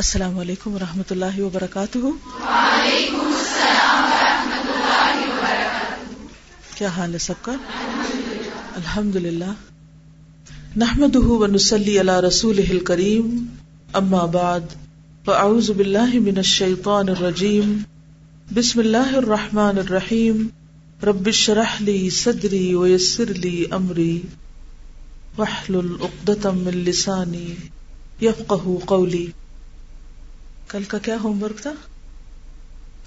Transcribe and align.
السلام 0.00 0.38
علیکم 0.38 0.74
و 0.74 0.78
رحمۃ 0.78 1.10
اللہ 1.10 1.40
وبرکاتہ۔ 1.40 1.98
کیا 6.74 6.88
حال 6.88 7.12
ہے 7.12 7.18
سب 7.18 7.34
کا؟ 7.42 7.52
الحمد 8.76 9.16
للہ 9.16 9.52
نحمد 10.76 11.16
ونسلی 11.16 12.00
علی 12.00 12.12
رسول 12.28 12.78
کریم 12.84 13.44
اما 13.92 14.24
بعد 14.24 14.60
فاعوذ 15.24 15.70
باللہ 15.70 16.14
من 16.14 16.36
الشیطان 16.36 17.08
الرجیم۔ 17.08 17.78
بسم 18.54 18.78
اللہ 18.78 19.14
الرحمن 19.16 19.78
الرحیم۔ 19.78 20.46
رب 21.02 21.26
اشرح 21.26 21.76
لی 21.80 22.10
صدری 22.10 22.74
ویسر 22.74 23.34
لی 23.34 23.64
امری۔ 23.70 24.22
واحلل 25.36 25.92
عقدۃ 26.00 26.46
من 26.54 26.76
لسانی 26.76 27.54
یفقهوا 28.20 28.78
قولی۔ 28.84 29.26
کل 30.70 30.84
کا 30.84 30.98
کیا 30.98 31.16
ہوم 31.22 31.42
ورک 31.42 31.58
تھا؟ 31.62 31.72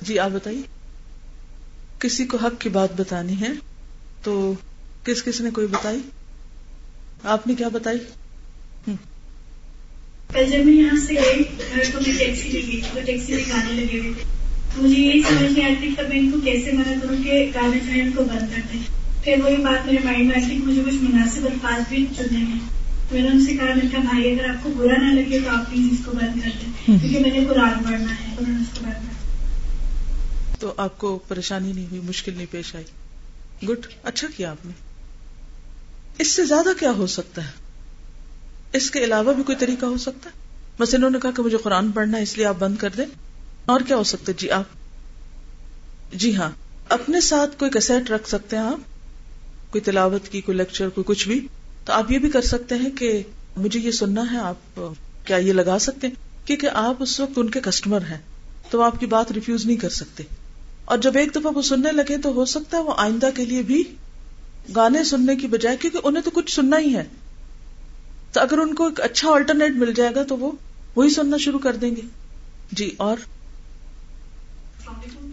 جی 0.01 0.19
آپ 0.19 0.29
بتائیے۔ 0.33 0.61
کسی 1.99 2.25
کو 2.25 2.37
حق 2.37 2.61
کی 2.61 2.69
بات 2.69 2.89
بتانی 2.95 3.41
ہے 3.41 3.47
تو 4.23 4.53
کس 5.03 5.23
کس 5.23 5.41
نے 5.41 5.49
کوئی 5.49 5.67
بتائی؟ 5.67 5.99
آپ 7.23 7.47
نے 7.47 7.55
کیا 7.55 7.67
بتائی؟ 7.67 7.97
کل 10.33 10.51
جب 10.51 10.65
میں 10.65 10.73
یہاں 10.73 10.99
سے 11.07 11.13
گئی 11.13 11.43
تو 11.91 11.99
میں 12.07 12.17
ٹیکسی 12.17 12.49
لے 12.49 12.61
گئی 12.67 12.81
تو 12.93 12.99
ٹیکسی 13.05 13.33
میں 13.33 13.43
گانے 13.49 13.73
لگے 13.73 13.99
ہوئے۔ 13.99 14.13
تھے 14.73 14.81
مجھے 14.81 15.01
یہی 15.01 15.21
سمجھ 15.21 15.51
نہیں 15.51 15.65
آتی 15.65 15.93
کہ 15.97 16.07
میں 16.09 16.19
ان 16.19 16.31
کو 16.31 16.37
کیسے 16.39 16.71
منع 16.71 16.93
کروں 17.01 17.23
کہ 17.23 17.51
گانے 17.55 17.79
جو 17.79 17.91
ہے 17.91 18.01
ان 18.01 18.11
کو 18.11 18.23
بند 18.23 18.55
کر 18.55 18.61
دیں۔ 18.73 18.79
پھر 19.23 19.35
وہی 19.43 19.57
بات 19.57 19.85
میرے 19.85 19.97
مائنڈ 20.03 20.27
میں 20.27 20.35
آتی 20.35 20.55
کہ 20.55 20.67
مجھے 20.67 20.81
کچھ 20.85 20.95
مناسب 20.95 21.45
الفاظ 21.45 21.81
بھی 21.89 22.05
چننے 22.17 22.39
ہیں۔ 22.39 22.72
میں 23.13 23.21
نے 23.21 23.27
ان 23.29 23.45
سے 23.45 23.55
کہا 23.55 23.65
میں 23.65 23.91
کہا 23.91 23.99
بھائی 23.99 24.31
اگر 24.31 24.49
آپ 24.49 24.63
کو 24.63 24.69
برا 24.69 24.97
نہ 24.97 25.13
لگے 25.13 25.39
تو 25.39 25.49
آپ 25.49 25.71
پلیز 25.71 25.87
اس 25.91 26.05
کو 26.05 26.11
بند 26.11 26.41
کر 26.43 26.49
دیں۔ 26.61 26.99
کیونکہ 26.99 27.19
میں 27.19 27.31
نے 27.31 27.45
قرآن 27.45 27.83
پڑھنا 27.83 28.11
ہے 28.11 28.27
نے 28.27 28.61
اس 28.61 28.79
کو 28.79 28.85
بند 28.85 28.93
کر 28.93 29.13
تو 30.59 30.73
آپ 30.77 30.97
کو 30.97 31.19
پریشانی 31.27 31.73
نہیں 31.73 31.85
ہوئی 31.85 32.01
مشکل 32.01 32.33
نہیں 32.35 32.45
پیش 32.51 32.75
آئی۔ 32.75 32.85
گڈ 33.67 33.87
اچھا 34.03 34.27
کیا 34.37 34.51
آپ 34.51 34.65
نے۔ 34.65 34.71
اس 36.19 36.27
سے 36.31 36.45
زیادہ 36.45 36.69
کیا 36.79 36.91
ہو 36.91 37.07
سکتا 37.07 37.45
ہے؟ 37.45 37.51
اس 38.73 38.91
کے 38.91 39.03
علاوہ 39.03 39.33
بھی 39.33 39.43
کوئی 39.43 39.57
طریقہ 39.57 39.85
ہو 39.85 39.97
سکتا 39.97 40.29
ہے؟ 40.29 40.39
بس 40.79 40.95
انہوں 40.95 41.09
نے 41.09 41.19
کہا 41.21 41.31
کہ 41.31 41.43
مجھے 41.43 41.57
قرآن 41.57 41.91
پڑھنا 41.91 42.17
ہے 42.17 42.23
اس 42.23 42.37
لیے 42.37 42.45
آپ 42.45 42.55
بند 42.59 42.75
کر 42.77 42.89
دیں۔ 42.97 43.05
اور 43.65 43.81
کیا 43.81 43.95
ہو 43.97 44.03
سکتا 44.03 44.25
ہے؟ 44.27 44.33
جی 44.37 44.51
آپ۔ 44.51 44.63
جی 46.13 46.35
ہاں۔ 46.35 46.51
اپنے 46.89 47.21
ساتھ 47.21 47.59
کوئی 47.59 47.71
کسیٹ 47.71 48.11
رکھ 48.11 48.29
سکتے 48.29 48.55
ہیں 48.55 48.63
آپ؟ 48.63 48.79
کوئی 49.71 49.81
تلاوت 49.81 50.27
کی 50.29 50.41
کوئی 50.41 50.57
لیکچر 50.57 50.89
کوئی 50.89 51.03
کچھ 51.07 51.27
بھی؟ 51.27 51.47
تو 51.85 51.93
آپ 51.93 52.11
یہ 52.11 52.19
بھی 52.19 52.29
کر 52.29 52.41
سکتے 52.41 52.75
ہیں 52.75 52.89
کہ 52.89 53.23
مجھے 53.57 53.79
یہ 53.79 53.91
سننا 53.91 54.23
ہے، 54.31 54.37
آپ 54.37 54.81
کیا 55.25 55.37
یہ 55.37 55.53
لگا 55.53 55.79
سکتے 55.79 56.07
ہیں؟ 56.07 56.47
کیونکہ 56.47 56.69
آپ 56.73 56.95
اس 56.99 57.19
وقت 57.19 57.31
ان 57.35 57.49
کے 57.49 57.59
کسٹمر 57.59 58.01
ہیں، 58.01 58.17
تو 58.69 58.81
آپ 58.81 58.99
کی 58.99 59.05
بات 59.05 59.31
ریفیوز 59.31 59.65
نہیں 59.65 59.77
کر 59.77 59.89
سکتے۔ 59.89 60.23
اور 60.85 60.97
جب 60.97 61.17
ایک 61.17 61.35
دفعہ 61.35 61.51
وہ 61.55 61.61
سننے 61.61 61.91
لگے 61.91 62.17
تو 62.17 62.29
ہو 62.33 62.45
سکتا 62.45 62.77
ہے 62.77 62.81
وہ 62.81 62.93
آئندہ 62.97 63.29
کے 63.35 63.45
لیے 63.45 63.61
بھی 63.61 63.83
گانے 64.75 65.03
سننے 65.03 65.35
کی 65.35 65.47
بجائے، 65.47 65.77
کیونکہ 65.77 65.99
انہیں 66.03 66.23
تو 66.23 66.31
کچھ 66.31 66.55
سننا 66.55 66.79
ہی 66.79 66.95
ہے۔ 66.95 67.03
تو 68.31 68.41
اگر 68.41 68.57
ان 68.57 68.73
کو 68.73 68.85
ایک 68.85 69.01
اچھا 69.01 69.29
آلٹرنیٹ 69.29 69.71
مل 69.71 69.93
جائے 69.93 70.15
گا 70.15 70.23
تو 70.23 70.37
وہ 70.37 70.51
وہی 70.95 71.09
سننا 71.09 71.37
شروع 71.37 71.59
کر 71.59 71.75
دیں 71.75 71.95
گے۔ 71.95 72.01
جی 72.71 72.91
اور؟ 72.97 73.17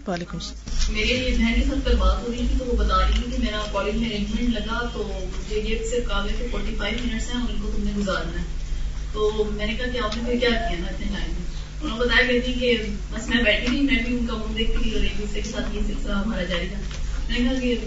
وعلیکم 0.07 0.37
السلام۔ 0.37 0.95
میرے 0.95 1.35
بہن 1.37 1.53
کے 1.55 1.61
ساتھ 1.67 1.85
کل 1.85 1.95
بات 1.95 2.21
ہو 2.21 2.27
رہی 2.31 2.37
تھی 2.37 2.55
تو 2.59 2.65
وہ 2.65 2.75
بتا 2.75 2.97
رہی 3.01 3.21
تھی 3.23 3.31
کہ 3.31 3.37
میرا 3.39 3.65
کالج 3.71 3.95
میں 3.95 4.09
ارینجمنٹ 4.09 4.53
لگا 4.53 4.87
تو 4.93 5.19
مجھے 5.37 5.61
یہ 5.65 5.77
صرف 5.91 6.07
کہا 6.07 6.25
گیا 6.25 6.35
کہ 6.39 6.47
فورٹی 6.51 6.75
فائیو 6.77 6.97
منٹس 7.03 7.35
ہیں 7.35 7.41
اور 7.41 7.49
ان 7.49 7.61
کو 7.61 7.71
تم 7.77 7.83
نے 7.83 7.91
گزارنا 7.97 8.41
ہے۔ 8.41 8.45
تو 9.13 9.43
میں 9.55 9.65
نے 9.65 9.73
کہا 9.73 9.87
کہ 9.87 9.97
آپ 9.97 10.17
نے 10.17 10.23
پھر 10.25 10.39
کیا 10.39 10.49
کیا 10.49 10.79
نا 10.79 10.85
اتنے 10.87 11.05
ٹائم 11.05 11.31
میں؟ 11.31 11.45
انہوں 11.81 11.99
نے 11.99 12.05
بتایا 12.05 12.27
کرتی 12.27 12.53
جی 12.53 12.59
کہ 12.59 12.77
بس 13.11 13.29
میں 13.29 13.43
بیٹھی 13.43 13.67
تھی 13.67 13.81
میں 13.81 14.03
بھی 14.05 14.17
ان 14.17 14.25
کا 14.25 14.35
منہ 14.35 14.57
دیکھتی 14.57 14.83
تھی 14.83 14.93
اور 14.93 15.01
ایک 15.01 15.19
دوسرے 15.19 15.41
کے 15.41 15.49
ساتھ 15.49 15.75
یہ 15.75 15.81
سلسلہ 15.87 16.13
ہمارا 16.13 16.43
جاری 16.43 16.67
تھا۔ 16.67 16.79
میں 17.29 17.39
نے 17.39 17.49
کہا 17.49 17.59
کہ 17.59 17.77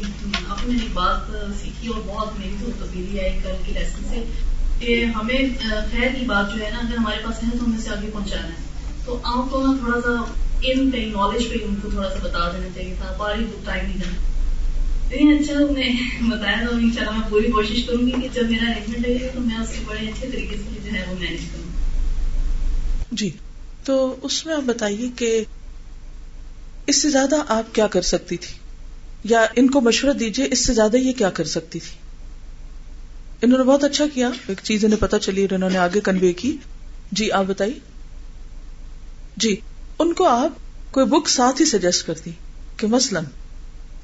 آپ 0.48 0.68
نے 0.68 0.78
ایک 0.82 0.90
بات 0.92 1.36
سیکھی 1.62 1.88
اور 1.88 2.00
بہت 2.06 2.38
میری 2.38 2.56
تو 2.60 2.70
تبدیلی 2.78 3.20
آئی 3.20 3.38
کل 3.42 3.56
کے 3.66 3.72
لیسن 3.72 4.08
سے 4.08 4.24
کہ 4.78 5.04
ہمیں 5.04 5.38
خیر 5.90 6.08
کی 6.18 6.24
بات 6.26 6.54
جو 6.54 6.64
ہے 6.64 6.70
نا، 6.70 6.78
اگر 6.78 6.96
ہمارے 6.96 7.16
پاس 7.24 7.42
ہے 7.42 7.48
تو 7.58 7.64
ہمیں 7.64 7.78
سے 7.78 7.90
آگے 7.90 8.10
پہنچانا 8.12 8.46
ہے۔ 8.46 8.62
تو 9.04 9.18
آپ 9.24 9.50
کو 9.50 9.66
نا 9.66 9.72
تھوڑا 9.78 10.00
سا 10.00 10.40
ان 10.72 10.90
پہ 10.90 10.96
نالج 10.96 11.48
پہ 11.48 11.54
ان 11.62 11.74
کو 11.82 11.90
تھوڑا 11.90 12.10
سا 12.10 12.18
بتا 12.22 12.50
دینا 12.52 12.68
چاہیے 12.74 12.94
تھا 12.98 13.14
باری 13.18 13.44
ٹائم 13.64 13.86
نہیں۔ 13.86 13.98
دینا 13.98 14.34
لیکن 15.10 15.42
اچھا 15.42 15.54
انہوں 15.54 15.72
نے 15.72 15.92
بتایا 16.22 16.56
تھا 16.60 16.68
ان 16.72 16.90
شاء 16.94 17.00
اللہ 17.00 17.12
میں 17.12 17.30
پوری 17.30 17.52
کوشش 17.52 17.84
کروں 17.84 18.06
گی 18.06 18.12
کہ 18.22 18.28
جب 18.34 18.50
میرا 18.50 18.70
ارینجمنٹ 18.70 19.06
لگے 19.06 19.28
تو 19.34 19.40
میں 19.40 19.56
اس 19.56 19.68
کے 19.68 19.80
بڑے 19.86 20.00
اچھے 20.00 20.28
طریقے 20.32 20.56
سے 20.56 20.78
جو 20.84 20.98
ہے 20.98 21.04
وہ 21.08 21.14
مینج 21.20 21.40
کروں۔ 21.40 21.64
جی 23.12 23.30
تو 23.84 24.16
اس 24.22 24.46
میں 24.46 24.54
آپ 24.54 24.62
بتائیے 24.62 25.08
کہ 25.16 25.44
اس 26.86 27.02
سے 27.02 27.10
زیادہ 27.10 27.36
آپ 27.48 27.74
کیا 27.74 27.86
کر 27.86 28.02
سکتی 28.02 28.36
تھی؟ 28.36 28.54
یا 29.24 29.46
ان 29.56 29.70
کو 29.70 29.80
مشورہ 29.80 30.12
دیجیے 30.12 30.48
اس 30.50 30.66
سے 30.66 30.74
زیادہ 30.74 30.96
یہ 30.96 31.12
کیا 31.12 31.30
کر 31.30 31.44
سکتی 31.44 31.78
تھی؟ 31.78 31.98
انہوں 33.42 33.58
نے 33.58 33.64
بہت 33.64 33.84
اچھا 33.84 34.04
کیا، 34.14 34.30
ایک 34.48 34.60
چیز 34.62 34.84
انہیں 34.84 35.00
پتا 35.00 35.18
چلی 35.18 35.42
اور 35.42 35.54
انہوں 35.54 35.70
نے 35.70 35.78
آگے 35.78 36.00
کنوے 36.00 36.32
کی۔ 36.32 36.56
جی 37.12 37.32
آپ 37.32 37.44
بتائیے۔ 37.46 37.78
جی۔ 39.36 39.56
ان 40.04 40.12
کو 40.12 40.26
آپ 40.26 40.50
کوئی 40.90 41.06
بک 41.06 41.28
ساتھ 41.28 41.60
ہی 41.60 41.66
سجیسٹ 41.66 42.06
کرتی 42.06 42.30
کہ 42.76 42.86
مثلاً 42.86 43.24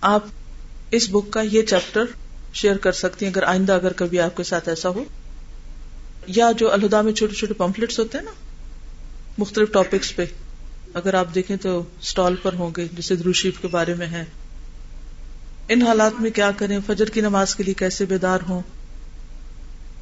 آپ 0.00 0.26
اس 0.90 1.08
بک 1.10 1.30
کا 1.30 1.40
یہ 1.40 1.62
چیپٹر 1.62 2.04
شیئر 2.54 2.76
کر 2.76 2.92
سکتی 2.92 3.26
ہیں، 3.26 3.32
اگر 3.32 3.42
آئندہ 3.42 3.72
اگر 3.72 3.92
کبھی 3.92 4.20
آپ 4.20 4.36
کے 4.36 4.42
ساتھ 4.42 4.68
ایسا 4.68 4.88
ہو۔ 4.88 5.04
یا 6.26 6.50
جو 6.56 6.72
الہدا 6.72 7.02
میں 7.02 7.12
چھوٹے 7.12 7.34
چھوٹے 7.34 7.54
پمفلٹس 7.54 7.98
ہوتے 7.98 8.18
ہیں 8.18 8.24
نا، 8.24 8.30
مختلف 9.38 9.72
ٹاپکس 9.72 10.16
پہ۔ 10.16 10.24
اگر 10.94 11.14
آپ 11.14 11.26
دیکھیں 11.34 11.56
تو 11.56 11.82
اسٹال 12.00 12.36
پر 12.42 12.52
ہوں 12.52 12.70
گے، 12.76 12.86
جیسے 12.92 13.16
دروشیف 13.16 13.60
کے 13.60 13.68
بارے 13.68 13.94
میں 13.94 14.06
ہے۔ 14.06 14.24
ان 15.68 15.82
حالات 15.82 16.20
میں 16.20 16.30
کیا 16.30 16.50
کریں؟ 16.56 16.78
فجر 16.86 17.06
کی 17.06 17.20
نماز 17.20 17.54
کے 17.54 17.62
لیے 17.62 17.74
کیسے 17.74 18.04
بیدار 18.04 18.38
ہوں؟ 18.48 18.60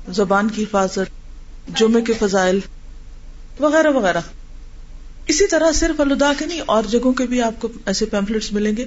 زبان 0.08 0.48
کی 0.48 0.62
حفاظت، 0.62 1.10
جمعے 1.76 2.02
کے 2.02 2.12
فضائل، 2.12 2.58
وغیرہ 3.60 3.88
وغیرہ۔ 3.88 4.20
اسی 5.28 5.46
طرح 5.46 5.72
صرف 5.72 6.00
الدا 6.00 6.32
کے 6.38 6.46
نہیں، 6.46 6.60
اور 6.66 6.82
جگہوں 6.82 7.12
کے 7.12 7.26
بھی 7.26 7.42
آپ 7.42 7.60
کو 7.60 7.68
ایسے 7.86 8.06
پیمفلٹس 8.06 8.52
ملیں 8.52 8.76
گے۔ 8.76 8.84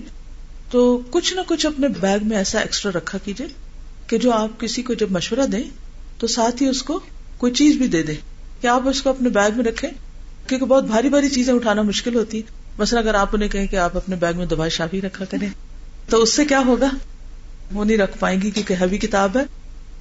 تو 0.72 1.02
کچھ 1.10 1.34
نہ 1.34 1.42
کچھ 1.48 1.66
اپنے 1.66 1.88
بیگ 1.88 2.20
میں 2.28 2.38
ایسا 2.38 2.60
ایکسٹرا 2.60 2.92
رکھا 2.98 3.18
کیجیے 3.18 3.48
کہ 4.08 4.18
جو 4.18 4.32
آپ 4.32 4.60
کسی 4.60 4.82
کو 4.82 4.94
جب 4.94 5.12
مشورہ 5.12 5.48
دیں، 5.48 5.64
تو 6.18 6.28
ساتھ 6.28 6.64
ہی 6.64 6.68
اس 6.68 6.84
کو 6.84 7.00
کوئی 7.38 7.54
چیز 7.54 7.76
بھی 7.76 7.88
دے 7.88 8.04
دیں۔ 8.04 8.16
کہ 8.62 8.68
آپ 8.68 8.88
اس 8.88 9.02
کو 9.02 9.10
اپنے 9.10 9.30
بیگ 9.30 9.52
میں 9.56 9.66
رکھیں، 9.66 9.90
کیونکہ 10.48 10.66
بہت 10.66 10.84
بھاری 10.84 11.10
بھاری 11.10 11.30
چیزیں 11.30 11.54
اٹھانا 11.54 11.82
مشکل 11.82 12.16
ہوتی۔ 12.16 12.42
مثلا 12.78 13.00
اگر 13.00 13.14
آپ 13.14 13.30
انہیں 13.34 13.50
کہیں 13.50 13.68
کہ 13.68 13.76
آپ 13.76 13.98
اپنے 13.98 14.16
بیگ 14.16 14.34
میں 14.38 14.46
دوائی 14.46 14.72
شافی 14.72 15.02
رکھا 15.02 15.26
کریں، 15.26 15.50
تو 16.10 16.22
اس 16.22 16.34
سے 16.34 16.46
کیا 16.46 16.62
ہوگا؟ 16.66 16.90
وہ 17.72 17.86
نہیں 17.86 17.98
رکھ 17.98 18.18
پائیں 18.20 18.42
گی 18.42 18.52
کیونکہ 18.52 18.74
ہیوی 18.74 18.98
کتاب 18.98 19.38
ہے، 19.38 19.44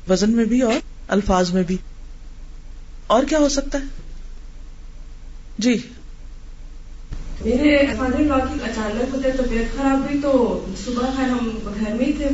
وزن 0.08 0.30
میں 0.30 0.44
بھی 0.44 0.60
اور 0.60 0.74
الفاظ 1.08 1.50
میں 1.50 1.62
بھی۔ 1.62 1.76
اور 3.06 3.24
کیا 3.24 3.38
ہو 3.38 3.48
سکتا 3.48 3.78
ہے؟ 3.78 3.84
جی۔ 5.58 5.78
میرے 7.44 7.76
فادر 7.98 8.20
لا 8.20 8.38
کی 8.38 8.58
اچانک 8.64 9.14
ہوتے 9.14 9.30
طبیعت 9.36 9.76
خراب 9.76 9.98
ہوئی 9.98 10.20
تو 10.22 10.64
صبح 10.84 11.06
خیر 11.16 11.28
ہم 11.28 11.50
گھر 11.80 11.94
میں 11.94 12.06
ہی 12.06 12.12
تھے 12.12 12.24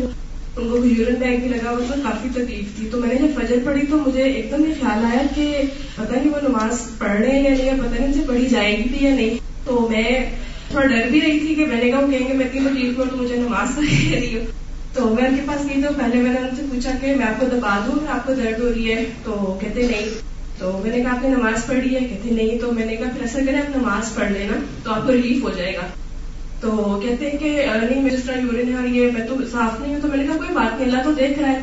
ان 0.56 0.68
کو 0.70 0.76
یورین 0.76 1.14
بیگ 1.14 1.36
بھی 1.38 1.48
لگا 1.48 1.70
اس 1.70 1.90
میں 1.90 2.04
کافی 2.04 2.28
تکلیف 2.32 2.76
تھی۔ 2.76 2.88
تو 2.90 3.00
میں 3.00 3.08
نے 3.08 3.14
جب 3.14 3.40
فجر 3.40 3.56
پڑھی 3.64 3.86
تو 3.90 3.98
مجھے 4.06 4.22
ایک 4.22 4.50
دم 4.50 4.64
یہ 4.64 4.74
خیال 4.80 5.04
آیا 5.04 5.22
کہ 5.34 5.62
پتہ 5.96 6.12
نہیں 6.12 6.30
وہ 6.30 6.48
نماز 6.48 6.98
پڑھ 6.98 7.20
رہے 7.20 7.30
ہیں 7.30 7.42
یا 7.42 7.72
نہیں 7.72 7.82
پتہ 7.82 8.00
نہیں 8.00 8.08
مجھے 8.08 8.22
پڑھی 8.26 8.46
جائے 8.46 8.78
گی 8.78 8.82
بھی 8.82 8.98
یا 9.00 9.14
نہیں۔ 9.14 9.38
تو 9.64 9.88
میں 9.90 10.30
تھوڑا 10.70 10.86
ڈر 10.86 11.08
بھی 11.10 11.20
رہی 11.20 11.38
تھی 11.38 11.54
کہ 11.54 11.66
میں 11.66 11.84
نے 11.84 11.90
کہا، 11.90 12.00
وہ 12.00 12.10
کہیں 12.10 12.28
گے، 12.28 12.32
میں 12.32 12.46
اتنی 12.46 12.60
تکلیف 12.60 12.98
ہوں 12.98 13.04
تو 13.10 13.16
مجھے 13.16 13.36
نماز 13.36 13.78
رہی 14.12 14.38
ہوں 14.38 14.44
تو 14.92 15.14
میں 15.14 15.28
ان 15.28 15.36
کے 15.36 15.42
پاس 15.46 15.68
گئی 15.68 15.82
تو 15.82 15.88
پہلے 15.96 16.22
میں 16.22 16.32
نے 16.32 16.38
ان 16.38 16.56
سے 16.56 16.62
پوچھا 16.70 16.90
کہ 17.00 17.14
میں 17.14 17.26
آپ 17.26 17.40
کو 17.40 17.46
دبا 17.46 17.86
دوں، 17.86 18.06
آپ 18.08 18.26
کو 18.26 18.34
درد 18.34 18.60
ہو 18.60 18.72
رہی 18.76 18.94
ہے؟ 18.94 19.04
تو 19.24 19.58
کہتے 19.60 19.82
نہیں۔ 19.82 20.35
تو 20.58 20.80
میں 20.82 20.96
نے 20.96 21.02
کہا، 21.02 21.10
آپ 21.10 21.22
نے 21.22 21.28
نماز 21.28 21.66
پڑھی 21.66 21.94
ہے؟ 21.94 22.00
کہتے، 22.00 22.30
نہیں. 22.30 22.58
تو 22.58 22.72
میں 22.72 22.86
نے 22.86 22.96
کہا، 22.96 23.08
پھر 23.08 23.20
ایسا 23.20 23.38
کریں 23.46 23.58
آپ 23.58 23.76
نماز 23.76 24.14
پڑھ 24.14 24.32
لینا 24.32 24.56
تو 24.84 24.92
آپ 24.92 25.06
کو 25.06 25.12
ریلیف 25.12 25.42
ہو 25.42 25.50
جائے 25.56 25.74
گا. 25.74 25.86
تو 26.60 27.00
کہتے 27.02 27.30
ہیں 27.30 27.38
کہ 27.38 27.66
نہیں، 27.82 28.02
میں 28.02 28.10
جس 28.10 28.24
طرح 28.24 28.36
یورین 28.36 28.68
ہے 28.68 28.74
اور 28.74 28.88
یہ 28.88 29.10
میں 29.14 29.26
تو 29.26 29.34
صاف 29.52 29.80
نہیں 29.80 29.94
ہوں. 29.94 30.00
تو 30.00 30.08
میں 30.08 30.16
نے 30.16 30.24
کہا، 30.24 30.36
کوئی 30.36 30.48
بات 30.54 30.80
نہیں، 30.80 30.90
اللہ 30.90 31.02
تو 31.02 31.12
دیکھ 31.12 31.38
رہا 31.38 31.48
ہے. 31.48 31.58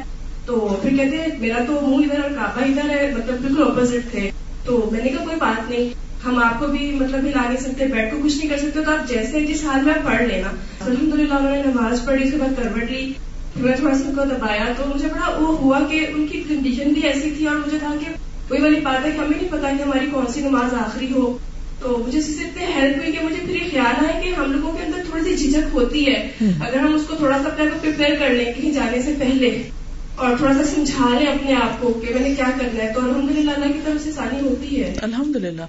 تو 0.46 0.80
پھر 0.82 0.90
کہتے 0.98 1.18
ہیں، 1.18 1.28
میرا 1.40 1.64
تو 1.68 1.82
منہ 1.82 2.06
ادھر 2.06 2.24
اور 2.24 2.30
کعبہ 2.30 2.62
ادھر 2.62 2.90
ہے 2.90 3.12
مطلب 3.18 3.36
بالکل 3.42 3.64
اپوزٹ 3.64 4.12
تھے۔ 4.12 4.32
تو 4.66 4.90
میں 4.92 5.04
نے 5.04 5.10
کہا، 5.10 5.24
کوئی 5.24 5.36
بات 5.36 5.70
نہیں، 5.70 5.90
ہم 6.26 6.40
آپ 6.44 6.60
کو 6.60 6.68
بھی 6.68 6.92
مطلب 6.92 7.20
ہلا 7.20 7.50
نہیں 7.50 7.62
سکتے، 7.62 7.86
بیٹھ 7.86 8.16
کو 8.16 8.18
کچھ 8.24 8.38
نہیں 8.38 8.50
کر 8.50 8.58
سکتے، 8.58 8.82
تو 8.86 8.92
آپ 8.92 9.10
جیسے 9.10 9.40
جس 9.40 9.66
حال 9.66 9.86
میں 9.86 9.94
پڑھ 10.06 10.24
لینا. 10.24 10.48
الحمد 10.86 11.14
للہ 11.14 11.34
انہوں 11.34 11.56
نے 11.56 11.62
نماز 11.66 12.06
پڑھی، 12.06 12.24
اس 12.24 12.32
کے 12.32 12.38
بعد 12.38 12.62
کروٹ 12.64 12.92
لی۔ 12.92 13.14
پھر 13.54 13.64
میں 13.64 13.76
تھوڑا 13.76 13.98
سا 13.98 14.10
ان 14.10 14.16
کو 14.16 14.24
دبایا، 14.24 14.74
تو 14.78 14.84
مجھے 14.96 15.08
بڑا 15.08 15.38
وہ 15.40 15.58
ہوا 15.58 15.80
کہ 15.92 16.06
ان 16.16 16.28
کی 16.28 16.44
کنڈیشن 16.48 16.94
بھی 16.94 17.02
ایسی 17.02 17.34
تھی 17.38 17.48
اور 17.48 17.56
مجھے 17.56 17.78
تھا 17.78 17.96
کہ 18.00 18.12
وہی 18.50 18.62
والی 18.62 18.80
بات 18.80 19.06
ہے 19.06 19.12
کہ 19.12 19.18
ہمیں 19.18 19.38
نہیں 19.40 19.52
پتا 19.52 19.70
کہ 19.78 19.82
ہماری 19.84 20.06
کون 20.12 20.26
سی 20.34 20.42
نماز 20.42 20.74
آخری 20.74 21.12
ہو۔ 21.12 21.38
تو 21.80 22.04
مجھے 22.08 22.20
اس 22.20 22.26
سے 22.26 22.44
اتنے 22.44 22.66
ہیلپ 22.66 22.98
ہوئی 22.98 23.12
کہ 23.12 23.26
مجھے 23.26 23.42
پھر 23.46 23.56
یہ 23.56 23.70
خیال 23.72 24.06
آیا 24.06 24.22
کہ 24.22 24.30
ہم 24.30 24.52
لوگوں 24.52 24.74
کے 24.74 24.84
اندر 24.84 24.98
تھوڑی 25.10 25.38
سی 25.38 25.52
جھجک 25.52 25.68
ہوتی 25.74 26.08
ہے۔ 26.08 26.32
اگر 26.42 26.76
ہم 26.76 26.94
اس 26.94 27.02
کو 27.08 27.16
تھوڑا 27.16 27.38
سا 27.38 27.50
اپنے 27.50 27.66
آپ 27.66 27.86
کو 27.86 27.92
کر 28.20 28.30
لیں 28.30 28.54
کہیں 28.54 28.72
جانے 28.72 29.02
سے 29.02 29.14
پہلے 29.20 29.70
اور 30.16 30.38
تھوڑا 30.38 30.54
سا 30.54 30.64
سمجھا 30.76 31.20
لیں 31.20 31.28
اپنے 31.28 31.54
آپ 31.54 31.82
کو 31.82 31.94
کہ 31.94 32.14
میں 32.14 32.30
نے 32.30 32.36
کیا 32.36 32.50
کرنا 32.60 32.84
ہے 32.84 32.94
تو 32.94 33.04
الحمد 33.04 33.32
للہ 33.32 33.52
اللہ 33.52 33.74
کی 33.74 33.80
طرف 33.86 34.04
سے 34.04 34.12
سانی 34.12 34.48
ہوتی 34.48 34.84
ہے۔ 34.84 34.94
الحمد 35.02 35.36
للہ 35.36 35.62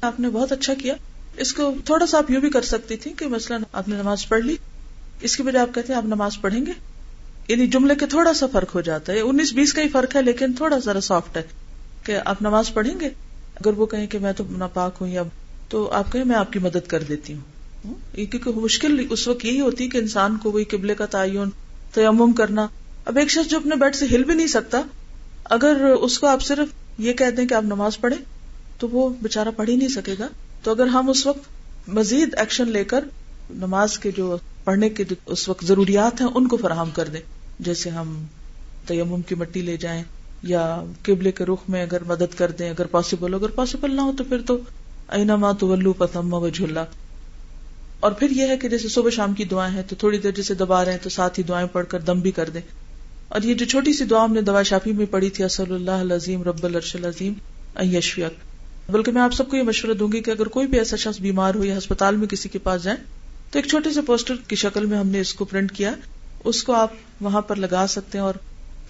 آپ 0.00 0.20
نے 0.20 0.28
بہت 0.28 0.52
اچھا 0.52 0.74
کیا۔ 0.74 0.94
اس 1.36 1.54
کو 1.54 1.74
تھوڑا 1.84 2.06
سا 2.06 2.18
آپ 2.18 2.30
یوں 2.30 2.40
بھی 2.40 2.50
کر 2.50 2.62
سکتی 2.62 2.96
تھی 2.96 3.10
کہ 3.18 3.26
مثلاً 3.26 3.62
آپ 3.72 3.88
نے 3.88 3.96
نماز 3.96 4.28
پڑھ 4.28 4.40
لی۔ 4.40 4.56
اس 5.20 5.36
کی 5.36 5.42
بجائے 5.42 5.62
آپ 5.62 5.74
کہتے 5.74 5.92
ہیں 5.92 5.98
آپ 5.98 6.04
نماز 6.04 6.40
پڑھیں 6.40 6.66
گے۔ 6.66 6.72
یعنی 7.48 7.66
جملے 7.66 7.94
کے 7.94 8.06
تھوڑا 8.06 8.34
سا 8.34 8.46
فرق 8.46 8.74
ہو 8.74 8.80
جاتا 8.80 9.12
ہے۔ 9.12 9.20
انیس 9.20 9.52
بیس 9.52 9.72
کا 9.72 9.82
ہی 9.82 9.88
فرق 9.88 10.16
ہے 10.16 10.22
لیکن 10.22 10.52
تھوڑا 10.52 10.80
سا 10.80 11.00
سافٹ 11.00 11.36
ہے۔ 11.36 11.42
کہ 12.04 12.18
آپ 12.24 12.42
نماز 12.42 12.74
پڑھیں 12.74 13.00
گے؟ 13.00 13.06
اگر 13.54 13.72
وہ 13.72 13.86
کہیں 13.86 14.06
کہ 14.06 14.18
میں 14.18 14.32
تو 14.32 14.44
ناپاک 14.50 14.94
ہوں 15.00 15.08
یا 15.08 15.22
تو 15.68 15.90
آپ 15.90 16.12
کہیں 16.12 16.24
میں 16.24 16.36
آپ 16.36 16.52
کی 16.52 16.58
مدد 16.58 16.86
کر 16.86 17.02
دیتی 17.02 17.34
ہوں۔ 17.34 17.40
کیونکہ 18.14 18.50
مشکل 18.50 19.06
اس 19.10 19.28
وقت 19.28 19.44
یہی 19.44 19.60
ہوتی 19.60 19.88
کہ 19.88 19.98
انسان 19.98 20.36
کو 20.36 20.50
وہی 20.50 20.64
قبلے 20.64 20.94
کا 20.94 21.06
تعین، 21.06 21.50
تیمم 21.94 22.32
کرنا۔ 22.32 22.66
اب 23.04 23.18
ایک 23.18 23.30
شخص 23.30 23.50
جو 23.50 23.56
اپنے 23.56 23.76
بیڈ 23.76 23.94
سے 23.94 24.06
ہل 24.10 24.24
بھی 24.24 24.34
نہیں 24.34 24.46
سکتا، 24.46 24.82
اگر 25.44 25.76
اس 26.00 26.18
کو 26.18 26.26
آپ 26.26 26.42
صرف 26.42 26.68
یہ 26.98 27.12
کہہ 27.12 27.30
دیں 27.30 27.46
کہ 27.46 27.54
آپ 27.54 27.64
نماز 27.64 28.00
پڑھیں، 28.00 28.24
تو 28.78 28.88
وہ 28.88 29.08
بےچارا 29.08 29.50
پڑھ 29.50 29.70
ہی 29.70 29.76
نہیں 29.76 29.88
سکے 29.88 30.14
گا۔ 30.18 30.28
تو 30.62 30.70
اگر 30.70 30.86
ہم 30.86 31.10
اس 31.10 31.26
وقت 31.26 31.40
مزید 31.88 32.34
ایکشن 32.36 32.68
لے 32.68 32.84
کر 32.84 33.04
نماز 33.50 33.98
کے 33.98 34.10
جو 34.16 34.36
پڑھنے 34.64 34.88
کے 34.88 35.04
اس 35.26 35.48
وقت 35.48 35.64
ضروریات 35.64 36.20
ہیں، 36.20 36.28
ان 36.34 36.48
کو 36.48 36.56
فراہم 36.56 36.90
کر 36.90 37.08
دیں، 37.08 37.20
جیسے 37.58 37.90
ہم 37.90 38.24
تیمم 38.86 39.22
کی 39.22 39.34
مٹی 39.34 39.62
لے 39.62 39.76
جائیں۔ 39.76 40.02
یا 40.42 40.82
قبلے 41.02 41.32
کے 41.32 41.44
رخ 41.44 41.58
میں 41.68 41.82
اگر 41.82 42.04
مدد 42.04 42.38
کر 42.38 42.50
دیں، 42.50 42.70
اگر 42.70 42.86
پاسبل 42.86 43.34
اگر 43.34 43.48
پاسبل 43.48 43.90
نہ 43.90 44.00
ہو 44.00 44.12
تو 44.18 44.24
پھر 44.24 44.40
تو 44.46 44.58
اینا 45.08 45.52
تو 45.52 45.66
ولو 45.66 45.92
پتما 45.92 46.36
و 46.36 46.48
جھلا 46.48 46.84
اور 48.00 48.12
پھر 48.12 48.30
یہ 48.30 48.46
ہے 48.48 48.56
کہ 48.56 48.68
جیسے 48.68 48.88
صبح 48.88 49.10
شام 49.10 49.34
کی 49.34 49.44
دعائیں 49.44 49.74
ہیں 49.74 49.82
تو 49.88 49.96
تھوڑی 49.98 50.18
دیر 50.18 50.30
جیسے 50.30 50.54
دبا 50.54 50.84
رہے 50.84 50.92
ہیں 50.92 50.98
تو 51.02 51.10
ساتھ 51.10 51.38
ہی 51.38 51.44
دعائیں 51.44 51.68
پڑھ 51.72 51.86
کر 51.88 52.00
دم 52.00 52.20
بھی 52.20 52.30
کر 52.30 52.50
دیں۔ 52.50 52.60
اور 53.28 53.42
یہ 53.42 53.54
جو 53.54 53.66
چھوٹی 53.66 53.92
سی 53.92 54.04
دعا 54.04 54.24
ہم 54.24 54.32
نے 54.32 54.40
دوا 54.40 54.62
شافی 54.62 54.92
میں 54.92 55.06
پڑھی 55.10 55.30
تھی، 55.30 55.44
اصل 55.44 55.74
اللہ 55.74 56.14
عظیم 56.14 56.42
رب 56.42 56.64
الرش 56.64 56.96
العظیم 56.96 57.32
یشفیق 57.82 58.90
بلکہ 58.90 59.12
میں 59.12 59.22
آپ 59.22 59.32
سب 59.32 59.50
کو 59.50 59.56
یہ 59.56 59.62
مشورہ 59.62 59.94
دوں 59.94 60.12
گی 60.12 60.20
کہ 60.20 60.30
اگر 60.30 60.46
کوئی 60.46 60.66
بھی 60.66 60.78
ایسا 60.78 60.96
شخص 60.96 61.20
بیمار 61.20 61.54
ہو 61.54 61.64
یا 61.64 61.78
ہسپتال 61.78 62.16
میں 62.16 62.28
کسی 62.28 62.48
کے 62.48 62.58
پاس 62.58 62.82
جائیں 62.82 62.98
تو 63.50 63.58
ایک 63.58 63.66
چھوٹے 63.66 63.90
سے 63.90 64.00
پوسٹر 64.00 64.34
کی 64.48 64.56
شکل 64.56 64.86
میں 64.86 64.98
ہم 64.98 65.08
نے 65.08 65.20
اس 65.20 65.34
کو 65.34 65.44
پرنٹ 65.44 65.72
کیا۔ 65.72 65.94
اس 66.44 66.62
کو 66.64 66.72
آپ 66.72 66.90
وہاں 67.20 67.40
پر 67.40 67.56
لگا 67.56 67.86
سکتے 67.88 68.18
ہیں 68.18 68.24
اور 68.24 68.34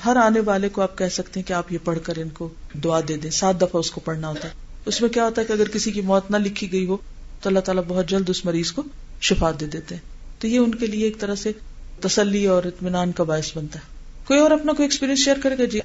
ہر 0.05 0.17
آنے 0.17 0.41
والے 0.41 0.69
کو 0.69 0.83
آپ 0.83 0.99
کہہ 0.99 1.09
سکتے 1.13 1.41
ہیں 1.41 1.47
کہ 1.47 1.53
آپ 1.53 1.73
یہ 1.73 1.79
پڑھ 1.85 1.99
کر 2.03 2.17
ان 2.17 2.29
کو 2.29 2.49
دعا 2.85 3.01
دے 3.09 3.17
دیں۔ 3.17 3.31
سات 3.31 3.57
دفعہ 3.57 3.81
اس 3.81 3.91
کو 3.91 4.01
پڑھنا 4.01 4.29
ہوتا 4.29 4.49
ہے۔ 4.49 4.55
اس 4.87 5.01
میں 5.01 5.11
کیا 5.11 5.25
ہوتا 5.25 5.43
ہے 5.43 5.47
کہ 5.47 5.53
اگر 5.53 5.69
کسی 5.69 5.93
کی 5.93 6.01
موت 6.01 6.31
نہ 6.31 6.37
لکھی 6.37 6.73
گئی 6.73 6.87
ہو 6.87 6.97
تو 7.43 7.49
اللہ 7.49 7.61
تعالیٰ 7.61 7.83
بہت 7.89 8.07
جلد 8.07 8.31
اس 8.31 8.45
مریض 8.45 8.73
کو 8.73 8.83
شفا 9.21 9.51
دے 9.61 9.67
دیتے 9.67 9.95
ہیں۔ 9.95 10.03
تو 10.39 10.47
یہ 10.47 10.59
ان 10.59 10.75
کے 10.75 10.87
لیے 10.87 11.05
ایک 11.05 11.19
طرح 11.19 11.35
سے 11.35 11.53
تسلی 12.01 12.47
اور 12.47 12.65
اطمینان 12.65 13.13
کا 13.13 13.25
باعث 13.25 13.57
بنتا 13.57 13.79
ہے۔ 13.79 13.85
کوئی 14.25 14.41
اور 14.41 14.51
اپنا 14.51 14.73
کوئی 14.73 14.85
ایکسپیرینس 14.85 15.19
شیئر 15.19 15.37
کرے 15.43 15.59
گا؟ 15.59 15.65
جی۔ 15.65 15.81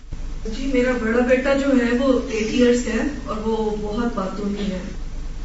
جی 0.57 0.65
میرا 0.65 0.91
بڑا 1.01 1.19
بیٹا 1.19 1.53
جو 1.53 1.69
ہے، 1.69 1.97
وہ 1.97 2.19
ایٹ 2.31 2.47
ایئرس 2.51 2.87
ہے 2.87 3.07
اور 3.25 3.37
وہ 3.37 3.75
بہت 3.81 4.15
باتوں 4.15 4.45
میں 4.45 4.63
ہے۔ 4.63 4.79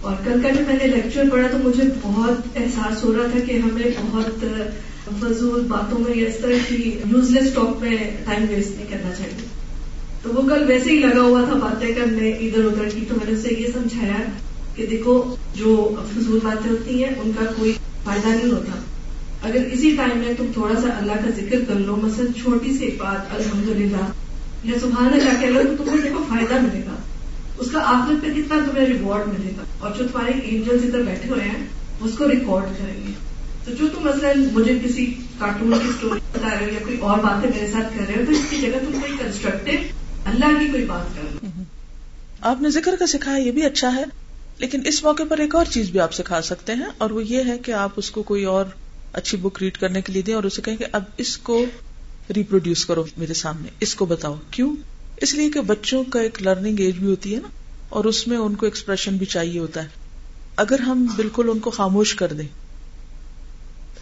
اور 0.00 0.14
کل 0.24 0.42
کا 0.42 0.50
جب 0.50 0.62
میں 0.66 0.76
نے 0.76 0.86
لیکچر 0.86 1.22
پڑھا 1.30 1.48
تو 1.50 1.58
مجھے 1.58 1.82
بہت 2.02 2.56
احساس 2.56 3.04
ہو 3.04 3.12
رہا 3.12 3.30
تھا 3.30 3.40
کہ 3.40 3.52
ہمیں 3.52 3.90
بہت 4.00 4.44
فضول 5.04 5.60
باتوں 5.60 5.98
میں 5.98 6.16
یا 6.16 6.28
اس 6.28 6.36
طرح 6.42 6.52
کی 6.68 7.00
یوز 7.10 7.30
لیس 7.30 7.54
ٹاک 7.54 7.82
میں 7.82 7.96
ٹائم 8.24 8.44
ویسٹ 8.48 8.70
نہیں 8.70 8.86
کرنا 8.90 9.14
چاہیے۔ 9.18 9.46
تو 10.22 10.30
وہ 10.34 10.42
کل 10.42 10.64
ویسے 10.66 10.90
ہی 10.90 10.98
لگا 10.98 11.20
ہوا 11.20 11.44
تھا 11.44 11.54
باتیں 11.54 11.94
کرنے 11.94 12.30
ادھر 12.30 12.64
ادھر 12.64 12.88
کی، 12.94 13.04
تو 13.08 13.14
میں 13.14 13.32
نے 13.32 13.38
اسے 13.38 13.54
یہ 13.58 13.66
سمجھایا 13.74 14.16
کہ 14.74 14.86
دیکھو، 14.86 15.34
جو 15.54 15.94
فضول 16.14 16.38
باتیں 16.42 16.70
ہوتی 16.70 17.04
ہیں، 17.04 17.10
ان 17.24 17.30
کا 17.38 17.44
کوئی 17.56 17.72
فائدہ 18.04 18.28
نہیں 18.28 18.52
ہوتا۔ 18.52 18.72
اگر 19.48 19.58
اسی 19.72 19.96
ٹائم 19.96 20.18
میں 20.18 20.34
تم 20.36 20.46
تھوڑا 20.54 20.80
سا 20.80 20.88
اللہ 20.98 21.12
کا 21.12 21.30
ذکر 21.36 21.58
کر 21.68 21.74
لو، 21.74 21.96
مثلا 21.96 22.42
چھوٹی 22.42 22.76
سی 22.76 22.90
بات 22.98 23.34
الحمد 23.34 23.68
للہ 23.68 24.06
یا 24.64 24.78
سبحان 24.80 25.06
اللہ 25.06 25.40
کہہ 25.40 25.48
لو، 25.48 25.76
تو 25.78 25.84
تمہیں 25.84 26.02
دیکھو 26.02 26.24
فائدہ 26.28 26.54
ملے 26.54 26.82
گا۔ 26.86 26.96
اس 27.58 27.70
کا 27.70 27.78
آخر 27.78 28.14
پہ 28.22 28.26
کتنا 28.26 28.58
تمہیں 28.70 28.86
ریوارڈ 28.86 29.28
ملے 29.28 29.50
گا؟ 29.58 29.62
اور 29.80 29.90
جو 29.98 30.04
تمہارے 30.12 30.32
اینجلس 30.40 30.84
ادھر 30.84 31.02
بیٹھے 31.02 31.30
ہوئے 31.30 31.42
ہیں 31.42 31.66
اس 32.00 32.10
کو 32.18 32.28
ریکارڈ 32.28 32.64
کریں 32.78 33.08
گے۔ 33.08 33.29
تو 33.64 33.72
جو 33.72 33.88
تم 33.88 34.04
مثلاً 34.04 34.44
مجھے 34.52 34.78
کسی 34.84 35.04
کارٹون 35.38 35.72
کی 35.72 35.88
اسٹوری 35.88 36.20
بتا 36.32 36.48
رہے 36.50 36.64
ہو 36.64 36.70
یا 36.70 36.80
کوئی 36.84 36.96
اور 36.98 37.18
باتیں 37.18 37.48
میرے 37.50 37.66
ساتھ 37.72 37.96
کر 37.96 38.06
رہے 38.06 38.14
ہو، 38.14 38.24
تو 38.26 38.32
اس 38.32 38.44
کی 38.50 38.56
جگہ 38.56 38.78
تم 38.84 38.98
کوئی 39.00 39.16
کنسٹرکٹیو 39.18 39.78
اللہ 40.24 40.58
کی 40.58 40.68
کوئی 40.68 40.84
بات 40.84 41.14
کر 41.14 41.48
آپ 42.48 42.62
نے 42.62 42.70
ذکر 42.70 42.94
کا 42.98 43.06
سکھایا 43.06 43.44
یہ 43.44 43.50
بھی 43.50 43.64
اچھا 43.64 43.94
ہے، 43.94 44.04
لیکن 44.58 44.82
اس 44.86 45.02
موقع 45.04 45.22
پر 45.28 45.38
ایک 45.38 45.54
اور 45.54 45.66
چیز 45.70 45.90
بھی 45.90 46.00
آپ 46.00 46.14
سکھا 46.14 46.40
سکتے 46.42 46.74
ہیں، 46.74 46.90
اور 46.98 47.10
وہ 47.10 47.24
یہ 47.24 47.44
ہے 47.44 47.56
کہ 47.58 47.72
آپ 47.74 47.92
اس 47.96 48.10
کو 48.10 48.22
کوئی 48.22 48.44
اور 48.44 48.64
اچھی 49.12 49.38
بک 49.38 49.62
ریڈ 49.62 49.78
کرنے 49.78 50.00
کے 50.02 50.12
لیے 50.12 50.22
دیں 50.22 50.34
اور 50.34 50.44
اسے 50.44 50.62
کہیں 50.62 50.76
کہ 50.76 50.86
اب 50.92 51.04
اس 51.16 51.36
کو 51.38 51.64
ریپروڈیوس 52.36 52.84
کرو 52.86 53.04
میرے 53.16 53.34
سامنے، 53.34 53.68
اس 53.80 53.94
کو 53.94 54.04
بتاؤ۔ 54.06 54.34
کیوں؟ 54.50 54.74
اس 55.16 55.34
لیے 55.34 55.50
کہ 55.50 55.60
بچوں 55.66 56.02
کا 56.04 56.20
ایک 56.20 56.42
لرننگ 56.42 56.80
ایج 56.80 56.98
بھی 56.98 57.06
ہوتی 57.06 57.34
ہے 57.34 57.40
نا، 57.40 57.48
اور 57.88 58.04
اس 58.04 58.26
میں 58.28 58.36
ان 58.36 58.54
کو 58.54 58.66
ایکسپریشن 58.66 59.16
بھی 59.16 59.26
چاہیے 59.26 59.58
ہوتا 59.58 59.82
ہے۔ 59.82 59.88
اگر 60.56 60.80
ہم 60.80 61.06
بالکل 61.16 61.48
ان 61.50 61.58
کو 61.58 61.70
خاموش 61.70 62.14
کر 62.14 62.32
دیں 62.32 62.46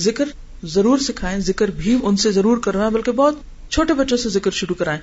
ذکر 0.00 0.24
ضرور 0.62 0.98
سکھائیں، 0.98 1.38
ذکر 1.38 1.68
بھی 1.68 1.98
ان 2.02 2.16
سے 2.16 2.32
ضرور 2.32 2.58
کروائیں 2.58 2.90
بلکہ 2.90 3.12
بہت 3.12 3.34
چھوٹے 3.70 3.94
بچوں 3.94 4.16
سے 4.16 4.28
ذکر 4.28 4.50
شروع 4.50 4.74
کرائیں۔ 4.74 5.00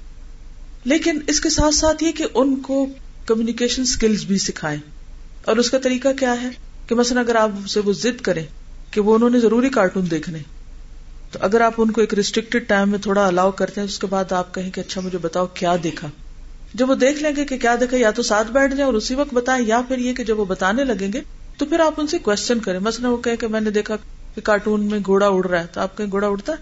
لیکن 0.83 1.19
اس 1.27 1.42
کے 1.42 1.50
ساتھ 1.50 1.75
ساتھ 1.75 2.03
یہ 2.03 2.12
کہ 2.12 2.25
ان 2.33 2.56
کو 2.56 2.88
کمیونیکیشن 3.25 3.81
اسکلز 3.81 4.25
بھی 4.25 4.38
سکھائیں۔ 4.38 4.80
اور 5.45 5.57
اس 5.57 5.69
کا 5.69 5.77
طریقہ 5.77 6.07
کیا 6.19 6.42
ہے؟ 6.42 6.50
کہ 6.88 6.95
مثلا 6.95 7.19
اگر 7.21 7.36
آپ 7.36 7.50
سے 7.69 7.80
وہ 7.80 7.94
ضد 7.94 8.21
کریں 8.21 8.44
کہ 8.92 9.01
وہ 9.01 9.15
انہوں 9.15 9.30
نے 9.30 9.39
ضروری 9.39 9.69
کارٹون 9.69 10.12
دیکھنے، 10.12 10.39
تو 11.31 11.39
اگر 11.42 11.62
آپ 11.62 11.74
ان 11.77 11.92
کو 11.92 12.01
ایک 12.01 12.13
ریسٹرکٹیڈ 12.13 12.68
ٹائم 12.68 12.89
میں 12.89 13.00
تھوڑا 13.00 13.27
الاؤ 13.27 13.51
کرتے 13.51 13.81
ہیں، 13.81 13.88
اس 13.88 14.00
کے 14.00 14.07
بعد 14.07 14.31
آپ 14.31 14.56
کہیں 14.56 14.71
کہ 14.71 14.80
اچھا 14.80 15.01
مجھے 15.01 15.18
بتاؤ 15.18 15.45
کیا 15.45 15.75
دیکھا۔ 15.83 16.07
جب 16.74 16.89
وہ 16.89 16.95
دیکھ 16.95 17.24
لیں 17.24 17.31
گے 17.36 17.45
کہ 17.45 17.57
کیا 17.57 17.75
دیکھا، 17.80 17.97
یا 17.97 18.12
تو 18.12 18.24
ساتھ 18.24 18.51
بیٹھ 18.51 18.71
جائیں 18.71 18.86
اور 18.86 18.94
اسی 18.94 19.15
وقت 19.15 19.33
بتائیں، 19.33 19.65
یا 19.65 19.81
پھر 19.88 19.97
یہ 19.97 20.13
کہ 20.13 20.24
جب 20.24 20.39
وہ 20.39 20.45
بتانے 20.45 20.83
لگیں 20.83 21.13
گے، 21.13 21.21
تو 21.57 21.65
پھر 21.65 21.80
آپ 21.80 21.94
ان 21.97 22.07
سے 22.07 22.18
کوشچن 22.18 22.59
کریں۔ 22.59 22.80
مثلا 22.80 23.09
وہ 23.09 23.18
کہ 23.18 23.47
میں 23.47 23.62
نے 23.62 23.69
دیکھا 23.69 23.95
کہ 24.36 24.42
کارٹون 24.42 24.86
میں 24.86 25.00
گھوڑا 25.06 25.28
اڑ 25.28 25.46
رہا 25.46 25.62
ہے 25.62 25.68
تو 25.74 25.82
آپ 25.82 25.98
کہیں 25.98 26.12
گھوڑا 26.12 26.28
اڑتا 26.28 26.54
ہے؟ 26.54 26.58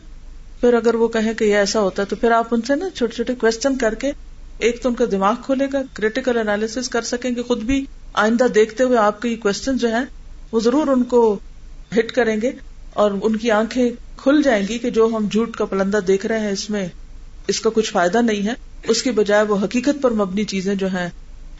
پھر 0.61 0.73
اگر 0.73 0.95
وہ 0.95 1.07
کہیں 1.07 1.33
کہ 1.33 1.43
یہ 1.43 1.55
ایسا 1.55 1.79
ہوتا 1.79 2.01
ہے 2.01 2.07
تو 2.07 2.15
پھر 2.15 2.31
آپ 2.31 2.47
ان 2.51 2.61
سے 2.61 2.75
نا 2.75 2.89
چھوٹے 2.89 3.15
چھوٹے 3.15 3.35
کوشچن 3.35 3.77
کر 3.77 3.93
کے 3.93 4.11
ایک 4.57 4.81
تو 4.81 4.89
ان 4.89 4.95
کا 4.95 5.05
دماغ 5.11 5.35
کھولے 5.45 5.67
گا 5.73 5.81
کریٹیکل 5.93 6.37
انالیس 6.37 6.89
کر 6.89 7.01
سکیں 7.01 7.31
گے، 7.35 7.41
خود 7.41 7.63
بھی 7.63 7.85
آئندہ 8.13 8.43
دیکھتے 8.55 8.83
ہوئے 8.83 8.97
آپ 8.97 9.21
کے 9.21 9.29
یہ 9.29 9.35
کوشچن 9.35 9.77
جو 9.77 9.87
ہیں 9.87 10.05
وہ 10.51 10.59
ضرور 10.59 10.87
ان 10.87 11.03
کو 11.03 11.39
ہٹ 11.97 12.11
کریں 12.11 12.41
گے 12.41 12.51
اور 12.93 13.11
ان 13.23 13.35
کی 13.35 13.51
آنکھیں 13.51 13.89
کھل 14.17 14.41
جائیں 14.41 14.67
گی 14.69 14.77
کہ 14.77 14.89
جو 14.89 15.09
ہم 15.13 15.27
جھوٹ 15.31 15.55
کا 15.57 15.65
پلندہ 15.65 15.99
دیکھ 16.07 16.25
رہے 16.25 16.39
ہیں 16.39 16.51
اس 16.51 16.69
میں 16.69 16.87
اس 17.47 17.59
کا 17.59 17.69
کچھ 17.73 17.91
فائدہ 17.91 18.17
نہیں 18.17 18.47
ہے۔ 18.47 18.53
اس 18.87 19.03
کے 19.03 19.11
بجائے 19.11 19.43
وہ 19.43 19.55
حقیقت 19.63 20.01
پر 20.01 20.11
مبنی 20.11 20.43
چیزیں 20.43 20.75
جو 20.75 20.87
ہیں 20.87 21.09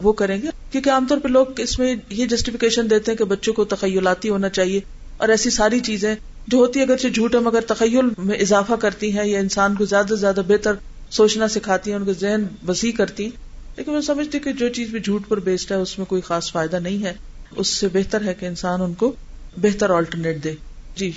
وہ 0.02 0.12
کریں 0.12 0.42
گے۔ 0.42 0.48
کیونکہ 0.70 0.90
عام 0.90 1.06
طور 1.08 1.18
پہ 1.18 1.28
لوگ 1.28 1.46
اس 1.56 1.78
میں 1.78 1.94
یہ 2.08 2.26
جسٹیفیکیشن 2.26 2.90
دیتے 2.90 3.10
ہیں 3.10 3.18
کہ 3.18 3.24
بچوں 3.24 3.54
کو 3.54 3.64
تخیلاتی 3.64 4.28
ہونا 4.28 4.48
چاہیے۔ 4.48 4.80
اور 5.16 5.28
ایسی 5.28 5.50
ساری 5.50 5.80
چیزیں 5.80 6.14
جو 6.46 6.58
ہوتی 6.58 6.80
ہے 6.80 6.84
اگرچہ 6.84 7.08
جھوٹ 7.08 7.34
مگر 7.34 7.60
تخیل 7.60 8.08
میں 8.18 8.38
اضافہ 8.38 8.72
کرتی 8.74 9.18
ہیں 9.18 9.24
یا 9.24 9.38
انسان 9.38 9.74
کو 9.74 9.84
زیادہ 9.84 10.06
سے 10.08 10.16
زیادہ 10.16 10.40
بہتر 10.46 10.72
سوچنا 11.10 11.48
سکھاتی 11.48 11.90
ہیں 11.90 11.98
ان 11.98 12.04
کا 12.04 12.12
ذہن 12.12 12.44
وسیع 12.68 12.92
کرتی 12.92 13.28
لیکن 13.76 13.92
میں 13.92 14.00
سمجھتی 14.00 14.38
کہ 14.38 14.52
جو 14.52 14.68
چیز 14.68 14.88
بھی 14.88 15.00
جھوٹ 15.00 15.28
پر 15.28 15.40
بیسڈ 15.40 15.70
ہے 15.70 15.76
اس 15.76 15.98
میں 15.98 16.06
کوئی 16.06 16.22
خاص 16.22 16.52
فائدہ 16.52 16.76
نہیں 16.76 17.04
ہے۔ 17.04 17.12
اس 17.56 17.68
سے 17.68 17.88
بہتر 17.92 18.24
ہے 18.24 18.34
کہ 18.34 18.46
انسان 18.46 18.80
ان 18.80 18.94
کو 18.94 19.12
بہتر 19.56 19.90
آلٹرنیٹ 19.90 20.44
دے۔ 20.44 20.54
جی۔ 20.96 21.10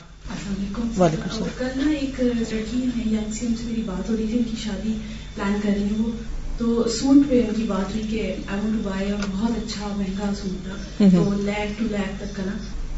وعلیکم 0.97 1.03
السلام۔ 1.03 1.49
کل 1.57 1.65
نا 1.75 1.91
ایک 1.91 2.19
لڑکی 2.19 2.81
ہے 2.81 3.01
یعنی 3.05 3.33
سے 3.33 3.45
میری 3.63 3.81
بات 3.81 4.09
ہو 4.09 4.17
رہی 4.17 4.27
تھی 4.27 4.37
ان 4.37 4.43
کی 4.43 4.55
شادی 4.63 4.93
پلان 5.35 5.59
کر 5.63 5.69
رہی 5.69 5.83
ہے 5.83 5.95
وہ 5.97 6.11
تو 6.57 6.87
سوٹ 6.87 7.29
پہ 7.29 7.41
ان 7.47 7.55
کی 7.55 7.63
بات 7.63 7.95
ہوئی 7.95 8.07
کہ 8.07 8.35
آئی 8.47 8.59
وانٹ 8.59 8.83
ٹو 8.83 8.89
بائی 8.89 9.11
اور 9.11 9.19
بہت 9.31 9.51
اچھا 9.51 9.87
مہنگا 9.97 10.33
سوٹ 10.41 10.63
تھا۔ 10.63 10.75
تو 10.97 11.41
لیک 11.41 11.79
ٹو 11.79 11.85
لیک 11.91 12.21
تک 12.21 12.35
کا 12.35 12.43
نا۔ 12.45 12.51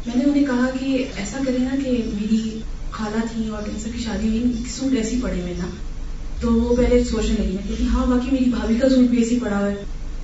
میں 0.06 0.16
نے 0.16 0.24
انہیں 0.24 0.44
کہا 0.44 0.70
کہ 0.80 1.04
ایسا 1.16 1.38
کرے 1.46 1.58
نا 1.58 1.76
کہ 1.84 1.90
میری 1.90 2.60
خالہ 2.90 3.20
تھی 3.32 3.48
اور 3.48 3.62
کینسر 3.62 3.90
کی 3.96 4.02
شادی 4.02 4.28
ہوئی 4.28 4.52
سوٹ 4.76 4.96
ایسی 4.96 5.20
پڑے 5.22 5.40
ہوئے 5.42 5.54
نا۔ 5.58 5.64
تو 6.40 6.52
وہ 6.52 6.76
پہلے 6.76 7.04
سوچنے 7.04 7.44
لگی 7.44 7.52
نا 7.52 7.74
کہ 7.78 7.84
ہاں 7.84 8.06
باقی 8.06 8.28
میری 8.32 8.44
بھابھی 8.44 8.74
کا 8.74 8.88
سوٹ 8.88 9.08
بھی 9.08 9.18
ایسی 9.18 9.38
پڑا 9.40 9.58
ہوا 9.58 9.70
ہے۔ 9.70 9.74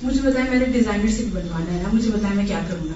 مجھے 0.02 0.20
بتایا 0.22 0.46
میں 0.50 0.58
نے 0.58 0.64
ڈیزائنر 0.64 1.10
سے 1.10 1.24
بنوانا 1.32 1.74
ہے 1.74 1.82
نا، 1.82 1.88
مجھے 1.92 2.10
بتایا 2.10 2.34
میں 2.34 2.46
کیا 2.46 2.60
کروں 2.68 2.88
گا۔ 2.88 2.92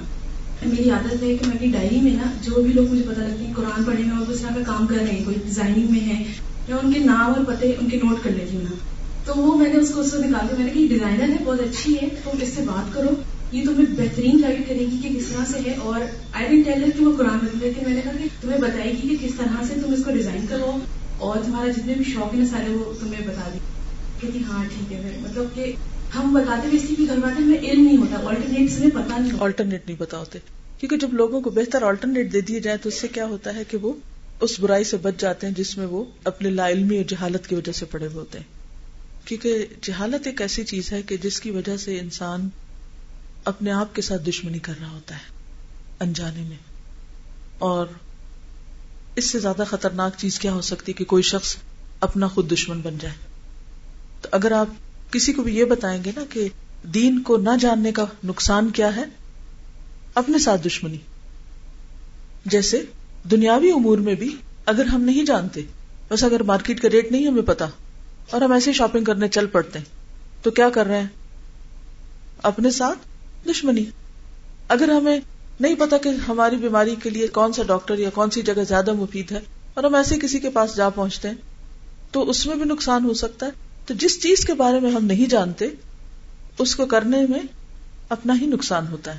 میری 0.66 0.90
عادت 0.90 1.12
ہے 1.12 1.34
کہ 1.36 1.46
میں 1.46 1.56
اپنی 1.56 1.68
ڈائری 1.68 2.00
میں 2.00 2.12
نا 2.12 2.22
جو 2.42 2.62
بھی 2.62 2.72
لوگ 2.72 2.90
مجھے 2.90 3.02
پتا 3.02 3.22
لگتے 3.22 3.44
ہیں، 3.44 3.54
قرآن 3.54 3.84
پڑھنے 3.84 4.02
میں 4.02 4.16
اور 4.18 4.30
اس 4.30 4.40
طرح 4.40 4.54
کا 4.54 4.60
کام 4.66 4.86
کر 4.86 4.96
رہے 4.96 5.12
ہیں، 5.12 5.24
کوئی 5.24 5.36
ڈیزائننگ 5.44 5.86
میں 5.90 6.00
ہے 6.00 6.24
میں 6.68 6.78
ان 6.82 6.92
کے 6.92 6.98
نام 6.98 7.32
اور 7.36 7.54
پتے 7.54 7.72
ان 7.80 7.88
کے 7.88 7.96
نوٹ 7.96 8.16
کر 8.22 8.30
لیتی 8.30 8.56
ہوں 8.56 8.62
نا۔ 8.62 8.76
تو 9.24 9.32
وہ 9.36 9.58
میں 9.58 9.72
نے 9.72 9.78
اس 9.78 9.90
کو 9.90 10.00
اس 10.00 10.10
سے 10.10 10.18
نکال 10.18 10.46
کے 10.48 10.62
میں 10.62 10.64
نے 10.64 10.70
کہا 10.72 10.86
ڈیزائنر 10.88 11.28
ہے، 11.28 11.44
بہت 11.44 11.60
اچھی 11.60 11.94
ہے 11.94 12.08
تو 12.24 12.30
اس 12.40 12.48
سے 12.56 12.62
بات 12.62 12.94
کرو۔ 12.94 13.22
یہ 13.52 13.64
تمہیں 13.64 13.86
بہترین 13.96 14.40
گائڈ 14.42 14.68
کرے 14.68 14.78
گی 14.78 14.96
کہ 15.02 15.18
کس 15.18 15.26
طرح 15.26 15.44
سے 15.44 15.70
ہے 15.70 15.74
اور 15.76 16.00
آئی 16.32 16.46
ڈنٹ 16.48 16.66
ٹیل 16.66 16.90
کہ 16.90 17.04
وہ 17.04 17.16
قرآن 17.16 17.38
میں 17.42 17.50
لیکن 17.54 17.84
میں 17.84 17.94
نے 17.94 18.00
کہا 18.00 18.12
کہ 18.18 18.28
تمہیں 18.40 18.58
بتائے 18.58 18.92
گی 18.92 19.08
کہ 19.08 19.28
کس 19.28 19.34
طرح 19.36 19.62
سے 19.68 19.74
تم 19.86 19.92
اس 19.92 20.04
کو 20.04 20.10
ڈیزائن 20.10 20.46
کرو 20.48 20.76
اور 21.18 21.36
تمہارا 21.44 21.70
جتنے 21.70 21.94
بھی 21.94 22.04
شوق 22.04 22.34
ہیں 22.34 22.46
سارے 22.46 22.70
وہ 22.70 22.92
تمہیں 23.00 23.28
بتا 23.28 23.48
دیں۔ 23.52 23.58
کہ 24.20 24.28
جی 24.32 24.42
ہاں 24.48 24.64
ٹھیک 24.64 24.92
ہے 24.92 25.18
مطلب 25.20 25.44
کہ 25.54 25.72
ہم 26.14 26.32
بتاتے 26.34 26.68
ہوئے 26.68 26.78
اس 26.78 26.96
کی 26.96 27.08
گھر 27.08 27.18
والے 27.18 27.44
میں 27.44 27.58
علم 27.58 27.84
نہیں 27.84 27.96
ہوتا 27.96 28.16
آلٹرنیٹ 28.28 28.80
میں 28.80 28.90
پتا 28.90 29.18
نہیں 29.18 29.32
آلٹرنیٹ 29.38 29.86
نہیں 29.86 29.96
بتا 29.98 30.18
ہوتے 30.18 30.38
کیونکہ 30.80 30.96
جب 30.96 31.14
لوگوں 31.14 31.40
کو 31.40 31.50
بہتر 31.50 31.82
آلٹرنیٹ 31.82 32.32
دے 32.32 32.40
دیے 32.40 32.60
جائے 32.60 32.76
تو 32.76 32.88
اس 32.88 32.94
سے 32.94 33.08
کیا 33.08 33.26
ہوتا 33.26 33.54
ہے 33.54 33.64
کہ 33.68 33.76
وہ 33.76 33.92
اس 34.40 34.60
برائی 34.60 34.84
سے 34.84 34.96
بچ 34.96 35.14
جاتے 35.18 35.46
ہیں 35.46 35.54
جس 35.54 35.76
میں 35.78 35.86
وہ 35.86 36.04
اپنے 36.24 36.50
لا 36.50 36.68
علمی 36.68 36.96
اور 36.96 37.04
جہالت 37.04 37.46
کی 37.46 37.54
وجہ 37.54 37.72
سے 37.72 37.84
پڑے 37.84 38.06
ہوتے 38.14 38.38
ہیں۔ 38.38 38.46
کیونکہ 39.24 39.66
جہالت 39.82 40.26
ایک 40.26 40.40
ایسی 40.42 40.64
چیز 40.64 40.92
ہے 40.92 41.02
کہ 41.02 41.16
جس 41.16 41.40
کی 41.40 41.50
وجہ 41.50 41.76
سے 41.76 41.98
انسان 41.98 42.48
اپنے 43.44 43.72
آپ 43.72 43.94
کے 43.94 44.02
ساتھ 44.02 44.22
دشمنی 44.22 44.58
کر 44.58 44.72
رہا 44.80 44.90
ہوتا 44.90 45.14
ہے، 45.14 45.20
انجانے 46.00 46.42
میں۔ 46.42 46.56
اور 47.58 47.86
اس 49.16 49.30
سے 49.30 49.38
زیادہ 49.38 49.62
خطرناک 49.66 50.12
چیز 50.16 50.38
کیا 50.38 50.52
ہو 50.52 50.60
سکتی 50.60 50.92
کہ 50.92 51.04
کوئی 51.04 51.22
شخص 51.22 51.56
اپنا 52.00 52.26
خود 52.26 52.52
دشمن 52.52 52.80
بن 52.80 52.98
جائے۔ 52.98 53.14
تو 54.22 54.28
اگر 54.32 54.52
آپ 54.52 54.66
کسی 55.12 55.32
کو 55.32 55.42
بھی 55.42 55.56
یہ 55.56 55.64
بتائیں 55.64 56.04
گے 56.04 56.12
نا 56.16 56.24
کہ 56.30 56.48
دین 56.82 57.22
کو 57.22 57.36
نہ 57.36 57.50
جاننے 57.60 57.92
کا 57.92 58.04
نقصان 58.24 58.70
کیا 58.70 58.96
ہے، 58.96 59.04
اپنے 60.14 60.38
ساتھ 60.38 60.66
دشمنی۔ 60.66 60.98
جیسے 62.46 62.82
دنیاوی 63.30 63.70
امور 63.70 63.98
میں 63.98 64.14
بھی 64.14 64.36
اگر 64.66 64.84
ہم 64.84 65.00
نہیں 65.00 65.24
جانتے، 65.24 65.60
بس 66.08 66.24
اگر 66.24 66.42
مارکیٹ 66.42 66.80
کا 66.80 66.88
ریٹ 66.92 67.12
نہیں 67.12 67.26
ہمیں 67.26 67.42
پتا 67.42 67.66
اور 68.30 68.40
ہم 68.40 68.52
ایسے 68.52 68.72
شاپنگ 68.72 69.04
کرنے 69.04 69.28
چل 69.28 69.46
پڑتے 69.46 69.78
ہیں، 69.78 69.86
تو 70.42 70.50
کیا 70.50 70.70
کر 70.70 70.86
رہے 70.86 71.00
ہیں؟ 71.00 71.08
اپنے 72.42 72.70
ساتھ 72.70 72.98
دشمنی۔ 73.48 73.84
اگر 74.68 74.88
ہمیں 74.88 75.20
نہیں 75.60 75.74
پتا 75.74 75.98
کہ 75.98 76.08
ہماری 76.28 76.56
بیماری 76.56 76.94
کے 77.02 77.10
لیے 77.10 77.28
کون 77.28 77.52
سا 77.52 77.62
ڈاکٹر 77.62 77.98
یا 77.98 78.10
کون 78.10 78.30
سی 78.30 78.42
جگہ 78.42 78.64
زیادہ 78.68 78.92
مفید 78.92 79.32
ہے 79.32 79.40
اور 79.74 79.84
ہم 79.84 79.94
ایسے 79.94 80.18
کسی 80.18 80.38
کے 80.38 80.50
پاس 80.50 80.76
جا 80.76 80.88
پہنچتے 80.88 81.28
ہیں، 81.28 81.34
تو 82.10 82.30
اس 82.30 82.46
میں 82.46 82.56
بھی 82.56 82.64
نقصان 82.64 83.04
ہو 83.04 83.14
سکتا 83.14 83.46
ہے۔ 83.46 83.50
تو 83.86 83.94
جس 83.94 84.22
چیز 84.22 84.44
کے 84.44 84.54
بارے 84.54 84.80
میں 84.80 84.90
ہم 84.90 85.04
نہیں 85.04 85.30
جانتے، 85.30 85.68
اس 86.58 86.76
کو 86.76 86.86
کرنے 86.86 87.26
میں 87.28 87.40
اپنا 88.08 88.34
ہی 88.40 88.46
نقصان 88.46 88.86
ہوتا 88.86 89.14
ہے۔ 89.14 89.18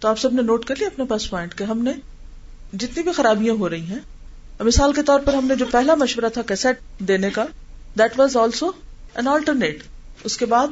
تو 0.00 0.08
آپ 0.08 0.18
سب 0.18 0.32
نے 0.32 0.42
نوٹ 0.42 0.64
کر 0.64 0.76
لیا 0.76 0.86
اپنے 0.86 1.04
پاس 1.04 1.30
پوائنٹ 1.30 1.54
کہ 1.54 1.64
ہم 1.64 1.78
نے 1.78 1.92
جتنی 2.72 3.02
بھی 3.02 3.12
خرابیاں 3.12 3.54
ہو 3.54 3.70
رہی 3.70 3.84
ہیں، 3.84 3.98
مثال 4.60 4.92
کے 4.92 5.02
طور 5.02 5.20
پر 5.20 5.34
ہم 5.34 5.46
نے 5.46 5.56
جو 5.56 5.64
پہلا 5.70 5.94
مشورہ 5.94 6.28
تھا 6.28 6.42
کیسٹ 6.42 7.00
دینے 7.00 7.30
کا 7.30 7.44
that 7.98 8.18
was 8.18 8.36
also 8.36 8.70
an 9.14 9.28
alternate 9.28 9.82
اس 10.24 10.36
کے 10.36 10.46
بعد 10.46 10.66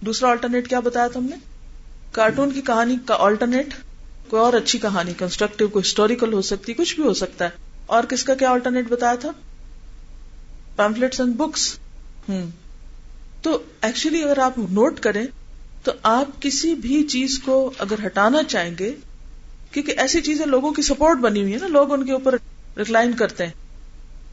دوسرا 0.00 0.28
آلٹرنیٹ 0.28 0.68
کیا 0.68 0.80
بتایا 0.80 1.08
تھا 1.08 1.20
ہم 1.20 1.26
نے؟ 1.26 1.36
کارٹون 2.12 2.52
کی 2.52 2.60
کہانی 2.60 2.96
کا 3.06 3.16
آلٹرنیٹ 3.18 3.74
کوئی 4.28 4.42
اور 4.42 4.52
اچھی 4.52 4.78
کہانی 4.78 5.12
کنسٹرکٹیو 5.18 5.68
کوئی 5.68 5.88
ہسٹوریکل 5.88 6.32
ہو 6.32 6.42
سکتی، 6.42 6.74
کچھ 6.74 6.94
بھی 6.94 7.02
ہو 7.02 7.14
سکتا 7.14 7.44
ہے۔ 7.44 7.50
اور 7.86 8.04
کس 8.04 8.22
کا 8.22 8.34
کیا 8.34 8.50
آلٹرنیٹ 8.50 8.88
بتایا 8.88 9.14
تھا؟ 9.14 9.30
پیمفلٹس 10.76 11.20
اینڈ 11.20 11.34
بکس 11.36 11.78
ہوں۔ 12.28 12.50
تو 13.42 13.62
ایکچولی 13.82 14.22
اگر 14.22 14.38
آپ 14.38 14.58
نوٹ 14.58 15.00
کریں، 15.00 15.26
تو 15.84 15.92
آپ 16.02 16.42
کسی 16.42 16.74
بھی 16.74 17.02
چیز 17.02 17.40
کو 17.44 17.72
اگر 17.78 18.06
ہٹانا 18.06 18.42
چاہیں 18.42 18.74
گے، 18.78 18.94
کیونکہ 19.70 19.94
ایسی 19.96 20.20
چیزیں 20.20 20.46
لوگوں 20.46 20.72
کی 20.72 20.82
سپورٹ 20.82 21.18
بنی 21.18 21.42
ہوئی 21.42 21.52
ہے 21.52 21.58
نا، 21.58 21.66
لوگ 21.66 21.92
ان 21.92 22.06
کے 22.06 22.12
اوپر 22.12 22.36
ریکلائن 22.76 23.12
کرتے 23.12 23.46
ہیں۔ 23.46 23.52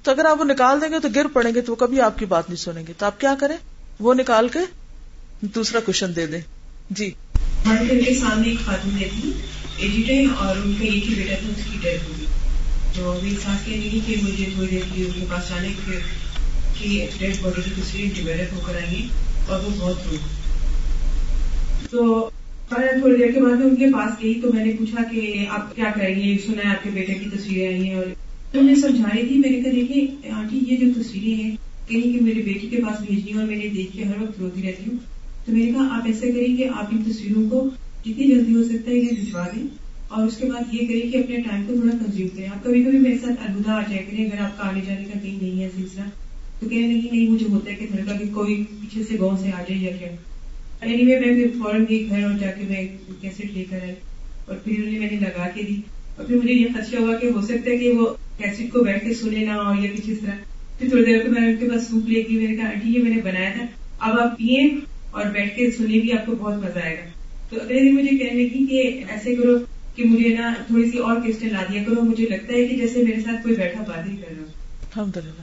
تو 0.03 0.11
اگر 0.11 0.25
آپ 0.25 0.39
وہ 0.39 0.45
نکال 0.45 0.81
دیں 0.81 0.89
گے 0.89 0.99
تو 0.99 1.07
گر 1.15 1.25
پڑیں 1.33 1.55
گے، 1.55 1.61
تو 1.61 1.71
وہ 1.71 1.75
کبھی 1.75 2.01
آپ 2.01 2.19
کی 2.19 2.25
بات 2.25 2.49
نہیں 2.49 2.57
سنیں 2.57 2.87
گے۔ 2.87 2.93
تو 2.97 3.05
آپ 3.05 3.19
کیا 3.19 3.35
کریں؟ 3.39 3.57
وہ 3.99 4.13
نکال 4.13 4.47
کے 4.47 4.59
دوسرا 5.41 5.79
کوشچن 5.79 6.15
دے 6.15 6.25
دیں۔ 6.25 6.41
جی۔ 6.89 7.09
کے 7.65 8.13
سامنے 8.13 8.49
ایک 8.49 8.59
خاتون 8.65 8.97
رہتی 9.01 9.31
ایجیٹن 9.77 10.29
اور 10.37 10.55
ان 10.55 10.73
کا 10.79 10.85
ایک 10.85 11.09
ہی 11.09 11.15
بیٹا 11.15 11.35
تھا، 11.35 11.49
اس 11.49 11.71
کی 11.71 11.77
ڈیتھ 11.81 12.09
ہوگی 12.09 12.25
تو 12.95 13.03
وہ 13.03 13.35
ساتھ 13.43 13.65
کے 13.65 13.75
نہیں 13.75 14.07
کہ 14.07 14.15
مجھے 14.23 14.45
تھوڑی 14.53 14.67
دیر 14.67 14.81
کی 14.95 15.03
ان 15.03 15.11
کے 15.19 15.25
پاس 15.29 15.49
جانے 15.49 15.67
کے 15.85 15.99
کہ 16.79 17.07
ڈیڈ 17.19 17.35
باڈی 17.41 17.61
کی 17.65 17.81
تصویر 17.81 18.07
ڈیولپ 18.15 18.53
ہو 18.53 18.59
کر 18.65 18.75
آئیں 18.75 19.07
اور 19.47 19.59
وہ 19.59 19.69
بہت 19.77 20.07
رو 20.11 20.17
تو 21.89 22.29
میں 22.71 22.99
تھوڑی 22.99 23.17
دیر 23.17 23.31
کے 23.31 23.41
بعد 23.41 23.55
میں 23.55 23.65
ان 23.65 23.75
کے 23.75 23.85
پاس 23.93 24.23
گئی، 24.23 24.33
تو 24.33 24.53
میں 24.53 24.65
نے 24.65 24.71
پوچھا 24.79 25.03
کہ 25.11 25.45
آپ 25.49 25.75
کیا 25.75 25.91
کریں 25.95 26.15
گے؟ 26.15 26.37
سنا 26.45 26.63
ہے، 26.63 26.69
آپ 26.69 26.83
کے 26.83 26.89
بیٹے 26.93 27.13
کی 27.13 27.29
تصویریں 27.37 27.67
آئی 27.67 27.87
ہیں، 27.87 27.95
اور 27.95 28.05
تو 28.51 28.61
میں 28.61 28.75
سمجھا 28.75 29.09
رہی 29.15 29.27
تھی۔ 29.27 29.37
میں 29.37 29.49
نے 29.49 29.61
کہا، 29.61 29.71
دیکھیے، 29.71 30.29
آنٹی، 30.31 30.59
یہ 30.67 30.77
جو 30.77 31.01
تصویریں 31.01 31.43
ہیں، 31.43 31.51
کہیں 31.87 32.01
کہ 32.01 32.21
میری 32.21 32.41
بیٹی 32.41 32.67
کے 32.67 32.77
پاس 32.77 33.01
بھیجنی 33.01 33.33
اور 33.33 33.43
میں 33.43 33.55
نے 33.55 33.67
دیکھ 33.67 33.97
کے 33.97 34.03
ہر 34.03 34.21
وقت 34.21 34.39
روتی 34.39 34.61
رہتی 34.61 34.83
ہوں۔ 34.87 35.16
تو 35.47 35.53
میں 35.53 35.65
نے 35.65 35.71
کہا، 35.71 35.97
آپ 35.97 36.05
ایسا 36.05 36.27
کریں 36.27 36.57
کہ 36.57 36.67
آپ 36.75 36.87
ان 36.91 37.11
تصویروں 37.11 37.49
کو 37.49 37.69
جتنی 38.05 38.27
جلدی 38.27 38.55
ہو 38.55 38.63
سکتا 38.63 38.91
ہے 38.91 38.99
انہیں 38.99 39.19
بھجوا 39.19 39.45
دیں 39.55 39.63
اور 40.07 40.27
اس 40.27 40.37
کے 40.37 40.45
بعد 40.45 40.73
یہ 40.73 40.87
کریں 40.87 41.11
کہ 41.11 41.17
اپنے 41.17 41.37
ٹائم 41.37 41.63
کو 41.67 41.73
تھوڑا 41.73 41.97
کنزیوم 41.97 42.29
کریں۔ 42.35 42.47
آپ 42.47 42.63
کبھی 42.63 42.83
کبھی 42.83 42.97
میرے 42.97 43.17
ساتھ 43.17 43.49
الوداع 43.49 43.75
آ 43.75 43.81
جائے 43.81 44.03
کریں، 44.11 44.25
اگر 44.25 44.41
آپ 44.41 44.57
کا 44.57 44.67
آنے 44.69 44.81
جانے 44.87 45.03
کا 45.03 45.19
کہیں 45.19 45.37
نہیں 45.41 45.63
ہے، 45.63 45.69
سلسلہ، 45.75 46.03
تو 46.59 46.69
کہنے 46.69 46.87
لگی 46.87 47.09
نہیں، 47.11 47.29
مجھے 47.29 47.45
ہوتا 47.49 47.71
ہے 47.71 47.75
کہ 47.75 47.85
دھڑکا 47.91 48.17
کہ 48.17 48.25
کوئی 48.33 48.63
پیچھے 48.81 49.03
سے 49.03 49.17
گاؤں 49.19 49.37
سے 49.37 49.47
آ 49.47 49.61
جائے 49.69 49.79
یا 49.79 49.91
کیا۔ 49.99 50.07
اینی 50.81 51.05
وے 51.05 51.19
میں 51.19 51.33
پھر 51.33 51.59
فوراً 51.59 51.85
گئی 51.89 52.09
گھر 52.09 52.23
اور 52.23 52.37
جا 52.39 52.51
کے 52.51 52.63
میں 52.69 52.87
کیسٹ 53.21 53.41
لے 53.53 53.63
کر 53.69 53.79
آئی 53.81 53.93
اور 54.45 54.55
پھر 54.55 54.83
انہیں 54.83 54.99
میں 54.99 55.09
نے 55.11 55.19
لگا 55.19 55.47
کے 55.55 55.63
دی 55.63 55.75
اور 56.15 56.25
پھر 56.25 56.35
مجھے 56.35 56.53
یہ 56.53 56.67
خدشہ 56.73 56.97
ہوا 56.97 57.15
کہ 57.15 57.27
ہو 57.27 57.41
سکتا 57.41 57.71
ہے 57.71 57.77
کہ 57.77 57.91
وہ 57.91 58.05
کیسٹ 58.37 58.73
کو 58.73 58.83
بیٹھ 58.83 59.05
کے 59.05 59.13
سنے 59.13 59.45
نہ 59.45 59.51
اور 59.51 59.83
یا 59.83 59.91
کچھ 59.95 60.09
اس 60.09 60.17
طرح۔ 60.25 60.35
پھر 60.79 60.89
تھوڑی 60.89 61.05
دیر 61.05 61.29
میں 61.29 61.41
نے 61.41 61.47
ان 61.47 61.55
کے 61.59 61.69
پاس 61.69 61.87
سوپ 61.87 62.09
لے 62.09 62.21
کے 62.23 62.35
میں 62.35 62.47
نے 62.47 62.55
کہا، 62.55 62.67
آنٹی، 62.67 62.97
یہ 62.97 63.03
میں 63.03 63.15
نے 63.15 63.21
بنایا 63.21 63.51
تھا۔ 63.55 63.65
اب 63.99 64.19
آپ 64.19 64.37
پیئے 64.37 64.69
اور 65.17 65.25
بیٹھ 65.25 65.57
کے 65.57 65.71
سنیں 65.71 65.99
بھی 65.99 66.13
آپ 66.13 66.25
کو 66.25 66.35
بہت 66.35 66.53
مزہ 66.53 66.79
آئے 66.79 66.97
گا۔ 66.97 67.09
تو 67.49 67.55
اگلے 67.61 67.79
دن 67.79 67.95
مجھے 67.95 68.17
کہنے 68.17 68.43
لگی 68.43 68.65
کہ 68.65 69.03
ایسے 69.09 69.35
کرو 69.35 69.57
کہ 69.95 70.03
مجھے 70.03 70.29
نا 70.29 70.53
تھوڑی 70.67 70.91
سی 70.91 70.97
اور 70.97 71.15
کیسٹیں 71.15 71.49
لا 71.49 71.63
دیا 71.71 71.83
کرو۔ 71.83 72.01
مجھے 72.01 72.25
لگتا 72.29 72.53
ہے 72.53 72.67
کہ 72.67 72.75
جیسے 72.75 73.03
میرے 73.03 73.21
ساتھ 73.21 73.43
کوئی 73.43 73.55
بیٹھا 73.55 73.83
بات 73.87 74.07
ہی 74.07 74.15
کر 74.15 74.33
رہا 74.37 74.43
الحمد 74.95 75.17
للہ 75.17 75.41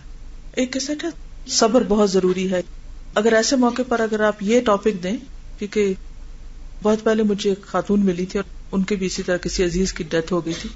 ایک 0.57 0.73
کیسٹ 0.73 1.05
ہے 1.05 1.09
صبر 1.47 1.83
بہت 1.89 2.11
ضروری 2.11 2.51
ہے۔ 2.51 2.61
اگر 3.15 3.33
ایسے 3.33 3.57
موقع 3.57 3.83
پر 3.89 4.01
اگر 4.01 4.21
آپ 4.21 4.43
یہ 4.43 4.61
ٹاپک 4.61 5.03
دیں 5.03 5.17
کیونکہ 5.59 5.93
بہت 6.83 7.05
پہلے 7.05 7.23
مجھے 7.23 7.51
ایک 7.51 7.63
خاتون 7.63 8.07
ملی 8.07 8.27
تھی 8.27 8.39
اور 8.39 8.65
ان 8.73 8.83
کے 8.83 8.97
بھی 8.97 9.07
اسی 9.07 9.23
طرح 9.23 9.37
کسی 9.37 9.65
عزیز 9.65 9.93
کی 9.93 10.05
ڈیتھ 10.11 10.33
ہو 10.33 10.47
گئی 10.47 10.55
تھی 10.61 10.71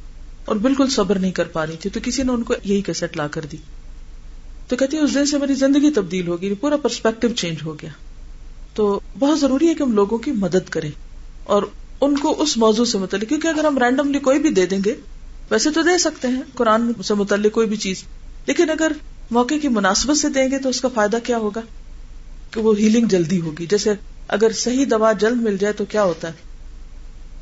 اور 0.45 0.57
بالکل 0.57 0.89
صبر 0.89 1.19
نہیں 1.19 1.33
کر 1.33 1.45
پا 1.45 1.67
رہی 1.67 1.77
تھی، 1.81 1.91
تو 1.91 2.01
کسی 2.03 2.23
نے 2.23 2.33
ان 2.33 2.43
کو 2.43 2.55
یہی 2.65 2.81
کیسٹ 2.81 3.17
لا 3.17 3.29
کر 3.29 3.41
دی۔ 3.53 3.57
تو 4.69 4.77
کہتی 4.77 4.99
اس 4.99 5.15
دن 5.15 5.27
سے 5.27 5.39
میری 5.39 5.55
زندگی 5.55 5.91
تبدیل 5.91 6.29
ہو 6.29 6.43
گئی، 6.43 6.55
پورا 6.55 6.77
پرسپیکٹو 6.77 7.29
چینج 7.29 7.57
ہو 7.65 7.75
گیا۔ 7.83 7.91
تو 8.79 9.01
بہت 9.19 9.41
ضروری 9.41 9.69
ہے 9.69 9.75
کہ 9.75 9.83
ہم 9.83 9.93
لوگوں 9.93 10.19
کی 10.19 10.33
مدد 10.33 10.69
کریں 10.69 10.91
اور 11.45 11.63
ان 12.01 12.17
کو 12.17 12.43
اس 12.43 12.57
موضوع 12.57 12.85
سے 12.85 12.99
متعلق، 12.99 13.29
کیونکہ 13.29 13.49
اگر 13.49 13.65
ہم 13.65 13.79
رینڈملی 13.79 14.19
کوئی 14.19 14.39
بھی 14.39 14.51
دے 14.51 14.67
دیں 14.67 14.79
گے، 14.85 14.95
ویسے 15.51 15.71
تو 15.71 15.83
دے 15.83 15.99
سکتے 15.99 16.29
ہیں، 16.29 16.43
قرآن 16.55 16.93
سے 17.05 17.15
متعلق 17.15 17.53
کوئی 17.53 17.67
بھی 17.67 17.77
چیز۔ 17.77 18.05
لیکن 18.47 18.71
اگر 18.71 18.93
موقع 19.31 19.55
کی 19.63 19.69
مناسبت 19.69 20.17
سے 20.17 20.29
دیں 20.29 20.51
گے 20.51 20.59
تو 20.59 20.69
اس 20.69 20.81
کا 20.81 20.89
فائدہ 20.95 21.17
کیا 21.25 21.39
ہوگا؟ 21.39 21.61
کہ 22.51 22.61
وہ 22.61 22.79
ہیلنگ 22.79 23.07
جلدی 23.07 23.41
ہوگی۔ 23.41 23.67
جیسے 23.67 23.91
اگر 24.29 24.53
صحیح 24.53 24.85
دوا 24.91 25.13
جلد 25.13 25.43
مل 25.43 25.57
جائے 25.57 25.73
تو 25.73 25.85
کیا 25.85 26.05
ہوتا 26.05 26.29
ہے؟ 26.29 26.33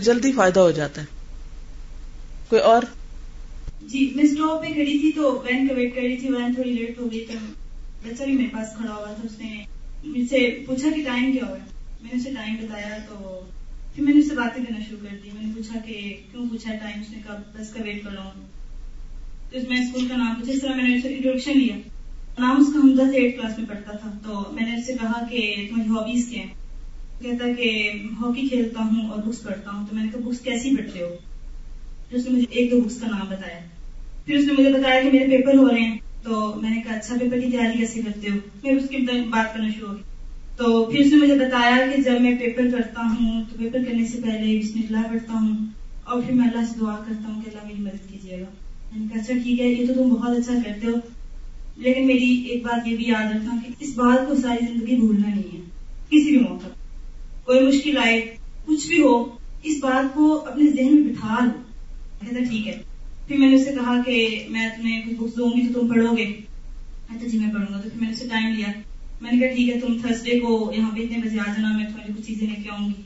جلدی 0.01 0.33
فائدہ 0.33 0.61
ہو 0.61 0.71
جاتا 0.71 1.01
ہے۔ 1.01 1.07
کوئی 2.49 2.63
اور؟ 2.63 2.83
جی 3.83 4.13
میں 4.15 4.25
اسٹاپ 4.25 4.63
پہ 4.63 4.73
کھڑی 4.73 4.99
تھی 4.99 5.13
تو 5.13 5.43
وین 5.47 5.69
کا 5.69 5.75
ویٹ 5.75 5.95
کر 5.95 6.01
رہی 6.01 6.17
تھی 6.17 6.29
وین 6.29 6.55
تھوڑی 6.55 6.73
لیٹ 6.73 7.01
ہو 7.01 7.13
گئی 7.13 7.25
تو 7.25 7.39
بچہ 8.05 8.25
بھی 8.25 8.33
میرے 8.33 8.49
پاس 8.53 8.77
کھڑا 8.77 8.95
ہوا 8.95 9.13
تھا، 9.13 9.23
اس 9.25 9.39
نے 9.39 9.76
مجھ 10.07 10.31
سے 10.31 10.63
پوچھا 10.67 10.89
کہ 10.97 11.03
ٹائم 11.03 11.33
کیا 11.33 11.47
ہوا 11.47 11.57
میں 12.03 12.11
نے 12.13 12.21
اسے 12.21 12.31
ٹائم 12.31 12.55
بتایا 12.63 12.99
تو 13.09 13.41
پھر 13.95 14.05
میں 14.05 14.13
نے 14.13 14.21
اس 14.21 14.29
سے 14.29 14.35
باتیں 14.35 14.65
کرنا 14.65 14.79
شروع 14.89 14.99
کر 15.03 15.17
دی۔ 15.25 15.31
میں 15.35 15.43
نے 15.43 15.53
پوچھا 15.57 15.81
کہ 15.87 16.17
کیوں 16.31 16.49
پوچھا 16.49 16.75
ٹائم؟ 16.75 17.01
اس 17.01 17.11
نے 17.11 17.19
کہا، 17.27 17.43
بس 17.55 17.71
کا 17.71 17.83
ویٹ 17.83 18.05
کر 18.05 18.11
رہا 18.13 18.25
ہوں۔ 18.25 18.47
تو 19.51 19.59
میں 19.69 19.81
اسکول 19.81 20.09
کا 20.09 20.17
نام 20.17 20.35
پوچھا۔ 20.35 20.53
اس 20.53 20.61
طرح 20.61 20.75
میں 20.75 20.85
نے 20.85 21.09
انٹروڈکشن 21.09 21.59
لیا۔ 21.59 21.77
نام 22.39 22.61
اس 22.61 22.67
کا 22.75 22.81
حمزہ 22.85 23.03
سے 23.13 23.19
ایٹ 23.19 23.41
کلاس 23.41 23.59
میں 23.59 23.67
پڑھتا 23.69 23.97
تھا۔ 23.97 24.11
تو 24.25 24.53
میں 24.53 24.71
نے 24.71 24.77
اس 24.77 24.87
سے 24.87 24.93
کہا 24.93 25.27
کہ 25.31 25.69
تمہاری 25.71 25.89
ہابیز 25.89 26.29
کیا 26.29 26.43
ہیں؟ 26.43 26.51
کہتا 27.23 27.53
کہ 27.53 27.93
ہاکی 28.21 28.49
کھیلتا 28.49 28.83
ہوں 28.83 29.11
اور 29.11 29.23
بکس 29.23 29.43
پڑھتا 29.43 29.71
ہوں۔ 29.71 29.87
تو 29.87 29.97
میں 29.97 30.05
نے 30.05 30.11
کہا 30.15 30.29
بکس 30.29 30.41
کیسی 30.41 30.77
پڑھتے 30.77 31.03
ہو؟ 31.03 31.17
پھر 32.09 32.19
اس 32.19 32.25
نے 32.25 32.31
مجھے 32.31 32.47
ایک 32.51 32.71
دو 32.71 32.81
بکس 32.81 33.01
کا 33.01 33.07
نام 33.07 33.27
بتایا۔ 33.29 33.59
پھر 34.27 34.37
اس 34.37 34.45
نے 34.47 34.53
مجھے 34.53 34.73
بتایا 34.73 35.03
کہ 35.03 35.11
میرے 35.13 35.37
پیپر 35.37 35.55
ہو 35.55 35.69
رہے 35.71 35.81
ہیں۔ 35.81 35.99
تو 36.27 36.59
میں 36.63 36.71
نے 36.71 36.81
کہا 36.81 36.95
اچھا 36.95 37.17
پیپر 37.21 37.41
کی 37.41 37.51
تیاری 37.51 37.79
کیسے 37.79 38.03
کرتے 38.03 38.29
ہو? 38.29 38.37
پھر 38.61 38.77
اس 38.77 38.89
کی 38.89 38.97
بات 39.31 39.55
کرنا 39.55 39.69
شروع 39.69 39.89
ہوگی 39.89 40.03
تو 40.57 40.85
پھر 40.85 41.01
اس 41.01 41.13
نے 41.13 41.19
مجھے 41.19 41.35
بتایا 41.35 41.77
کہ 41.97 42.03
جب 42.03 42.21
میں 42.21 42.35
پیپر 42.39 42.71
کرتا 42.71 43.01
ہوں 43.01 43.45
تو 43.51 43.59
پیپر 43.59 43.79
کرنے 43.85 44.07
سے 44.07 44.19
پہلے 44.23 44.59
بسم 44.59 44.79
اللہ 44.79 45.13
پڑھتا 45.13 45.33
ہوں 45.33 45.67
اور 46.05 46.23
پھر 46.23 46.35
میں 46.35 46.49
اللہ 46.49 46.65
سے 46.65 46.75
دعا 46.81 46.97
کرتا 47.07 47.29
ہوں 47.29 47.43
کہ 47.43 47.49
اللہ 47.49 47.67
میری 47.67 47.83
مدد 47.83 48.13
کیجیے 48.13 48.41
گا۔ 48.41 48.45
میں 48.93 49.01
نے 49.01 49.07
کہا 49.13 49.23
اچھا 49.23 49.35
ٹھیک 49.43 49.61
ہے، 49.61 49.69
یہ 49.69 49.87
تو 49.87 49.95
تم 49.95 50.09
بہت 50.09 50.37
اچھا 50.37 50.53
کرتے 50.67 50.87
ہو۔ 50.87 50.93
لیکن 51.77 52.07
میری 52.07 52.45
ایک 52.49 52.63
بات 52.63 52.89
یہ 52.89 52.97
بھی 52.97 53.09
یاد 53.09 53.37
رکھنا 53.37 53.57
کہ 53.67 53.73
اس 53.81 53.93
بات 53.97 54.29
کو 54.29 54.35
ساری 54.35 54.67
زندگی 54.67 54.97
بھولنا 54.97 55.29
نہیں 55.29 55.55
ہے، 55.55 55.61
کسی 56.11 56.31
بھی 56.31 56.39
موقع 56.39 56.67
کوئی 57.45 57.61
مشکل 57.61 57.99
آئے، 57.99 58.37
کچھ 58.67 58.89
بھی 58.89 59.03
ہو، 59.03 59.25
اس 59.63 59.79
بات 59.81 60.15
کو 60.15 60.45
اپنے 60.47 60.71
ذہن 60.71 60.95
میں 60.95 61.13
بٹھا 61.13 61.45
لو۔ 61.45 61.51
کہتا 62.21 62.45
ٹھیک 62.51 62.69
ہے۔ 62.69 62.96
پھر 63.29 63.37
میں 63.37 63.49
نے 63.49 63.57
اسے 63.57 63.73
کہا 63.73 64.03
کہ 64.07 64.47
میں 64.51 64.69
تمہیں 64.69 65.03
کچھ 65.07 65.15
بکس 65.15 65.37
دوں 65.37 65.51
گی 65.51 65.73
تو 65.73 65.81
تم 65.81 65.89
پڑھو 65.89 66.17
گے۔ 66.17 66.27
کہتا 67.09 67.27
جی 67.27 67.39
میں 67.39 67.55
پڑھوں 67.55 67.75
گا۔ 67.75 67.81
تو 67.81 67.89
پھر 67.91 68.01
میں 68.01 68.09
نے 68.09 68.15
اسے 68.15 68.29
ٹائم 68.29 68.55
لیا۔ 68.55 68.67
میں 69.21 69.33
نے 69.33 69.39
کہا 69.39 69.55
ٹھیک 69.57 69.69
ہے 69.69 69.81
تم 69.81 69.99
تھرسڈے 70.07 70.41
کو 70.41 70.73
یہاں 70.77 70.91
پہ 70.91 71.01
اتنے 71.01 71.19
بجے 71.19 71.41
آ 71.41 71.45
جانا 71.47 71.77
میں 71.77 71.87
تمہیں 71.87 72.19
کچھ 72.19 72.27
چیزیں 72.27 72.47
لے 72.47 72.63
کے 72.63 72.71
آؤں 72.71 72.89
گی۔ 72.89 73.03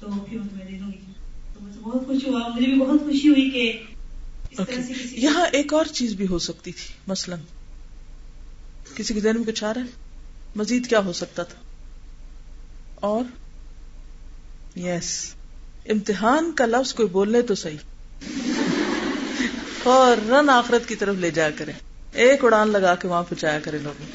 تو 0.00 0.06
پھر 0.28 0.38
میں 0.38 0.48
تمہیں 0.48 0.66
دے 0.70 0.78
دوں 0.78 0.88
گی۔ 0.88 1.12
تو 1.54 1.64
مجھے 1.64 1.80
بہت 1.80 2.06
خوشی 2.06 2.28
ہوا۔ 2.30 2.48
مجھے 2.56 2.66
بھی 2.66 2.80
بہت 2.80 3.00
خوشی 3.00 3.28
ہوئی 3.28 3.50
کہ 3.50 3.82
یہاں 5.12 5.46
ایک 5.52 5.74
اور 5.74 5.84
چیز 5.84 6.14
بھی 6.14 6.26
ہو 6.26 6.38
سکتی 6.38 6.72
تھی 6.72 6.94
مثلا۔ 7.06 7.36
کسی 8.94 9.14
کے 9.14 9.20
دن 9.20 9.36
میں 9.36 9.44
کچھ 9.44 9.64
آ 9.64 9.74
رہا 9.74 9.80
ہے 9.80 9.86
مزید 10.56 10.86
کیا 10.86 10.98
ہو 11.04 11.12
سکتا 11.12 11.42
تھا؟ 11.42 11.60
اور؟ 12.94 13.24
یس 14.78 15.34
امتحان 15.86 16.52
کا 16.52 16.66
لفظ 16.66 16.94
کوئی 16.94 17.08
بولنے 17.08 17.42
تو 17.42 17.54
صحیح۔ 17.54 17.76
فوراً 19.82 20.48
آخرت 20.48 20.88
کی 20.88 20.96
طرف 20.96 21.14
لے 21.14 21.30
جایا 21.30 21.50
کرے 21.50 21.72
ایک 22.12 22.44
اڑان 22.44 22.68
لگا 22.68 22.94
کے 22.94 23.08
وہاں 23.08 23.22
پہنچایا 23.22 23.60
کرے 23.60 23.78
لوگوں 23.78 24.06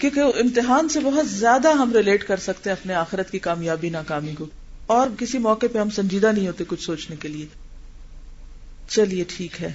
کیونکہ 0.00 0.20
امتحان 0.20 0.88
سے 0.88 1.00
بہت 1.00 1.30
زیادہ 1.30 1.68
ہم 1.68 1.92
ریلیٹ 1.92 2.26
کر 2.26 2.36
سکتے 2.36 2.70
ہیں 2.70 2.76
اپنے 2.80 2.94
آخرت 2.94 3.30
کی 3.30 3.38
کامیابی، 3.38 3.90
ناکامی 3.90 4.34
کو۔ 4.34 4.46
اور 4.86 5.06
کسی 5.18 5.38
موقع 5.38 5.66
پہ 5.72 5.78
ہم 5.78 5.90
سنجیدہ 5.90 6.32
نہیں 6.32 6.46
ہوتے 6.46 6.64
کچھ 6.68 6.82
سوچنے 6.82 7.16
کے 7.16 7.28
لیے۔ 7.28 7.46
چلیے 8.88 9.24
ٹھیک 9.28 9.62
ہے۔ 9.62 9.72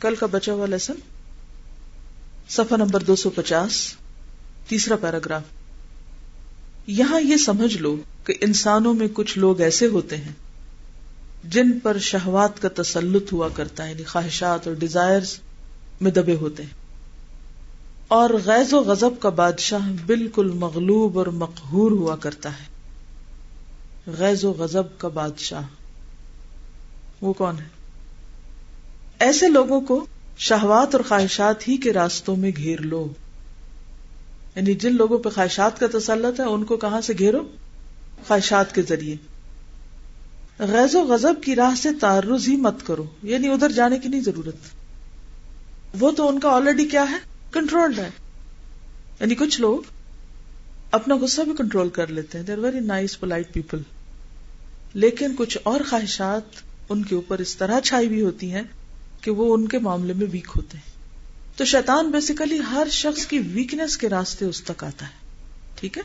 کل 0.00 0.14
کا 0.14 0.26
بچا 0.26 0.52
ہوا 0.52 0.66
لیسن 0.66 0.94
سفا 2.48 2.76
نمبر 2.76 3.02
دو 3.02 3.16
سو 3.16 3.30
پچاس۔ 3.30 3.94
تیسرا 4.68 4.96
پیراگراف۔ 4.96 5.42
یہاں 6.86 7.20
یہ 7.20 7.36
سمجھ 7.36 7.78
لو 7.78 7.96
کہ 8.24 8.34
انسانوں 8.40 8.94
میں 8.94 9.08
کچھ 9.12 9.38
لوگ 9.38 9.60
ایسے 9.60 9.86
ہوتے 9.86 10.16
ہیں۔ 10.16 10.32
جن 11.44 11.78
پر 11.78 11.98
شہوات 11.98 12.62
کا 12.62 12.82
تسلط 12.82 13.32
ہوا 13.32 13.48
کرتا 13.54 13.86
ہے 13.86 13.90
یعنی 13.90 14.04
خواہشات 14.04 14.66
اور 14.66 14.76
ڈیزائر 14.76 15.20
میں 16.00 16.10
دبے 16.10 16.34
ہوتے 16.34 16.62
ہیں۔ 16.62 16.84
اور 18.08 18.30
غیظ 18.44 18.72
و 18.72 18.80
غضب 18.80 19.20
کا 19.20 19.28
بادشاہ 19.28 19.92
بالکل 20.06 20.50
مغلوب 20.50 21.18
اور 21.18 21.26
مقہور 21.26 21.90
ہوا 21.90 22.16
کرتا 22.16 22.50
ہے۔ 22.50 22.64
غیظ 24.06 24.44
و 24.44 24.50
غضب 24.50 24.98
کا 24.98 25.08
بادشاہ۔ 25.08 25.62
وہ 27.20 27.32
کون 27.32 27.58
ہے؟ 27.58 27.68
ایسے 29.18 29.48
لوگوں 29.48 29.80
کو 29.80 30.06
شہوات 30.38 30.94
اور 30.94 31.04
خواہشات 31.08 31.68
ہی 31.68 31.76
کے 31.76 31.92
راستوں 31.92 32.36
میں 32.36 32.50
گھیر 32.56 32.80
لو۔ 32.80 33.08
یعنی 34.56 34.74
جن 34.74 34.96
لوگوں 34.96 35.18
پہ 35.18 35.28
خواہشات 35.28 35.80
کا 35.80 35.86
تسلط 35.98 36.40
ہے، 36.40 36.44
ان 36.44 36.64
کو 36.64 36.76
کہاں 36.76 37.00
سے 37.00 37.12
گھیرو؟ 37.18 37.42
خواہشات 38.26 38.74
کے 38.74 38.82
ذریعے۔ 38.82 39.33
غیظ 40.58 40.94
و 40.94 41.02
غضب 41.02 41.34
کی 41.44 41.56
راہ 41.56 41.74
سے 41.74 41.88
تعرض 42.00 42.48
ہی 42.48 42.56
مت 42.56 42.86
کرو 42.86 43.04
یعنی 43.22 43.48
ادھر 43.48 43.72
جانے 43.72 43.98
کی 43.98 44.08
نہیں 44.08 44.20
ضرورت۔ 44.20 44.56
وہ 46.00 46.10
تو 46.10 46.28
ان 46.28 46.40
کا 46.40 46.48
آلریڈی 46.48 46.84
کیا 46.84 47.10
ہے؟ 47.10 47.16
کنٹرولڈ 47.52 47.98
ہے۔ 47.98 48.10
یعنی 49.20 49.34
کچھ 49.34 49.60
لوگ 49.60 49.78
اپنا 50.90 51.16
غصہ 51.16 51.42
بھی 51.42 51.52
کنٹرول 51.58 51.88
کر 51.88 52.06
لیتے 52.06 52.38
ہیں۔ 52.38 52.44
They're 52.44 52.58
very 52.58 52.80
nice 52.80 53.20
polite 53.20 53.52
people 53.52 53.78
لیکن 54.94 55.34
کچھ 55.38 55.58
اور 55.62 55.80
خواہشات 55.90 56.42
ان 56.88 57.02
کے 57.02 57.14
اوپر 57.14 57.38
اس 57.38 57.56
طرح 57.56 57.80
چھائی 57.80 58.06
ہوئی 58.06 58.22
ہوتی 58.22 58.52
ہیں 58.52 58.62
کہ 59.20 59.30
وہ 59.30 59.54
ان 59.54 59.68
کے 59.68 59.78
معاملے 59.78 60.12
میں 60.12 60.26
ویک 60.30 60.48
ہوتے 60.56 60.78
ہیں۔ 60.78 60.94
تو 61.56 61.64
شیطان 61.64 62.10
بیسیکلی 62.10 62.58
ہر 62.70 62.88
شخص 62.90 63.26
کی 63.26 63.38
ویکنیس 63.38 63.98
کے 63.98 64.08
راستے 64.08 64.44
اس 64.44 64.62
تک 64.62 64.84
آتا 64.84 65.06
ہے۔ 65.06 65.12
ٹھیک 65.74 65.98
ہے؟ 65.98 66.02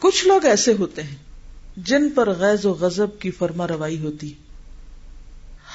کچھ 0.00 0.26
لوگ 0.26 0.44
ایسے 0.44 0.74
ہوتے 0.78 1.02
ہیں۔ 1.02 1.16
جن 1.76 2.10
پر 2.10 2.30
غیظ 2.30 2.66
و 2.66 2.72
غضب 2.72 3.18
کی 3.18 3.30
فرما 3.30 3.66
روائی 3.68 4.00
ہوتی۔ 4.00 4.34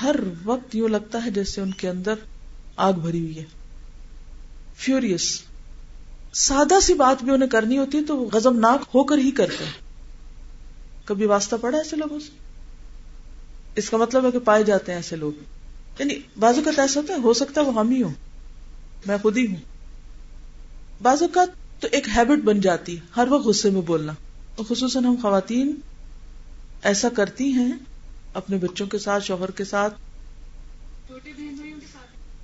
ہر 0.02 0.16
وقت 0.46 0.76
یوں 0.76 0.88
لگتا 0.88 1.26
ہے 1.26 1.32
جیسے 1.32 1.62
ان 1.62 1.72
کے 1.72 1.90
اندر 1.90 2.14
آگ 2.76 2.94
بھری 2.94 3.20
ہوئی 3.20 3.38
ہے۔ 3.38 3.44
فیوریس 4.76 5.42
سادہ 6.34 6.80
سی 6.82 6.94
بات 6.94 7.24
بھی 7.24 7.32
انہیں 7.32 7.50
کرنی 7.50 7.78
ہوتی 7.78 8.04
تو 8.04 8.18
وہ 8.18 8.30
غزم 8.34 8.60
ناک 8.60 8.82
ہو 8.96 9.04
کر 9.04 9.18
ہی 9.18 9.32
کرتے 9.32 9.66
ہیں۔ 9.66 9.72
کبھی 11.06 11.26
واسطہ 11.26 11.56
پڑا 11.62 11.78
ایسے 11.78 11.96
لوگوں 11.96 12.20
سے؟ 12.20 12.32
اس 13.76 13.90
کا 13.90 13.98
مطلب 13.98 14.26
ہے 14.26 14.32
کہ 14.32 14.40
پائے 14.40 14.64
جاتے 14.64 14.92
ہیں 14.92 15.00
ایسے 15.00 15.16
لوگ۔ 15.16 15.32
یعنی 16.00 16.14
بازو 16.40 16.62
کا 16.66 16.82
ایسا 16.82 17.02
ہوتا 17.02 17.14
ہے، 17.14 17.20
ہو 17.20 17.34
سکتا 17.34 17.62
ہے 17.62 17.66
وہ 17.66 17.74
ہم 17.74 17.90
ہی 17.90 18.04
ہوں۔ 18.04 18.14
میں 19.06 19.18
خود 19.22 19.38
ہی 19.38 19.48
ہوں۔ 19.48 19.56
بازو 21.02 21.28
کا 21.28 21.46
تو 21.80 21.88
ایک 21.92 22.08
ہیبٹ 22.16 22.44
بن 22.44 22.62
جاتی، 22.62 22.98
ہر 23.18 23.28
وقت 23.30 23.46
غصے 23.46 23.70
میں 23.70 23.82
بولنا۔ 23.82 24.14
خصوصاً 24.58 25.06
ہم 25.06 25.16
خواتین 25.22 25.76
ایسا 26.82 27.10
کرتی 27.10 27.52
ہیں 27.52 27.72
اپنے 28.34 28.58
بچوں 28.58 28.88
کے 28.88 28.98
ساتھ 29.00 29.24
شوہر 29.24 29.52
کے 29.52 29.64
ساتھ۔ 29.64 29.94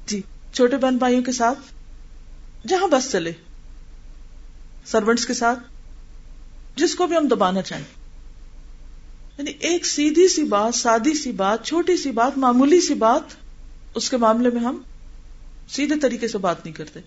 جی 0.07 0.21
چھوٹے 0.53 0.77
بہن 0.77 0.97
بھائیوں 0.97 1.23
کے 1.23 1.31
ساتھ۔ 1.31 1.59
جہاں 2.67 2.87
بس 2.87 3.11
چلے۔ 3.11 3.31
سروینٹس 4.85 5.25
کے 5.25 5.33
ساتھ۔ 5.33 5.59
جس 6.75 6.95
کو 6.95 7.07
بھی 7.07 7.17
ہم 7.17 7.27
دبانا 7.27 7.61
چاہیں۔ 7.61 7.83
یعنی 9.37 9.51
ایک 9.59 9.85
سیدھی 9.85 10.27
سی 10.27 10.43
بات 10.43 10.75
سادی 10.75 11.13
سی 11.13 11.31
بات 11.31 11.65
چھوٹی 11.65 11.97
سی 11.97 12.11
بات 12.11 12.37
معمولی 12.37 12.81
سی 12.81 12.93
بات 12.93 13.33
اس 13.95 14.09
کے 14.09 14.17
معاملے 14.17 14.49
میں 14.49 14.61
ہم 14.61 14.81
سیدھے 15.69 15.99
طریقے 15.99 16.27
سے 16.27 16.37
بات 16.37 16.65
نہیں 16.65 16.75
کرتے۔ 16.75 16.99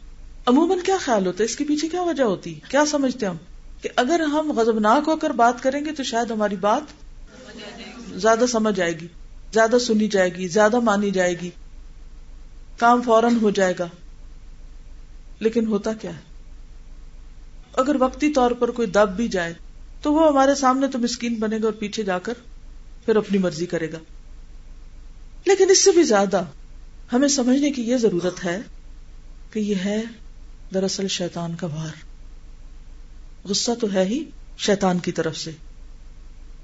عموماً 0.47 0.79
کیا 0.85 0.97
خیال 1.01 1.27
ہوتا 1.27 1.39
ہے؟ 1.41 1.45
اس 1.45 1.57
کے 1.57 1.65
پیچھے 1.65 1.89
کیا 1.89 2.03
وجہ 2.03 2.23
ہوتی 2.23 2.55
کیا 2.69 2.87
سمجھتے 2.87 3.27
ہم؟ 3.27 3.37
کہ 3.85 3.91
اگر 3.97 4.21
ہم 4.21 4.53
غزبناک 4.53 5.03
ہو 5.07 5.17
کر 5.17 5.31
بات 5.31 5.63
کریں 5.63 5.85
گے 5.85 5.93
تو 5.93 6.03
شاید 6.03 6.31
ہماری 6.31 6.57
بات 6.57 6.83
زیادہ 8.15 8.45
سمجھ 8.49 8.81
آئے 8.81 8.93
گی، 9.01 9.07
زیادہ 9.53 9.77
سنی 9.81 10.09
جائے 10.09 10.35
گی، 10.35 10.49
زیادہ 10.49 10.81
مانی 10.81 11.11
جائے 11.11 11.41
گی۔ 11.41 11.51
کام 12.77 13.03
فوراً 13.03 13.37
ہو 13.43 13.51
جائے 13.51 13.75
گا۔ 13.79 13.87
لیکن 15.41 15.67
ہوتا 15.67 15.93
کیا 15.93 16.11
ہے؟ 16.11 16.21
اگر 17.77 17.97
وقتی 18.01 18.33
طور 18.33 18.51
پر 18.51 18.71
کوئی 18.71 18.89
دب 18.89 19.09
بھی 19.17 19.29
جائے، 19.29 19.55
تو 20.03 20.13
وہ 20.13 20.29
ہمارے 20.29 20.55
سامنے 20.55 20.87
تو 20.87 20.99
مسکین 20.99 21.35
بنے 21.35 21.57
گا 21.57 21.65
اور 21.65 21.73
پیچھے 21.73 22.03
جا 22.03 22.19
کر 22.19 22.35
پھر 23.05 23.17
اپنی 23.17 23.39
مرضی 23.39 23.67
کرے 23.67 23.93
گا۔ 23.93 23.99
لیکن 25.47 25.71
اس 25.71 25.85
سے 25.85 25.91
بھی 25.91 26.03
زیادہ 26.03 26.43
ہمیں 27.13 27.29
سمجھنے 27.29 27.71
کی 27.71 27.83
یہ 27.83 27.97
ضرورت 27.97 28.45
ہے 28.45 28.61
کہ 29.53 29.59
یہ 29.59 29.75
ہے 29.75 30.03
دراصل 30.75 31.09
شیطان 31.09 31.55
کا 31.55 31.67
بھار۔ 31.67 32.14
غصہ 33.49 33.71
تو 33.81 33.87
ہے 33.95 34.05
ہی 34.05 34.25
شیطان 34.59 34.99
کی 34.99 35.13
طرف 35.13 35.37
سے۔ 35.37 35.51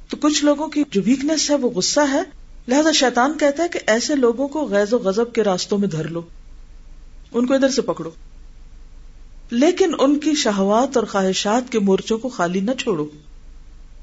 تو 0.09 0.17
کچھ 0.17 0.45
لوگوں 0.45 0.69
کی 0.69 0.83
جو 0.91 1.01
ویکنیس 1.07 1.51
ہے 1.51 1.55
وہ 1.55 1.71
غصہ 1.71 2.01
ہے۔ 2.13 2.23
لہذا 2.69 2.93
شیطان 2.93 3.39
کہتا 3.39 3.63
ہے 3.63 3.69
کہ 3.69 3.81
ایسے 3.87 4.15
لوگوں 4.15 4.49
کو 4.49 4.67
غیظ 4.67 4.93
و 4.93 4.99
غضب 4.99 5.33
کے 5.33 5.45
راستوں 5.45 5.79
میں 5.79 5.89
دھر 5.89 6.09
لو۔ 6.09 6.23
ان 7.33 7.47
کو 7.47 7.55
ادھر 7.55 7.69
سے 7.69 7.83
پکڑو۔ 7.83 8.11
لیکن 9.51 9.95
ان 9.99 10.19
کی 10.19 10.35
شہوات 10.35 10.97
اور 10.97 11.07
خواہشات 11.07 11.73
کے 11.73 11.79
مورچوں 11.79 12.19
کو 12.19 12.29
خالی 12.29 12.61
نہ 12.61 12.71
چھوڑو۔ 12.79 13.07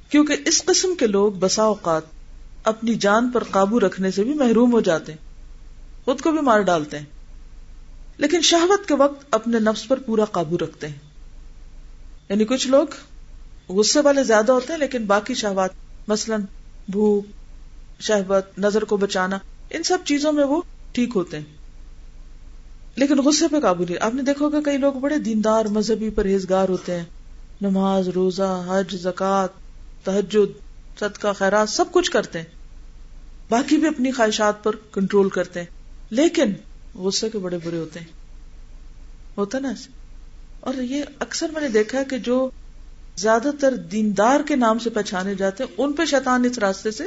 کیونکہ 0.09 0.35
اس 0.45 0.65
قسم 0.65 0.95
کے 0.95 1.07
لوگ 1.07 1.31
بسا 1.31 1.63
اوقات 1.63 2.01
اپنی 2.63 2.93
جان 2.95 3.31
پر 3.31 3.43
قابو 3.43 3.79
رکھنے 3.79 4.11
سے 4.11 4.23
بھی 4.23 4.33
محروم 4.33 4.71
ہو 4.71 4.81
جاتے 4.81 5.11
ہیں۔ 5.11 5.19
خود 6.05 6.21
کو 6.21 6.31
بھی 6.31 6.41
مار 6.41 6.59
ڈالتے 6.59 6.99
ہیں۔ 6.99 7.05
لیکن 8.17 8.41
شہوت 8.41 8.87
کے 8.87 8.95
وقت 8.95 9.25
اپنے 9.31 9.59
نفس 9.59 9.87
پر 9.87 9.99
پورا 9.99 10.25
قابو 10.25 10.57
رکھتے 10.57 10.87
ہیں۔ 10.87 11.06
یعنی 12.29 12.45
کچھ 12.45 12.67
لوگ 12.67 12.87
غصے 13.69 13.99
والے 14.01 14.23
زیادہ 14.23 14.51
ہوتے 14.51 14.73
ہیں، 14.73 14.79
لیکن 14.79 15.05
باقی 15.05 15.33
شہوات، 15.33 15.69
مثلاً 16.07 16.41
بھوک 16.87 17.25
شہبت 17.99 18.59
نظر 18.59 18.83
کو 18.83 18.97
بچانا، 18.97 19.37
ان 19.69 19.83
سب 19.83 19.97
چیزوں 20.05 20.31
میں 20.31 20.43
وہ 20.43 20.61
ٹھیک 20.91 21.09
ہوتے 21.15 21.37
ہیں۔ 21.37 21.45
لیکن 22.95 23.17
غصے 23.17 23.47
پہ 23.47 23.59
قابو 23.59 23.83
نہیں۔ 23.83 23.97
آپ 24.01 24.15
نے 24.15 24.21
دیکھو 24.21 24.49
گا 24.49 24.57
کئی 24.65 24.77
لوگ 24.77 24.93
بڑے 24.93 25.17
دیندار، 25.17 25.65
مذہبی 25.65 26.09
پرہیزگار 26.09 26.69
ہوتے 26.69 26.95
ہیں۔ 26.95 27.03
نماز، 27.61 28.07
روزہ، 28.07 28.65
حج 28.67 28.95
زکات 28.95 29.49
تحجد 30.05 30.59
صدقہ، 30.99 31.33
خیرات، 31.33 31.69
سب 31.69 31.85
کچھ 31.91 32.11
کرتے 32.11 32.39
ہیں۔ 32.39 32.45
باقی 33.49 33.77
بھی 33.77 33.87
اپنی 33.87 34.11
خواہشات 34.11 34.63
پر 34.63 34.75
کنٹرول 34.91 35.29
کرتے 35.29 35.59
ہیں۔ 35.59 35.67
لیکن 36.09 36.53
غصے 36.95 37.29
کے 37.29 37.37
بڑے 37.37 37.57
برے 37.63 37.77
ہوتے 37.77 37.99
ہیں۔ 37.99 38.07
ہوتا 39.37 39.59
نا 39.59 39.69
ایسے؟ 39.69 39.96
اور 40.67 40.75
یہ 40.75 41.03
اکثر 41.19 41.49
میں 41.53 41.61
نے 41.61 41.67
دیکھا 41.67 42.03
کہ 42.03 42.17
جو 42.17 42.49
زیادہ 43.17 43.49
تر 43.59 43.75
دیندار 43.75 44.39
کے 44.47 44.55
نام 44.55 44.79
سے 44.79 44.89
پہچانے 44.89 45.35
جاتے 45.35 45.63
ہیں، 45.63 45.75
ان 45.77 45.93
پہ 45.93 46.05
شیطان 46.05 46.45
اس 46.45 46.59
راستے 46.59 46.91
سے 46.91 47.03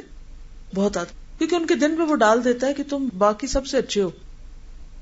بہت 0.74 0.96
آتا 0.96 1.38
کیونکہ 1.38 1.54
ان 1.54 1.66
کے 1.66 1.74
دن 1.74 1.90
میں 1.90 2.06
وہ 2.06 2.14
ڈال 2.14 2.44
دیتا 2.44 2.66
ہے 2.66 2.74
کہ 2.74 2.82
تم 2.88 3.08
باقی 3.18 3.46
سب 3.46 3.66
سے 3.66 3.78
اچھے 3.78 4.02
ہو۔ 4.02 4.10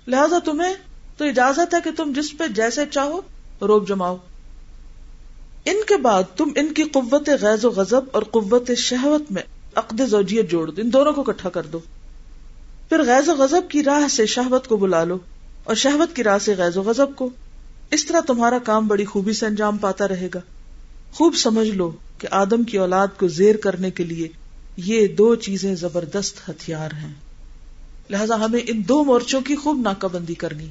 لہذا 0.06 0.38
تمہیں 0.44 0.74
تو 1.16 1.24
اجازت 1.24 1.74
ہے 1.74 1.78
کہ 1.84 1.90
تم 1.96 2.12
جس 2.16 2.38
پہ 2.38 2.46
جیسے 2.46 2.84
چاہو 2.90 3.20
روک 3.60 3.88
جماؤ۔ 3.88 4.16
ان 5.64 5.76
کے 5.86 5.96
بعد 5.96 6.22
تم 6.36 6.48
ان 6.56 6.74
کی 6.74 6.82
قوت 6.82 7.30
غیظ 7.40 7.64
و 7.64 7.70
غضب 7.70 8.00
اور 8.12 8.22
قوت 8.22 8.70
شہوت 8.76 9.32
میں 9.32 9.42
عقد 9.74 10.00
زوجیت 10.08 10.50
جوڑ 10.50 10.70
دو، 10.70 10.82
ان 10.82 10.92
دونوں 10.92 11.12
کو 11.12 11.20
اکٹھا 11.20 11.48
کر 11.48 11.62
دو۔ 11.62 11.78
پھر 12.88 13.02
غیظ 13.02 13.28
و 13.28 13.34
غضب 13.34 13.70
کی 13.70 13.82
راہ 13.82 14.08
سے 14.08 14.26
شہوت 14.26 14.68
کو 14.68 14.76
بلا 14.76 15.04
لو 15.04 15.18
اور 15.64 15.74
شہوت 15.74 16.16
کی 16.16 16.24
راہ 16.24 16.38
سے 16.38 16.54
غیظ 16.58 16.76
و 16.76 16.82
غضب 16.82 17.16
کو 17.16 17.30
اس 17.90 18.06
طرح 18.06 18.20
تمہارا 18.20 18.58
کام 18.58 18.86
بڑی 18.86 19.04
خوبی 19.04 19.32
سے 19.32 19.46
انجام 19.46 19.76
پاتا 19.76 20.08
رہے 20.08 20.28
گا۔ 20.34 20.40
خوب 21.12 21.36
سمجھ 21.36 21.68
لو 21.68 21.90
کہ 22.18 22.28
آدم 22.30 22.64
کی 22.64 22.78
اولاد 22.78 23.08
کو 23.18 23.28
زیر 23.28 23.56
کرنے 23.56 23.90
کے 23.90 24.04
لیے 24.04 24.28
یہ 24.76 25.08
دو 25.08 25.34
چیزیں 25.34 25.74
زبردست 25.74 26.48
ہتھیار 26.48 26.90
ہیں۔ 26.90 27.14
لہذا 28.10 28.44
ہمیں 28.44 28.60
ان 28.68 28.82
دو 28.88 29.04
مورچوں 29.04 29.40
کی 29.40 29.56
خوب 29.56 29.80
ناکہ 29.80 30.08
بندی 30.08 30.34
کرنی۔ 30.34 30.66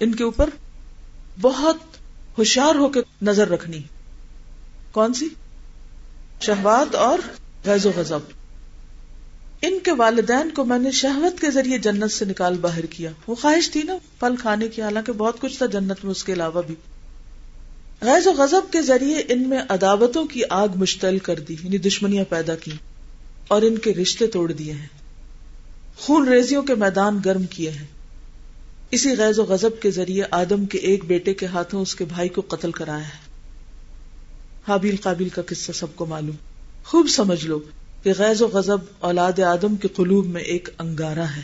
ان 0.00 0.14
کے 0.14 0.24
اوپر 0.24 0.50
بہت 1.40 1.76
ہوشیار 2.38 2.74
ہو 2.74 2.88
کے 2.88 3.00
نظر 3.22 3.48
رکھنی۔ 3.48 3.78
کون 4.92 5.14
سی؟ 5.14 5.28
شہوات 6.40 6.94
اور 6.94 7.18
غیظ 7.64 7.86
و 7.86 7.90
غضب۔ 7.96 8.45
ان 9.62 9.78
کے 9.84 9.92
والدین 9.92 10.50
کو 10.50 10.64
میں 10.64 10.78
نے 10.78 10.90
شہوت 10.90 11.40
کے 11.40 11.50
ذریعے 11.50 11.78
جنت 11.78 12.10
سے 12.10 12.24
نکال 12.24 12.58
باہر 12.58 12.86
کیا۔ 12.86 13.10
وہ 13.26 13.34
خواہش 13.34 13.70
تھی 13.70 13.82
نا، 13.82 13.96
پھل 14.20 14.36
کھانے 14.36 14.68
کی، 14.68 14.82
حالانکہ 14.82 15.12
بہت 15.12 15.40
کچھ 15.40 15.58
تھا 15.58 15.66
جنت 15.66 16.04
میں 16.04 16.10
اس 16.10 16.24
کے 16.24 16.32
علاوہ 16.32 16.62
بھی۔ 16.66 16.74
غیظ 18.02 18.26
و 18.26 18.32
غضب 18.32 18.72
کے 18.72 18.82
ذریعے 18.82 19.22
ان 19.28 19.48
میں 19.48 19.58
عداوتوں 19.68 20.24
کی 20.26 20.40
آگ 20.50 20.68
مشتعل 20.74 21.18
کر 21.18 21.38
دی 21.38 21.56
یعنی 21.62 21.78
دشمنیاں 21.78 22.24
پیدا 22.28 22.54
کی 22.54 22.70
اور 23.48 23.62
ان 23.62 23.78
کے 23.78 23.94
رشتے 23.94 24.26
توڑ 24.26 24.52
دیے 24.52 24.72
ہیں۔ 24.72 24.86
خون 25.96 26.28
ریزیوں 26.28 26.62
کے 26.62 26.74
میدان 26.74 27.18
گرم 27.24 27.42
کیے 27.42 27.70
ہیں۔ 27.70 27.86
اسی 28.90 29.16
غیظ 29.16 29.38
و 29.38 29.44
غضب 29.44 29.80
کے 29.80 29.90
ذریعے 29.90 30.24
آدم 30.30 30.66
کے 30.66 30.78
ایک 30.78 31.04
بیٹے 31.04 31.34
کے 31.34 31.46
ہاتھوں 31.46 31.82
اس 31.82 31.94
کے 31.94 32.04
بھائی 32.04 32.28
کو 32.28 32.40
قتل 32.40 32.72
کرایا 32.72 33.08
ہے۔ 33.08 33.26
حابیل 34.68 34.96
قابل 34.96 35.28
کا 35.28 35.42
قصہ 35.46 35.72
سب 35.72 35.86
کو 35.94 36.06
معلوم۔ 36.06 36.36
خوب 36.84 37.06
سمجھ 37.08 37.46
لو۔ 37.46 37.58
کہ 38.06 38.12
غیظ 38.18 38.42
و 38.42 38.46
غضب 38.46 38.78
اولاد 38.98 39.40
آدم 39.40 39.76
کے 39.76 39.88
قلوب 39.88 40.26
میں 40.26 40.40
ایک 40.40 40.68
انگارہ 40.78 41.26
ہے۔ 41.36 41.42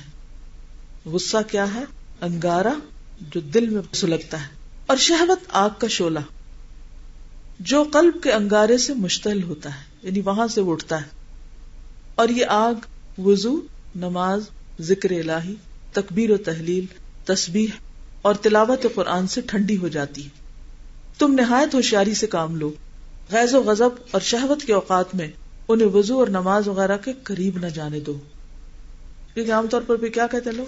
غصہ 1.06 1.36
کیا 1.50 1.74
ہے؟ 1.74 1.84
انگارہ 2.20 2.72
جو 3.20 3.40
دل 3.40 3.68
میں 3.68 3.82
سلگتا 3.92 4.42
ہے۔ 4.42 4.46
اور 4.86 4.96
شہوت 4.96 5.38
آگ 5.48 5.70
کا 5.78 5.86
شولہ 5.86 6.18
جو 7.60 7.84
قلب 7.92 8.22
کے 8.22 8.32
انگارے 8.32 8.78
سے 8.78 8.94
مشتعل 8.94 9.42
ہوتا 9.42 9.70
ہے 9.70 9.84
یعنی 10.02 10.20
وہاں 10.20 10.48
سے 10.48 10.60
اٹھتا 10.66 10.96
ہے۔ 10.96 11.08
اور 12.14 12.28
یہ 12.28 12.46
آگ 12.48 12.74
وضو، 13.20 13.60
نماز، 13.96 14.42
ذکر 14.80 15.10
الہی، 15.10 15.54
تکبیر 15.92 16.30
و 16.30 16.36
تحلیل، 16.36 16.84
تسبیح 17.24 17.66
اور 18.22 18.34
تلاوت 18.34 18.86
قرآن 18.94 19.26
سے 19.26 19.40
ٹھنڈی 19.40 19.76
ہو 19.76 19.88
جاتی 19.88 20.24
ہے۔ 20.24 20.28
تم 21.18 21.32
نہایت 21.32 21.74
ہوشیاری 21.74 22.14
سے 22.14 22.26
کام 22.26 22.56
لو۔ 22.56 22.72
غیظ 23.32 23.54
و 23.54 23.62
غضب 23.62 23.90
اور 24.10 24.20
شہوت 24.20 24.62
کے 24.62 24.72
اوقات 24.72 25.14
میں 25.14 25.28
انہیں 25.68 25.88
وضو 25.88 26.18
اور 26.18 26.28
نماز 26.28 26.68
وغیرہ 26.68 26.96
کے 26.96 27.12
قریب 27.22 27.58
نہ 27.58 27.66
جانے 27.66 28.00
دو۔ 28.00 28.18
کیونکہ 29.34 29.52
عام 29.52 29.66
طور 29.66 29.82
پر 29.86 29.96
بھی 29.96 30.08
کیا 30.08 30.26
کہتے 30.26 30.50
لو 30.50 30.64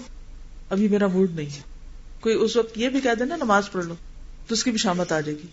ابھی 0.69 0.87
میرا 0.87 1.07
موڈ 1.07 1.35
نہیں 1.35 1.45
ہے۔ 1.45 1.61
کوئی 2.19 2.35
اس 2.35 2.55
وقت 2.55 2.77
یہ 2.77 2.89
بھی 2.89 3.01
کہہ 3.01 3.15
دینا 3.19 3.35
نماز 3.35 3.71
پڑھ 3.71 3.85
لو، 3.85 3.93
تو 4.47 4.53
اس 4.53 4.63
کی 4.63 4.71
بھی 4.71 4.79
شامت 4.79 5.11
آ 5.11 5.21
جائے 5.21 5.37
گی۔ 5.37 5.47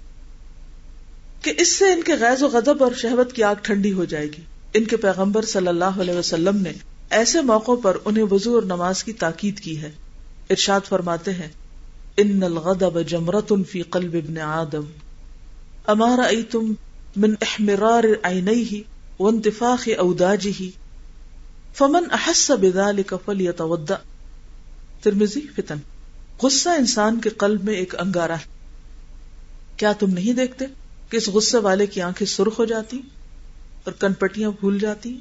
کہ 1.43 1.53
اس 1.59 1.77
سے 1.77 1.93
ان 1.93 2.03
کے 2.03 2.15
غیظ 2.15 2.43
و 2.43 2.47
غضب 2.47 2.85
اور 2.85 2.93
شہوت 2.93 3.33
کی 3.33 3.43
آگ 3.43 3.55
ٹھنڈی 3.63 3.93
ہو 3.93 4.05
جائے 4.05 4.27
گی۔ 4.27 4.43
ان 4.75 4.85
کے 4.85 4.97
پیغمبر 4.97 5.45
صلی 5.45 5.67
اللہ 5.67 5.85
علیہ 5.85 6.15
وسلم 6.15 6.57
نے 6.57 6.73
ایسے 7.11 7.41
موقعوں 7.41 7.77
پر 7.77 7.97
انہیں 8.05 8.25
وضو 8.31 8.55
اور 8.55 8.63
نماز 8.63 9.05
کی 9.05 9.13
تاکید 9.13 9.61
کی 9.61 9.83
ہے۔ 9.83 9.91
ارشاد 10.51 10.81
فرماتے 10.89 11.33
ہیں، 11.33 11.49
ان 12.17 12.43
الغضب 12.43 13.09
جمرت 13.09 13.53
فی 13.71 13.83
قلب 13.83 14.15
ابن 14.15 14.39
آدم۔ 14.39 14.85
اما 15.87 16.17
رأيتم 16.17 16.75
من 17.17 17.35
احمرار 17.41 18.05
عینیہ 18.23 18.92
وانتفاخ 19.21 19.89
اوداجہ۔ 19.99 20.63
فمن 21.75 22.05
احس 22.11 22.51
بذلك 22.51 23.15
فلیتوضأ۔ 23.25 23.95
ترمزی 25.03 25.41
فتن۔ 25.57 25.77
غصہ 26.43 26.69
انسان 26.69 27.21
کے 27.21 27.31
قلب 27.31 27.65
میں 27.65 27.75
ایک 27.75 28.01
انگارہ 28.01 28.33
ہے۔ 28.33 28.53
کیا 29.77 29.93
تم 29.93 30.11
نہیں 30.11 30.33
دیکھتے 30.33 30.65
کہ 31.11 31.17
اس 31.17 31.29
غصے 31.29 31.59
والے 31.59 31.87
کی 31.87 32.03
آنکھیں 32.03 32.27
سرخ 32.27 32.59
ہو 32.59 32.65
جاتی 32.65 33.01
اور 33.85 33.93
کنپٹیاں 33.93 34.51
بھول 34.51 34.79
جاتی؟ 34.79 35.21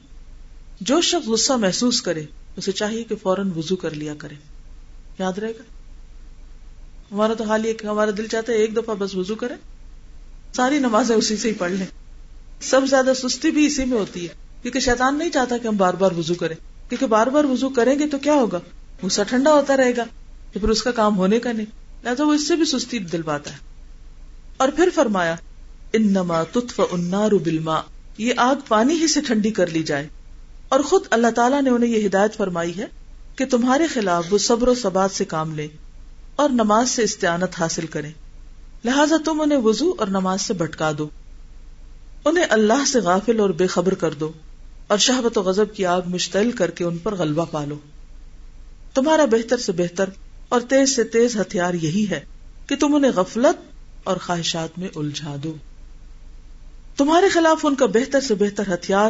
جو 0.82 1.02
شخص 1.02 1.28
غصہ 1.28 1.54
محسوس 1.54 2.02
کرے، 2.02 2.26
اسے 2.58 2.72
چاہیے 2.72 3.04
کہ 3.04 3.16
فوراً 3.16 3.52
وضو 3.56 3.76
کر 3.76 3.92
لیا 3.92 4.14
کرے۔ 4.18 4.36
یاد 5.20 5.38
رہے 5.38 5.52
گا؟ 5.52 5.64
ہمارا 7.12 7.34
تو 7.34 7.44
حال 7.44 7.66
یہ 7.66 7.74
کہ 7.74 7.88
ہمارا 7.88 8.12
دل 8.18 8.28
چاہتا 8.28 8.54
ہے 8.54 8.58
ایک 8.58 8.76
دفعہ 8.76 8.96
بس 8.96 9.16
وضو 9.16 9.36
کرے۔ 9.36 9.54
ساری 10.56 10.80
نمازیں 10.80 11.16
اسی 11.16 11.38
سے 11.38 11.50
ہی 11.50 11.54
پڑھ 11.54 11.72
لیں۔ 11.72 12.01
سب 12.62 12.82
زیادہ 12.90 13.12
سستی 13.16 13.52
بھی 13.52 13.66
اسی 13.66 13.86
میں 13.86 13.98
ہوتی 13.98 14.24
ہے۔ 14.24 14.34
کیونکہ 14.62 14.80
شیطان 14.80 15.18
نہیں 15.18 15.30
چاہتا 15.30 15.58
کہ 15.58 15.68
ہم 15.68 15.78
بار 15.78 15.94
بار 15.94 16.12
وضو 16.12 16.34
کریں۔ 16.34 16.56
کیونکہ 16.90 17.06
بار 17.06 17.28
بار 17.28 17.44
وضو 17.44 17.70
کریں 17.70 18.00
گے 18.00 18.08
تو 18.08 18.18
کیا 18.18 18.34
ہوگا؟ 18.34 18.60
غصہ 19.04 19.22
ٹھنڈا 19.30 19.54
ہوتا 19.54 19.78
رہے 19.78 19.96
گا۔ 19.98 20.04
تو 20.54 20.60
پھر 20.60 20.70
اس 20.70 20.84
کا 20.84 20.92
کام 20.92 21.18
ہونے 21.18 21.40
کا 21.40 21.52
نہیں۔ 21.52 21.66
لہٰذا 22.04 22.24
وہ 22.24 22.34
اس 22.34 22.48
سے 22.48 22.56
بھی 22.56 22.66
سستی 22.66 23.00
دل 23.00 23.22
پاتا 23.22 23.54
ہے۔ 23.54 23.58
اور 24.58 24.70
پھر 24.70 24.90
فرمایا 24.96 25.36
ان 25.94 26.14
نما 26.14 26.44
تطف 26.44 26.82
بلما 27.44 27.82
یہ 28.18 28.34
آگ 28.38 28.56
پانی 28.68 28.94
ہی 28.94 29.08
سے 29.08 29.22
ٹھنڈی 29.22 29.52
کر 29.52 29.68
لی 29.68 29.84
جائے۔ 29.84 30.08
اور 30.70 30.80
خود 30.80 31.02
اللہ 31.12 31.28
تعالیٰ 31.36 31.62
نے 31.62 31.70
انہیں 31.70 31.90
یہ 31.90 32.08
ہدایت 32.08 32.38
فرمائی 32.38 32.78
ہے 32.78 32.86
کہ 33.36 33.46
تمہارے 33.46 33.88
خلاف 33.88 34.34
وہ 34.34 34.38
صبر 34.38 34.68
و 34.68 34.76
ثبات 34.76 35.12
سے 35.12 35.26
کام 35.26 35.56
لے 35.56 35.68
اور 36.36 36.50
نماز 36.50 36.90
سے 36.90 37.04
استعانت 37.04 37.60
حاصل 37.60 37.86
کریں۔ 37.86 38.12
لہذا 38.86 39.16
تم 39.26 39.42
انہیں 39.42 39.60
وضو 39.60 39.94
اور 39.98 40.08
نماز 40.08 40.42
سے 40.42 40.54
بھٹکا 40.54 40.92
دو۔ 40.98 41.10
انہیں 42.26 42.46
اللہ 42.50 42.86
سے 42.88 43.00
غافل 43.00 43.40
اور 43.40 43.50
بے 43.50 43.68
خبر 43.68 43.94
کر 43.94 44.14
دو 44.14 44.32
اور 44.88 44.98
شہبت 44.98 45.38
و 45.38 45.42
غضب 45.42 45.74
کی 45.74 45.86
آگ 45.86 46.02
مشتعل 46.06 46.52
کر 46.52 46.72
کے 46.72 46.84
ان 46.84 46.98
پر 46.98 47.16
غلبہ 47.16 47.46
پالو۔ 47.46 47.76
تمہارا 48.94 49.26
بہتر 49.26 49.58
سے 49.58 49.72
بہتر 49.72 50.10
اور 50.50 50.62
تیز 50.62 50.96
سے 50.96 51.04
تیز 51.04 51.38
ہتھیار 51.38 51.74
یہی 51.74 52.06
ہے 52.10 52.26
کہ 52.68 52.76
تم 52.76 52.96
انہیں 52.96 53.12
غفلت 53.12 53.62
اور 54.04 54.18
خواہشات 54.18 54.80
میں 54.80 54.88
الجھا 54.96 55.36
دو۔ 55.44 55.56
تمہارے 56.98 57.30
خلاف 57.30 57.66
ان 57.66 57.76
کا 57.76 57.86
بہتر 57.86 58.22
سے 58.22 58.36
بہتر 58.36 58.74
ہتھیار 58.74 59.10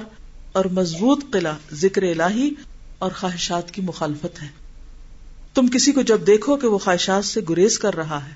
اور 0.52 0.65
مضبوط 0.65 1.24
قلعہ 1.32 1.56
ذکر 1.74 2.04
الہی 2.04 2.50
اور 3.00 3.12
خواہشات 3.12 3.71
کی 3.71 3.82
مخالفت 3.82 4.41
ہے۔ 4.41 4.47
تم 5.54 5.67
کسی 5.67 5.91
کو 5.91 6.02
جب 6.02 6.28
دیکھو 6.28 6.56
کہ 6.56 6.67
وہ 6.67 6.78
خواہشات 6.78 7.26
سے 7.26 7.41
گریز 7.50 7.80
کر 7.80 7.95
رہا 7.95 8.26
ہے 8.26 8.34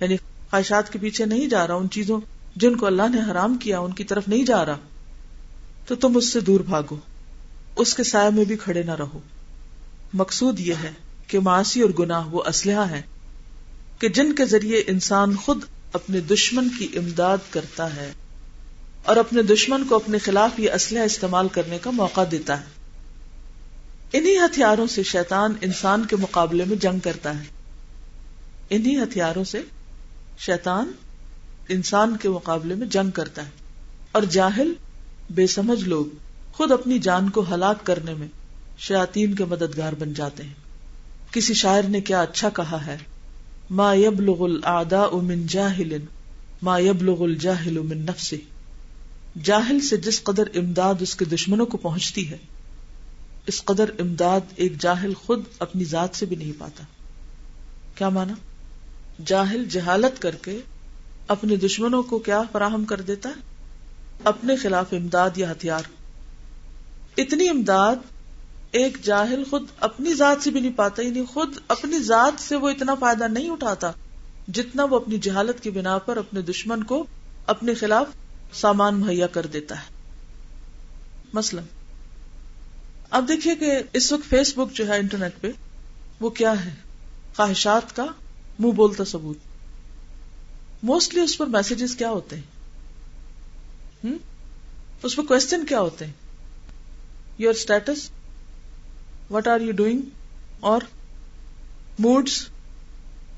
یعنی 0.00 0.16
خواہشات 0.50 0.92
کے 0.92 0.98
پیچھے 0.98 1.24
نہیں 1.24 1.46
جا 1.46 1.66
رہا، 1.66 1.74
ان 1.74 1.90
چیزوں 1.90 2.20
جن 2.60 2.76
کو 2.76 2.86
اللہ 2.86 3.08
نے 3.14 3.30
حرام 3.30 3.56
کیا 3.56 3.78
ان 3.78 3.92
کی 3.92 4.04
طرف 4.04 4.28
نہیں 4.28 4.44
جا 4.44 4.66
رہا، 4.66 4.76
تو 5.86 5.94
تم 5.94 6.16
اس 6.16 6.32
سے 6.32 6.40
دور 6.40 6.60
بھاگو، 6.60 6.96
اس 7.76 7.94
کے 7.94 8.04
سائے 8.04 8.30
میں 8.30 8.44
بھی 8.44 8.56
کھڑے 8.56 8.82
نہ 8.82 8.90
رہو۔ 8.90 9.18
مقصود 10.12 10.60
یہ 10.60 10.74
ہے 10.82 10.90
کہ 11.26 11.40
معاشی 11.40 11.80
اور 11.80 11.90
گناہ 11.98 12.26
وہ 12.26 12.42
اسلحہ 12.46 12.90
ہے 12.90 13.02
کہ 13.98 14.08
جن 14.08 14.34
کے 14.34 14.44
ذریعے 14.44 14.82
انسان 14.86 15.36
خود 15.36 15.64
اپنے 15.92 16.20
دشمن 16.20 16.68
کی 16.78 16.88
امداد 16.96 17.38
کرتا 17.50 17.96
ہے 17.96 18.12
اور 19.02 19.16
اپنے 19.16 19.42
دشمن 19.42 19.84
کو 19.84 19.96
اپنے 19.96 20.18
خلاف 20.18 20.60
یہ 20.60 20.70
اسلحہ 20.70 21.02
استعمال 21.02 21.48
کرنے 21.48 21.78
کا 21.78 21.90
موقع 21.90 22.20
دیتا 22.30 22.60
ہے۔ 22.60 22.64
انہی 24.12 24.36
ہتھیاروں 24.36 24.86
سے 24.86 25.02
شیطان 25.02 25.54
انسان 25.60 26.04
کے 26.04 26.16
مقابلے 26.16 26.64
میں 26.64 26.76
جنگ 26.76 26.98
کرتا 26.98 27.38
ہے۔ 27.38 27.44
انہی 28.70 28.96
ہتھیاروں 28.96 29.44
سے 29.44 29.62
شیطان 30.38 30.92
انسان 31.70 32.16
کے 32.16 32.28
مقابلے 32.28 32.74
میں 32.74 32.86
جنگ 32.86 33.10
کرتا 33.10 33.44
ہے 33.44 33.50
اور 34.12 34.22
جاہل 34.22 34.72
بے 35.30 35.46
سمجھ 35.46 35.84
لوگ 35.84 36.04
خود 36.52 36.72
اپنی 36.72 36.98
جان 36.98 37.30
کو 37.30 37.44
ہلاک 37.54 37.86
کرنے 37.86 38.14
میں 38.14 38.28
شیاتین 38.78 39.34
کے 39.34 39.44
مددگار 39.44 39.92
بن 39.92 40.12
جاتے 40.12 40.42
ہیں۔ 40.42 40.54
کسی 41.30 41.54
شاعر 41.54 41.82
نے 41.82 42.00
کیا 42.00 42.20
اچھا 42.20 42.48
کہا 42.48 42.86
ہے؟ 42.86 42.96
ما 43.70 43.94
يبلغ 43.94 44.44
الاعداء 44.44 45.16
من 45.22 45.46
جاہل، 45.46 45.98
ما 46.62 46.78
يبلغ 46.78 47.22
الجاہل 47.22 47.78
من 47.78 47.98
نفسه 47.98 48.36
جاہل 49.44 49.80
سے 49.80 49.96
جس 49.96 50.22
قدر 50.22 50.48
امداد 50.54 50.94
اس 51.00 51.16
کے 51.16 51.24
دشمنوں 51.24 51.66
کو 51.66 51.76
پہنچتی 51.76 52.30
ہے، 52.30 52.36
اس 53.46 53.64
قدر 53.64 53.90
امداد 53.98 54.40
ایک 54.56 54.80
جاہل 54.80 55.14
خود 55.14 55.42
اپنی 55.58 55.84
ذات 55.84 56.16
سے 56.16 56.26
بھی 56.26 56.36
نہیں 56.36 56.52
پاتا۔ 56.58 56.84
کیا 57.94 58.08
مانا؟ 58.08 58.34
جاہل 59.26 59.64
جہالت 59.64 60.22
کر 60.22 60.34
کے 60.34 60.58
اپنے 61.30 61.56
دشمنوں 61.56 62.02
کو 62.02 62.18
کیا 62.18 62.42
فراہم 62.52 62.84
کر 62.84 63.00
دیتا 63.00 63.28
ہے؟ 63.28 63.34
اپنے 64.24 64.56
خلاف 64.56 64.86
امداد 64.92 65.30
یا 65.36 65.52
ہتھیار۔ 65.52 65.82
اتنی 67.16 67.48
امداد 67.48 67.96
ایک 68.72 69.02
جاہل 69.02 69.42
خود 69.50 69.62
اپنی 69.80 70.14
ذات 70.14 70.44
سے 70.44 70.50
بھی 70.50 70.60
نہیں 70.60 70.72
پاتا 70.76 71.02
یعنی 71.02 71.24
خود 71.24 71.56
اپنی 71.68 71.98
ذات 71.98 72.40
سے 72.40 72.56
وہ 72.56 72.70
اتنا 72.70 72.94
فائدہ 72.94 73.24
نہیں 73.24 73.50
اٹھاتا 73.50 73.90
جتنا 74.48 74.84
وہ 74.84 74.96
اپنی 74.96 75.18
جہالت 75.18 75.60
کی 75.60 75.70
بنا 75.70 75.98
پر 75.98 76.16
اپنے 76.16 76.42
دشمن 76.42 76.84
کو 76.84 77.06
اپنے 77.46 77.74
خلاف 77.74 78.06
سامان 78.52 78.94
مہیا 78.94 79.26
کر 79.26 79.46
دیتا 79.46 79.76
ہے۔ 79.76 79.94
مثلا، 81.32 81.62
اب 83.10 83.24
دیکھیے 83.28 83.54
کہ 83.54 83.78
اس 83.92 84.12
وقت 84.12 84.30
فیس 84.30 84.54
بک 84.56 84.76
جو 84.76 84.88
ہے 84.88 84.98
انٹرنیٹ 84.98 85.32
پہ، 85.40 85.50
وہ 86.20 86.30
کیا 86.30 86.64
ہے؟ 86.64 86.74
خواہشات 87.36 87.96
کا 87.96 88.06
منہ 88.58 88.72
بولتا 88.72 89.04
ثبوت۔ 89.04 89.49
موسٹلی 90.82 91.20
اس 91.20 91.38
پر 91.38 91.46
میسجز 91.46 91.94
کیا 91.96 92.10
ہوتے 92.10 92.36
ہیں؟ 92.36 92.42
اس 95.02 95.16
پہ 95.16 95.22
کوشچن 95.22 95.64
کیا 95.66 95.80
ہوتے 95.80 96.04
ہیں؟ 96.04 96.12
Your 97.38 97.54
status 97.54 98.10
what 99.30 99.48
are 99.48 99.60
you 99.60 99.72
doing 99.72 100.00
اور 100.60 100.80
موڈس 101.98 102.48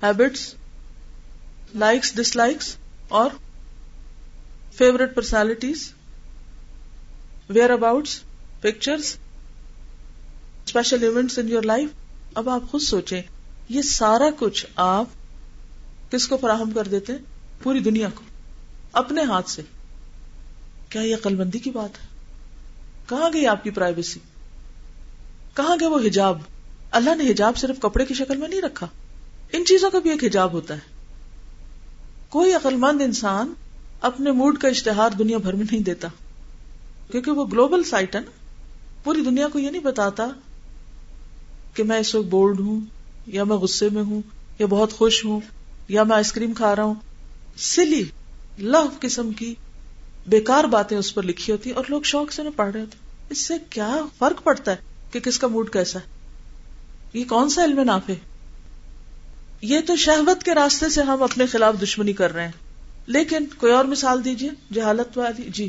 ہیبٹس 0.02 0.54
لائکس 1.74 2.14
ڈس 2.14 2.36
لائکس 2.36 2.76
اور 3.08 3.30
favourite 4.72 5.14
personalities 5.14 5.92
whereabouts 7.70 8.20
pictures 8.60 9.16
special 10.66 11.02
events 11.02 11.38
in 11.38 11.48
your 11.48 11.62
life 11.62 11.88
اب 12.34 12.48
آپ 12.48 12.70
خود 12.70 12.80
سوچیں، 12.80 13.22
یہ 13.68 13.82
سارا 13.82 14.28
کچھ 14.38 14.66
آپ 14.76 15.06
کس 16.12 16.28
کو 16.28 16.36
فراہم 16.36 16.70
کر 16.70 16.84
دیتے 16.84 17.12
پوری 17.62 17.78
دنیا 17.78 18.08
کو، 18.14 18.22
اپنے 18.92 19.22
ہاتھ 19.22 19.50
سے۔ 19.50 19.62
کیا 20.88 21.02
یہ 21.02 21.16
قلبندی 21.22 21.58
کی 21.58 21.70
بات 21.70 22.02
ہے؟ 22.02 22.06
کہاں 23.08 23.30
گئی 23.32 23.46
آپ 23.46 23.64
کی 23.64 23.70
پرائیویسی 23.70 24.20
کہاں 25.54 25.76
گئے 25.80 25.88
وہ 25.88 25.98
حجاب؟ 25.98 26.38
اللہ 26.90 27.14
نے 27.14 27.30
حجاب 27.30 27.56
صرف 27.56 27.78
کپڑے 27.80 28.06
کی 28.06 28.14
شکل 28.14 28.36
میں 28.36 28.48
نہیں 28.48 28.60
رکھا، 28.60 28.86
ان 29.52 29.64
چیزوں 29.64 29.90
کا 29.90 29.98
بھی 29.98 30.10
ایک 30.10 30.24
حجاب 30.24 30.52
ہوتا 30.52 30.74
ہے۔ 30.74 30.80
کوئی 32.28 32.52
عقلمند 32.52 33.00
انسان 33.00 33.52
اپنے 34.00 34.32
موڈ 34.32 34.58
کا 34.58 34.68
اشتہار 34.68 35.10
دنیا 35.10 35.38
بھر 35.38 35.52
میں 35.52 35.66
نہیں 35.70 35.82
دیتا، 35.82 36.08
کیونکہ 37.10 37.30
وہ 37.30 37.44
گلوبل 37.52 37.82
سائٹ 37.82 38.14
ہے 38.14 38.20
نا۔ 38.20 38.30
پوری 39.04 39.20
دنیا 39.20 39.48
کو 39.48 39.58
یہ 39.58 39.70
نہیں 39.70 39.82
بتاتا 39.82 40.26
کہ 41.74 41.82
میں 41.82 41.98
اس 41.98 42.14
وقت 42.14 42.26
بورڈ 42.26 42.60
ہوں 42.60 42.80
یا 43.26 43.44
میں 43.44 43.56
غصے 43.56 43.88
میں 43.88 44.02
ہوں 44.02 44.22
یا 44.58 44.66
بہت 44.66 44.92
خوش 44.92 45.24
ہوں۔ 45.24 45.40
یا 45.88 46.04
میں 46.04 46.16
آئس 46.16 46.32
کریم 46.32 46.52
کھا 46.52 46.76
رہا 46.76 46.82
ہوں۔ 46.82 46.94
سلی 47.56 48.04
لو 48.58 48.88
قسم 49.00 49.30
کی 49.30 49.54
بیکار 50.26 50.64
باتیں 50.64 50.96
اس 50.96 51.14
پر 51.14 51.22
لکھی 51.22 51.52
ہوتی 51.52 51.70
اور 51.70 51.84
لوگ 51.88 52.02
شوق 52.02 52.32
سے 52.32 52.42
پڑھ 52.56 52.72
رہے 52.72 52.80
ہوتے 52.80 52.96
اس 53.30 53.38
سے 53.38 53.54
کیا 53.70 53.96
فرق 54.18 54.44
پڑتا 54.44 54.70
ہے 54.70 54.76
کہ 55.10 55.20
کس 55.20 55.38
کا 55.38 55.46
موڈ 55.46 55.72
کیسا 55.72 55.98
ہے؟ 55.98 56.04
یہ 57.12 57.24
کون 57.28 57.48
سا 57.48 57.64
علم 57.64 57.80
نافع 57.80 58.12
یہ 59.62 59.80
تو 59.86 59.96
شہوت 59.96 60.42
کے 60.42 60.54
راستے 60.54 60.88
سے 60.88 61.02
ہم 61.02 61.22
اپنے 61.22 61.46
خلاف 61.46 61.74
دشمنی 61.82 62.12
کر 62.12 62.32
رہے 62.32 62.44
ہیں۔ 62.44 62.52
لیکن 63.06 63.46
کوئی 63.58 63.72
اور 63.72 63.84
مثال 63.84 64.24
دیجیے 64.24 64.50
جہالت 64.72 65.18
والی 65.18 65.42
جی۔ 65.42 65.68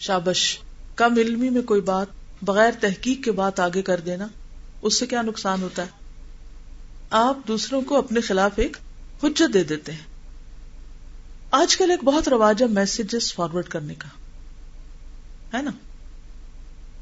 شابش، 0.00 0.58
کم 0.96 1.16
علمی 1.16 1.50
میں 1.50 1.62
کوئی 1.62 1.80
بات 1.80 2.06
بغیر 2.42 2.70
تحقیق 2.80 3.24
کے 3.24 3.32
بات 3.32 3.60
آگے 3.60 3.82
کر 3.82 4.00
دینا، 4.00 4.26
اس 4.82 4.98
سے 4.98 5.06
کیا 5.06 5.22
نقصان 5.22 5.62
ہوتا 5.62 5.82
ہے؟ 5.82 6.01
آپ 7.12 7.38
دوسروں 7.48 7.82
کو 7.82 7.98
اپنے 7.98 8.20
خلاف 8.20 8.50
ایک 8.56 8.76
حجت 9.22 9.54
دے 9.54 9.64
دیتے 9.64 9.92
ہیں۔ 9.92 10.06
آج 11.50 11.76
کل 11.76 11.90
ایک 11.90 12.04
بہت 12.04 12.28
رواج 12.28 12.62
ہے 12.62 12.66
میسجز 12.68 13.34
فارورڈ 13.34 13.64
کرنے 13.64 13.94
کا۔ 13.94 14.08
ہے 15.56 15.62
نا؟ 15.62 15.70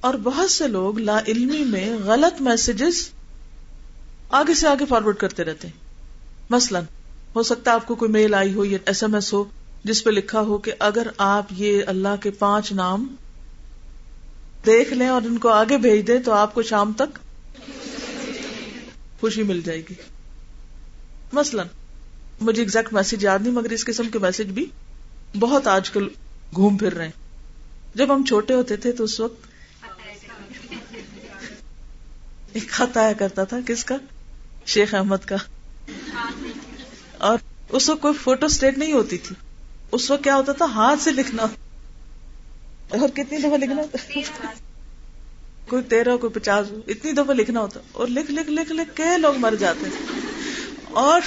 اور 0.00 0.14
بہت 0.14 0.50
سے 0.50 0.68
لوگ 0.68 0.98
لا 0.98 1.20
علمی 1.28 1.64
میں 1.64 1.96
غلط 2.04 2.40
میسجز 2.40 3.08
آگے 4.30 4.54
سے 4.54 4.68
آگے 4.68 4.84
فارورڈ 4.84 5.16
کرتے 5.16 5.44
رہتے 5.44 5.68
ہیں۔ 5.68 5.74
مثلا، 6.50 6.80
ہو 7.36 7.42
سکتا 7.42 7.70
ہے 7.70 7.74
آپ 7.74 7.86
کو 7.86 7.94
کوئی 7.94 8.10
میل 8.10 8.34
آئی 8.34 8.54
ہو 8.54 8.64
یا 8.64 8.78
ایس 8.86 9.02
ایم 9.02 9.14
ایس 9.14 9.32
ہو 9.32 9.44
جس 9.84 10.04
پہ 10.04 10.10
لکھا 10.10 10.40
ہو 10.40 10.58
کہ 10.58 10.72
اگر 10.78 11.06
آپ 11.18 11.46
یہ 11.50 11.82
اللہ 11.86 12.22
کے 12.22 12.30
پانچ 12.30 12.72
نام 12.72 13.14
دیکھ 14.66 14.92
لیں 14.92 15.08
اور 15.08 15.22
ان 15.22 15.38
کو 15.38 15.48
آگے 15.48 15.78
بھیج 15.78 16.06
دیں 16.06 16.18
تو 16.18 16.32
آپ 16.32 16.54
کو 16.54 16.62
شام 16.62 16.92
تک 16.92 17.18
خوشی 19.20 19.42
مل 19.42 19.60
جائے 19.60 19.80
گی۔ 19.80 19.94
مثلا، 21.32 21.62
مجھے 22.40 22.62
ایگزیکٹ 22.62 22.92
میسج 22.92 23.24
یاد 23.24 23.38
نہیں، 23.38 23.52
مگر 23.52 23.70
اس 23.70 23.84
قسم 23.84 24.08
کے 24.08 24.18
میسج 24.18 24.50
بھی 24.50 24.66
بہت 25.38 25.66
آج 25.66 25.90
کل 25.90 26.08
گھوم 26.54 26.76
پھر 26.76 26.94
رہے 26.94 27.04
ہیں۔ 27.04 27.12
جب 27.94 28.14
ہم 28.14 28.24
چھوٹے 28.24 28.54
ہوتے 28.54 28.76
تھے 28.76 28.92
تو 28.92 29.04
اس 29.04 29.20
وقت 29.20 29.46
ایک 32.52 32.70
خط 32.70 32.96
آیا 32.96 33.12
کرتا 33.12 33.44
تھا، 33.44 33.56
کس 33.66 33.84
کا؟ 33.84 33.96
شیخ 34.66 34.94
احمد 34.94 35.24
کا۔ 35.26 35.36
اور 37.18 37.38
اس 37.68 37.88
وقت 37.88 38.02
کوئی 38.02 38.14
فوٹو 38.14 38.46
اسٹیٹ 38.46 38.78
نہیں 38.78 38.92
ہوتی 38.92 39.18
تھی۔ 39.18 39.36
اس 39.92 40.10
وقت 40.10 40.24
کیا 40.24 40.36
ہوتا 40.36 40.52
تھا؟ 40.52 40.64
ہاتھ 40.64 41.02
سے 41.02 41.10
لکھنا۔ 41.10 41.42
اور 42.88 43.08
کتنی 43.08 43.38
دفعہ 43.38 43.56
لکھنا 43.56 43.82
کوئی 45.70 45.82
تیرہ، 45.82 46.16
کوئی 46.16 46.32
پچاس، 46.32 46.66
اتنی 46.88 47.12
دفعہ 47.12 47.34
لکھنا 47.34 47.60
ہوتا 47.60 47.80
اور 47.92 48.08
لکھ 48.08 48.30
لکھ 48.30 48.50
لکھ 48.50 48.72
لکھ 48.72 48.96
کے 48.96 49.18
لوگ 49.18 49.34
مر 49.36 49.54
جاتے 49.54 49.86
اور 50.90 51.20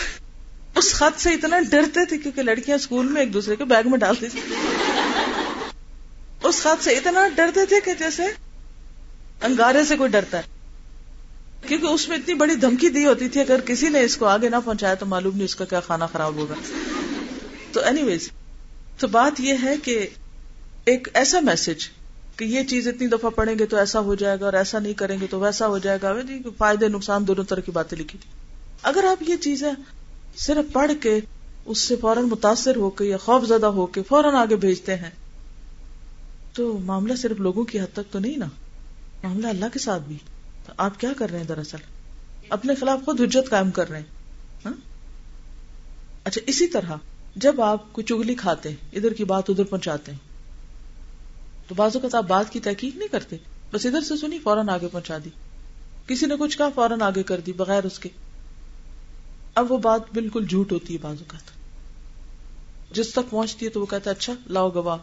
اس 0.75 0.93
خط 0.93 1.21
سے 1.21 1.29
اتنا 1.29 1.60
ڈرتے 1.60 2.06
تھے 2.06 2.17
کیونکہ 2.17 2.41
لڑکیاں 2.41 2.77
اسکول 2.77 3.08
میں 3.08 3.21
ایک 3.21 3.34
دوسرے 3.34 3.56
کے 3.56 3.65
بیگ 3.65 3.89
میں 3.89 3.99
ڈالتی 3.99 4.27
تھی۔ 4.27 4.39
اس 6.43 6.62
خط 6.63 6.84
سے 6.84 6.91
اتنا 6.91 7.27
ڈرتے 7.36 7.65
تھے 7.65 7.82
کہ 7.86 7.93
جیسے 7.99 8.23
انگارے 9.41 9.86
سے 9.86 9.97
کوئی 9.97 10.10
ڈرتا 10.10 10.38
ہے۔ 10.38 10.43
کیونکہ 11.67 11.86
اس 11.86 12.10
میں 12.10 12.17
اتنی 12.17 12.34
بڑی 12.34 12.56
دھمکی 12.56 12.89
دی 12.89 13.06
ہوتی 13.06 13.29
تھی، 13.29 13.41
اگر 13.41 13.60
کسی 13.60 13.89
نے 13.89 14.03
اس 14.03 14.17
کو 14.17 14.25
آگے 14.25 14.49
نہ 14.49 14.56
پہنچایا 14.65 14.93
تو 14.93 15.06
معلوم 15.06 15.36
نہیں 15.36 15.45
اس 15.45 15.56
کا 15.56 15.65
کیا 15.65 15.79
کھانا 15.79 16.06
خراب 16.06 16.36
ہوگا۔ 16.36 16.53
تو 17.71 17.79
اینی 17.79 18.03
ویز 18.03 18.29
تو 18.97 19.08
بات 19.08 19.39
یہ 19.39 19.53
ہے 19.63 19.75
کہ 19.84 20.08
ایک 20.86 21.08
ایسا 21.13 21.39
میسج 21.39 21.89
کہ 22.38 22.46
یہ 22.46 22.63
چیز 22.63 22.88
اتنی 22.88 23.08
دفعہ 23.08 23.30
پڑھیں 23.30 23.60
گے 23.60 23.65
تو 23.65 23.78
ایسا 23.78 24.00
ہو 24.00 24.15
جائے 24.15 24.39
گا 24.39 24.46
اور 24.46 24.54
ایسا 24.54 24.80
نہیں 24.80 24.93
کریں 24.93 25.19
گے 25.22 25.28
تو 25.30 25.39
ویسا 25.39 25.67
ہو 25.67 25.78
جائے 25.78 26.00
گا۔ 26.02 26.13
فائدے، 26.58 26.88
نقصان 26.88 27.28
دونوں 27.28 27.43
طرح 27.43 27.60
کی 27.60 27.72
باتیں 27.72 27.98
لکھی 27.98 28.19
تھی۔ 28.19 28.30
اگر 28.84 29.04
آپ 29.04 29.24
یہ 29.30 29.36
چیزیں 29.36 29.74
صرف 30.38 30.74
پڑھ 30.74 30.91
کے 31.02 31.19
اس 31.65 31.78
سے 31.78 31.96
فوراً 31.96 32.24
متاثر 32.24 32.76
ہو 32.76 32.89
کے 32.89 33.06
یا 33.06 33.17
خوف 33.17 33.46
زدہ 33.46 33.65
ہو 33.65 33.86
کے 33.86 34.04
فوراً 34.04 34.36
آگے 34.36 34.56
بھیجتے 34.56 34.96
ہیں، 34.96 35.10
تو 36.54 36.78
معاملہ 36.78 37.15
صرف 37.15 37.39
لوگوں 37.39 37.63
کی 37.63 37.80
حد 37.80 37.93
تک 37.93 38.13
تو 38.13 38.19
نہیں 38.19 38.38
نا۔ 38.38 38.46
معاملہ 39.24 39.48
اللہ 39.48 39.65
کے 39.74 39.80
ساتھ 39.80 40.04
بھی۔ 40.04 40.17
تو 40.65 40.74
آپ 40.78 41.00
کیا 41.00 41.10
کر 41.17 41.30
رہے 41.30 41.39
ہیں 41.39 41.46
دراصل؟ 41.46 41.78
اپنے 42.50 42.76
خلاف 42.76 43.00
خود 43.06 43.22
حجت 43.22 43.50
قائم 43.50 43.72
کر 43.72 43.89
رہے 43.89 44.00
ہیں۔ 44.00 44.06
ہاں؟ 44.65 44.74
اچھا 46.24 46.41
اسی 46.48 46.67
طرح 46.67 46.91
جب 47.36 47.62
آپ 47.62 47.93
کو 47.93 48.02
چگلی 48.02 48.36
کھاتے 48.36 48.69
ہیں، 48.69 48.76
ادھر 48.93 49.13
کی 49.13 49.24
بات 49.24 49.50
ادھر 49.50 49.63
پہنچاتے 49.63 50.12
ہیں 50.12 50.33
تو 51.67 51.76
بازو 51.76 51.99
کا 51.99 52.17
آپ 52.17 52.23
بات 52.28 52.54
کی 52.54 52.60
تحقیق 52.60 52.95
نہیں 52.95 53.08
کرتے۔ 53.08 53.36
بس 53.71 53.86
ادھر 53.86 54.02
سے 54.02 54.17
سنی، 54.17 54.39
فوراً 54.39 54.69
آگے 54.69 54.88
پہنچا 54.91 55.17
دی۔ 55.26 55.30
کسی 56.08 56.26
نے 56.26 56.36
کچھ 56.39 56.58
کہا، 56.58 56.69
فوراً 56.76 57.02
آگے 57.02 57.23
کر 57.23 57.39
دی، 57.39 57.54
بغیر 57.54 57.84
اس 57.84 57.99
کے۔ 57.99 58.10
اب 59.56 59.71
وہ 59.71 59.78
بات 59.78 60.02
بالکل 60.13 60.47
جھوٹ 60.47 60.71
ہوتی 60.71 60.93
ہے 60.93 60.99
بازو 61.02 61.23
کا 61.28 61.38
جس 62.91 63.12
تک 63.12 63.30
پہنچتی 63.30 63.65
ہے 63.65 63.71
تو 63.71 63.82
وہ 63.82 63.86
کہتا 63.86 64.10
ہے 64.10 64.15
اچھا 64.15 64.34
لاؤ 64.47 64.69
گواہ۔ 64.69 64.97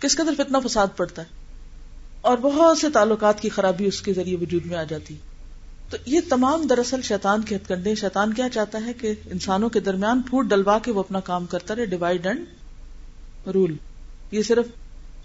کس 0.00 0.16
قدر 0.16 0.32
فتنا 0.36 0.58
فساد 0.58 0.86
پڑتا 0.96 1.22
ہے۔ 1.22 1.26
اور 2.20 2.38
بہت 2.38 2.78
سے 2.78 2.90
تعلقات 2.90 3.40
کی 3.40 3.48
خرابی 3.48 3.86
اس 3.86 4.02
کے 4.02 4.12
ذریعے 4.12 4.36
وجود 4.36 4.66
میں 4.66 4.76
آ 4.76 4.82
جاتی۔ 4.82 5.16
تو 5.90 5.96
یہ 6.06 6.20
تمام 6.28 6.66
دراصل 6.66 7.02
شیطان 7.02 7.42
کے 7.42 7.56
ہتھ 7.56 7.68
کنڈے 7.68 7.94
شیطان 7.94 8.34
کیا 8.34 8.48
چاہتا 8.48 8.84
ہے 8.86 8.92
کہ 8.92 9.14
انسانوں 9.26 9.68
کے 9.68 9.80
درمیان 9.80 10.22
پھوٹ 10.22 10.46
ڈلوا 10.46 10.78
کے 10.78 10.90
وہ 10.90 11.00
اپنا 11.00 11.20
کام 11.20 11.46
کرتا 11.46 11.74
رہے 11.74 11.86
ڈیوائڈ 11.86 12.26
اینڈ 12.26 12.44
رول 13.48 13.74
یہ 14.30 14.42
صرف 14.42 14.66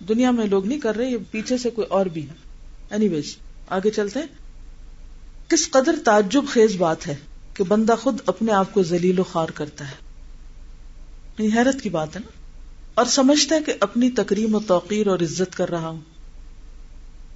دنیا 0.09 0.31
میں 0.31 0.45
لوگ 0.45 0.65
نہیں 0.67 0.79
کر 0.79 0.95
رہے، 0.95 1.05
یہ 1.05 1.17
پیچھے 1.31 1.57
سے 1.57 1.69
کوئی 1.69 1.87
اور 1.87 2.05
بھی 2.05 2.27
ہے۔ 2.29 2.33
اینی 2.89 3.07
ویز 3.07 3.35
آگے 3.67 3.91
چلتے 3.91 4.19
کس 5.47 5.71
قدر 5.71 5.95
تعجب 6.05 6.43
خیز 6.47 6.75
بات 6.75 7.07
ہے 7.07 7.15
کہ 7.53 7.63
بندہ 7.63 7.95
خود 8.01 8.17
اپنے 8.25 8.51
آپ 8.51 8.73
کو 8.73 8.83
ذلیل 8.83 9.19
و 9.19 9.23
خار 9.23 9.47
کرتا 9.49 9.87
ہے۔ 9.87 9.93
یعنی 11.37 11.57
حیرت 11.57 11.81
کی 11.81 11.89
بات 11.89 12.15
ہے 12.15 12.19
نا۔ 12.19 12.31
اور 12.93 13.05
سمجھتا 13.05 13.55
ہے 13.55 13.63
کہ 13.63 13.73
اپنی 13.79 14.11
تکریم 14.11 14.55
و 14.55 14.59
توقیر 14.59 15.07
اور 15.07 15.19
عزت 15.19 15.55
کر 15.55 15.69
رہا 15.69 15.87
ہوں۔ 15.87 16.01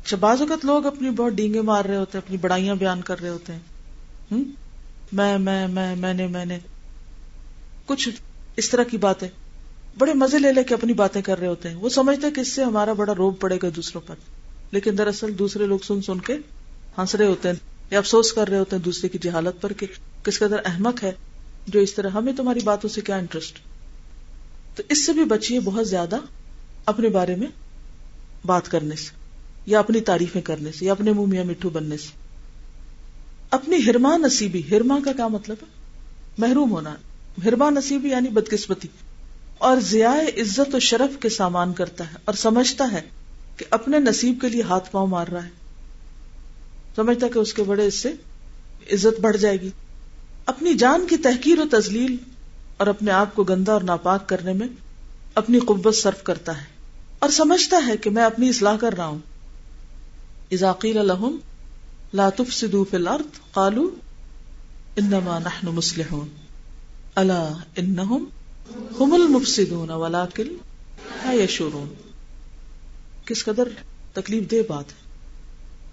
اچھا 0.03 0.17
بعض 0.17 0.41
اوقات 0.41 0.65
لوگ 0.65 0.85
اپنی 0.85 1.09
بہت 1.09 1.33
ڈینگے 1.33 1.61
مار 1.61 1.85
رہے 1.85 1.95
ہوتے 1.95 2.17
ہیں، 2.17 2.25
اپنی 2.25 2.37
بڑائیاں 2.37 2.75
بیان 2.75 3.01
کر 3.01 3.19
رہے 3.19 3.29
ہوتے 3.29 3.53
ہیں۔ 3.53 3.59
میں 5.13 5.37
میں 5.37 5.67
میں 5.67 5.95
میں 5.95 6.13
نے 6.13 6.27
میں 6.27 6.45
نے۔ 6.45 6.59
کچھ 7.85 8.09
اس 8.57 8.69
طرح 8.69 8.83
کی 8.83 8.97
باتیں۔ 8.97 9.27
بڑے 9.97 10.13
مزے 10.13 10.39
لے 10.39 10.51
لے 10.51 10.63
کے 10.63 10.73
اپنی 10.73 10.93
باتیں 10.93 11.21
کر 11.21 11.39
رہے 11.39 11.47
ہوتے 11.47 11.69
ہیں۔ 11.69 11.75
وہ 11.75 11.89
سمجھتے 11.89 12.31
کہ 12.31 12.41
اس 12.41 12.47
سے 12.47 12.63
ہمارا 12.63 12.93
بڑا 12.93 13.13
روب 13.17 13.39
پڑے 13.39 13.57
گا 13.63 13.67
دوسروں 13.75 14.01
پر۔ 14.07 14.15
لیکن 14.71 14.97
دراصل 14.97 15.39
دوسرے 15.39 15.65
لوگ 15.65 15.79
سن 15.79 16.01
سن 16.01 16.19
کے 16.19 16.33
ہنس 16.97 17.15
رہے 17.15 17.25
ہوتے 17.25 17.49
ہیں 17.49 17.55
یا 17.91 17.97
افسوس 17.97 18.33
کر 18.33 18.47
رہے 18.47 18.59
ہوتے 18.59 18.75
ہیں 18.75 18.83
دوسرے 18.83 19.09
کی 19.09 19.17
جہالت 19.21 19.61
پر 19.61 19.73
کہ 19.73 19.87
کس 20.23 20.39
قدر 20.39 20.57
احمق 20.65 21.03
ہے 21.03 21.11
جو 21.67 21.79
اس 21.79 21.93
طرح 21.93 22.09
ہمیں 22.09 22.33
تمہاری 22.33 22.59
باتوں 22.63 22.89
سے 22.89 23.01
کیا 23.01 23.15
انٹرسٹ 23.15 23.59
تو 24.75 24.83
اس 24.89 25.05
سے 25.05 25.13
بھی 25.13 25.23
بچیے 25.23 25.59
بہت 25.59 25.87
زیادہ 25.87 26.17
اپنے 26.85 27.09
بارے 27.09 27.35
میں 27.35 27.47
بات 28.45 28.71
کرنے 28.71 28.95
سے، 28.95 29.11
یا 29.65 29.79
اپنی 29.79 30.01
تعریفیں 30.01 30.41
کرنے 30.41 30.71
سے، 30.71 30.85
یا 30.85 30.91
اپنے 30.91 31.11
منہ 31.11 31.25
میاں 31.25 31.43
مٹھو 31.43 31.69
بننے 31.69 31.97
سے۔ 31.97 32.09
اپنی 33.49 33.77
ہرما 33.85 34.17
نصیبی، 34.17 34.61
ہرما 34.71 34.99
کا 35.05 35.13
کیا 35.13 35.27
مطلب 35.27 35.55
ہے؟ 35.61 35.67
محروم 36.37 36.71
ہونا، 36.71 36.95
ہرما 37.45 37.69
نصیبی 37.69 38.09
یعنی 38.09 38.29
بدقسمتی۔ 38.29 38.87
اور 39.57 39.77
ضیاء 39.79 40.41
عزت 40.41 40.75
و 40.75 40.79
شرف 40.79 41.21
کے 41.21 41.29
سامان 41.29 41.73
کرتا 41.73 42.03
ہے 42.03 42.15
اور 42.25 42.35
سمجھتا 42.35 42.87
ہے 42.91 43.01
کہ 43.57 43.65
اپنے 43.69 43.99
نصیب 43.99 44.37
کے 44.41 44.49
لیے 44.49 44.61
ہاتھ 44.61 44.91
پاؤں 44.91 45.07
مار 45.07 45.27
رہا 45.27 45.43
ہے۔ 45.43 45.49
سمجھتا 46.95 47.27
کہ 47.33 47.39
اس 47.39 47.53
کے 47.53 47.63
بڑے 47.63 47.87
اس 47.87 47.95
سے 47.95 48.13
عزت 48.93 49.19
بڑھ 49.19 49.37
جائے 49.37 49.61
گی۔ 49.61 49.69
اپنی 50.45 50.73
جان 50.73 51.07
کی 51.09 51.17
تحقیر 51.17 51.59
و 51.59 51.63
تزلیل 51.71 52.17
اور 52.77 52.87
اپنے 52.87 53.11
آپ 53.11 53.35
کو 53.35 53.43
گندا 53.43 53.73
اور 53.73 53.81
ناپاک 53.81 54.29
کرنے 54.29 54.53
میں 54.53 54.67
اپنی 55.35 55.59
قوت 55.59 55.95
صرف 55.95 56.23
کرتا 56.23 56.57
ہے۔ 56.57 56.65
اور 57.19 57.29
سمجھتا 57.29 57.77
ہے 57.87 57.97
کہ 57.97 58.09
میں 58.09 58.23
اپنی 58.23 58.49
اصلاح 58.49 58.77
کر 58.77 58.93
رہا 58.93 59.05
ہوں۔ 59.05 59.19
اذاقیل 60.51 60.97
لهم 60.97 61.37
لا 62.13 62.29
تفسدوا 62.29 62.85
الارض 62.93 63.51
قالوا 63.51 63.89
انما 64.95 65.39
نحن 65.39 65.67
مصلحون۔ 65.67 66.27
الا 67.15 67.53
انهم 67.75 68.25
هم 68.73 69.13
المفسدون 69.13 69.89
ولكن 69.89 70.43
لا 71.25 71.31
يشعرون 71.31 71.93
کس 73.25 73.45
قدر 73.45 73.63
تکلیف 74.13 74.51
دہ 74.51 74.55
بات 74.67 74.85
ہے۔ 74.89 75.05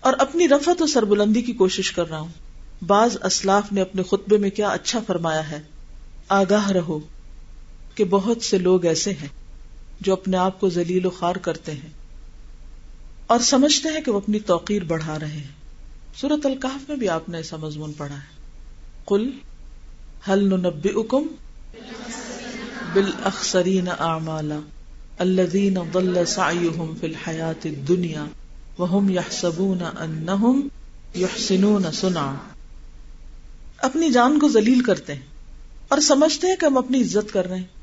اور 0.00 0.12
اپنی 0.18 0.48
رفت 0.48 0.82
و 0.82 0.86
سربلندی 0.86 1.42
کی 1.42 1.52
کوشش 1.52 1.92
کر 1.92 2.08
رہا 2.08 2.20
ہوں۔ 2.20 2.28
بعض 2.86 3.16
اسلاف 3.22 3.72
نے 3.72 3.80
اپنے 3.80 4.02
خطبے 4.02 4.38
میں 4.38 4.50
کیا 4.50 4.68
اچھا 4.68 5.00
فرمایا 5.06 5.50
ہے۔ 5.50 5.62
آگاہ 6.28 6.70
رہو 6.70 7.00
کہ 7.94 8.04
بہت 8.04 8.42
سے 8.42 8.58
لوگ 8.58 8.84
ایسے 8.84 9.12
ہیں 9.12 9.28
جو 10.00 10.12
اپنے 10.12 10.36
آپ 10.36 10.60
کو 10.60 10.68
ذلیل 10.68 11.06
و 11.06 11.10
خار 11.10 11.36
کرتے 11.36 11.72
ہیں۔ 11.72 11.90
اور 13.26 13.40
سمجھتے 13.40 13.88
ہیں 13.88 14.00
کہ 14.00 14.10
وہ 14.10 14.16
اپنی 14.16 14.38
توقیر 14.38 14.84
بڑھا 14.84 15.18
رہے 15.18 15.28
ہیں۔ 15.28 15.52
سورت 16.16 16.46
القاف 16.46 16.88
میں 16.88 16.96
بھی 16.96 17.08
آپ 17.08 17.28
نے 17.28 17.36
ایسا 17.36 17.56
مضمون 17.56 17.92
پڑھا 17.92 18.16
ہے۔ 18.16 18.42
کل 19.06 19.30
حل 20.28 20.60
نبی 20.60 20.88
اکم 20.88 21.26
بال 22.94 23.10
اخسرین 23.24 23.88
اعمالا 23.90 24.60
الذين 25.20 25.78
ضل 25.92 26.26
سعيهم 26.28 26.94
في 26.94 27.06
الحياة 27.06 27.66
الدنيا 27.66 28.24
وهم 28.78 29.10
يحسبون 29.10 29.82
انهم 29.82 30.70
يحسنون 31.16 31.90
صنعا 31.92 32.32
اپنی 33.80 34.10
جان 34.10 34.38
کو 34.38 34.48
ذلیل 34.50 34.82
کرتے 34.82 35.14
ہیں 35.14 35.30
اور 35.88 36.00
سمجھتے 36.02 36.46
ہیں 36.46 36.56
کہ 36.56 36.66
ہم 36.66 36.76
اپنی 36.78 37.00
عزت 37.02 37.32
کر 37.32 37.48
رہے 37.48 37.58
ہیں 37.58 37.80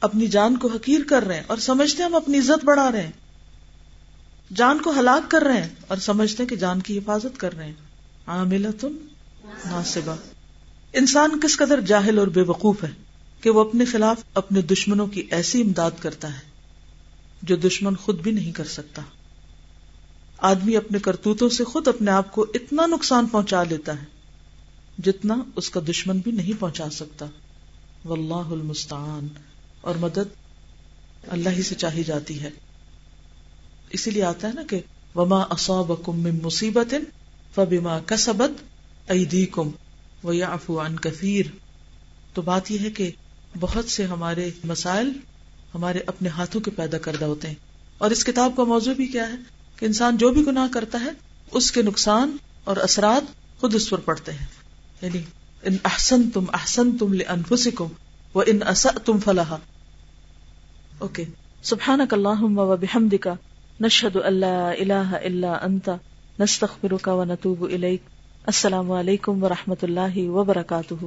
اپنی 0.00 0.26
جان 0.28 0.56
کو 0.56 0.68
حقیر 0.68 1.04
کر 1.08 1.26
رہے 1.26 1.36
ہیں 1.36 1.44
اور 1.46 1.58
سمجھتے 1.62 2.02
ہیں 2.02 2.08
ہم 2.08 2.14
اپنی 2.14 2.38
عزت 2.38 2.64
بڑھا 2.64 2.90
رہے 2.92 3.02
ہیں 3.02 4.54
جان 4.54 4.78
کو 4.78 4.92
ہلاک 4.98 5.30
کر 5.30 5.42
رہے 5.42 5.62
ہیں 5.62 5.68
اور 5.86 5.96
سمجھتے 6.02 6.42
ہیں 6.42 6.48
کہ 6.48 6.56
جان 6.56 6.80
کی 6.80 6.98
حفاظت 6.98 7.38
کر 7.38 7.56
رہے 7.56 7.64
ہیں 7.64 8.28
عاملہ 8.28 8.68
تم 8.80 8.96
ناصبہ 9.66 10.14
انسان 10.94 11.38
کس 11.40 11.56
قدر 11.56 11.80
جاہل 11.86 12.18
اور 12.18 12.28
بے 12.34 12.42
وقوف 12.46 12.84
ہے 12.84 12.92
کہ 13.46 13.50
وہ 13.50 13.60
اپنے 13.60 13.84
خلاف 13.84 14.16
اپنے 14.34 14.62
دشمنوں 14.62 15.06
کی 15.06 15.20
ایسی 15.30 15.62
امداد 15.62 15.90
کرتا 16.00 16.34
ہے 16.34 16.40
جو 17.42 17.56
دشمن 17.56 17.96
خود 17.96 18.20
بھی 18.20 18.30
نہیں 18.30 18.52
کر 18.52 18.64
سکتا۔ 18.64 19.02
آدمی 20.38 20.76
اپنے 20.76 20.98
کرتوتوں 20.98 21.48
سے 21.48 21.64
خود 21.64 21.88
اپنے 21.88 22.10
آپ 22.10 22.32
کو 22.32 22.46
اتنا 22.54 22.86
نقصان 22.86 23.26
پہنچا 23.26 23.62
لیتا 23.62 23.92
ہے 23.92 24.04
جتنا 24.98 25.42
اس 25.56 25.70
کا 25.70 25.80
دشمن 25.88 26.18
بھی 26.18 26.32
نہیں 26.32 26.60
پہنچا 26.60 26.90
سکتا۔ 26.90 27.26
واللہ 28.04 28.34
المستعان۔ 28.34 29.28
اور 29.80 29.94
مدد 29.94 30.34
اللہ 31.28 31.48
ہی 31.48 31.62
سے 31.62 31.74
چاہی 31.74 32.04
جاتی 32.04 32.40
ہے۔ 32.40 32.50
اسی 33.90 34.10
لیے 34.10 34.22
آتا 34.22 34.48
ہے 34.48 34.52
نا 34.52 34.62
کہ 34.62 34.80
وما 35.14 35.40
اصابکم 35.40 36.20
من 36.20 36.38
مصیبت 36.42 36.94
فبما 37.54 37.98
کسبت 38.06 38.50
ایدیکم 39.10 39.70
ویعفو 40.24 40.86
عن 40.86 40.96
کثیر 40.96 41.46
تو 42.34 42.42
بات 42.42 42.70
یہ 42.70 42.78
ہے 42.78 42.90
کہ 42.90 43.10
بہت 43.60 43.90
سے 43.90 44.04
ہمارے 44.04 44.50
مسائل 44.64 45.12
ہمارے 45.74 46.00
اپنے 46.06 46.28
ہاتھوں 46.28 46.60
کے 46.60 46.70
پیدا 46.70 46.98
کردہ 46.98 47.24
ہوتے 47.24 47.48
ہیں۔ 47.48 47.54
اور 47.98 48.10
اس 48.10 48.24
کتاب 48.24 48.52
کا 48.56 48.64
موضوع 48.64 48.94
بھی 48.94 49.06
کیا 49.06 49.28
ہے 49.28 49.34
کہ 49.76 49.86
انسان 49.86 50.16
جو 50.16 50.30
بھی 50.30 50.46
گناہ 50.46 50.72
کرتا 50.72 51.00
ہے، 51.00 51.10
اس 51.52 51.72
کے 51.72 51.82
نقصان 51.82 52.36
اور 52.64 52.76
اثرات 52.76 53.22
خود 53.60 53.74
اس 53.74 53.90
پر 53.90 53.98
پڑتے 53.98 54.32
ہیں۔ 54.32 54.46
یعنی 55.02 55.22
ان 55.62 55.76
احسن 55.84 56.30
تم 56.30 56.44
احسن 56.52 56.98
تم 56.98 57.12
لانفسکم 57.12 57.86
و 58.34 58.40
ان 58.40 58.58
اص 58.66 58.86
تم 59.04 59.18
فلاح 59.20 59.54
اوکے۔ 60.98 61.24
سبحانک 61.62 62.14
اللہم 62.14 62.58
و 62.58 62.76
بحمدک، 62.76 63.28
نشہد 63.80 64.16
اللہ 64.24 64.70
الہ 64.78 65.16
الا 65.24 65.52
انت، 65.62 65.90
نستغفرک 66.40 67.08
و 67.12 67.24
نتوب 67.24 67.64
الیک۔ 67.64 68.02
السلام 68.46 68.92
علیکم 68.92 69.42
و 69.42 69.48
رحمۃ 69.48 69.82
اللہ 69.82 70.18
وبرکاتہ۔ 70.18 71.04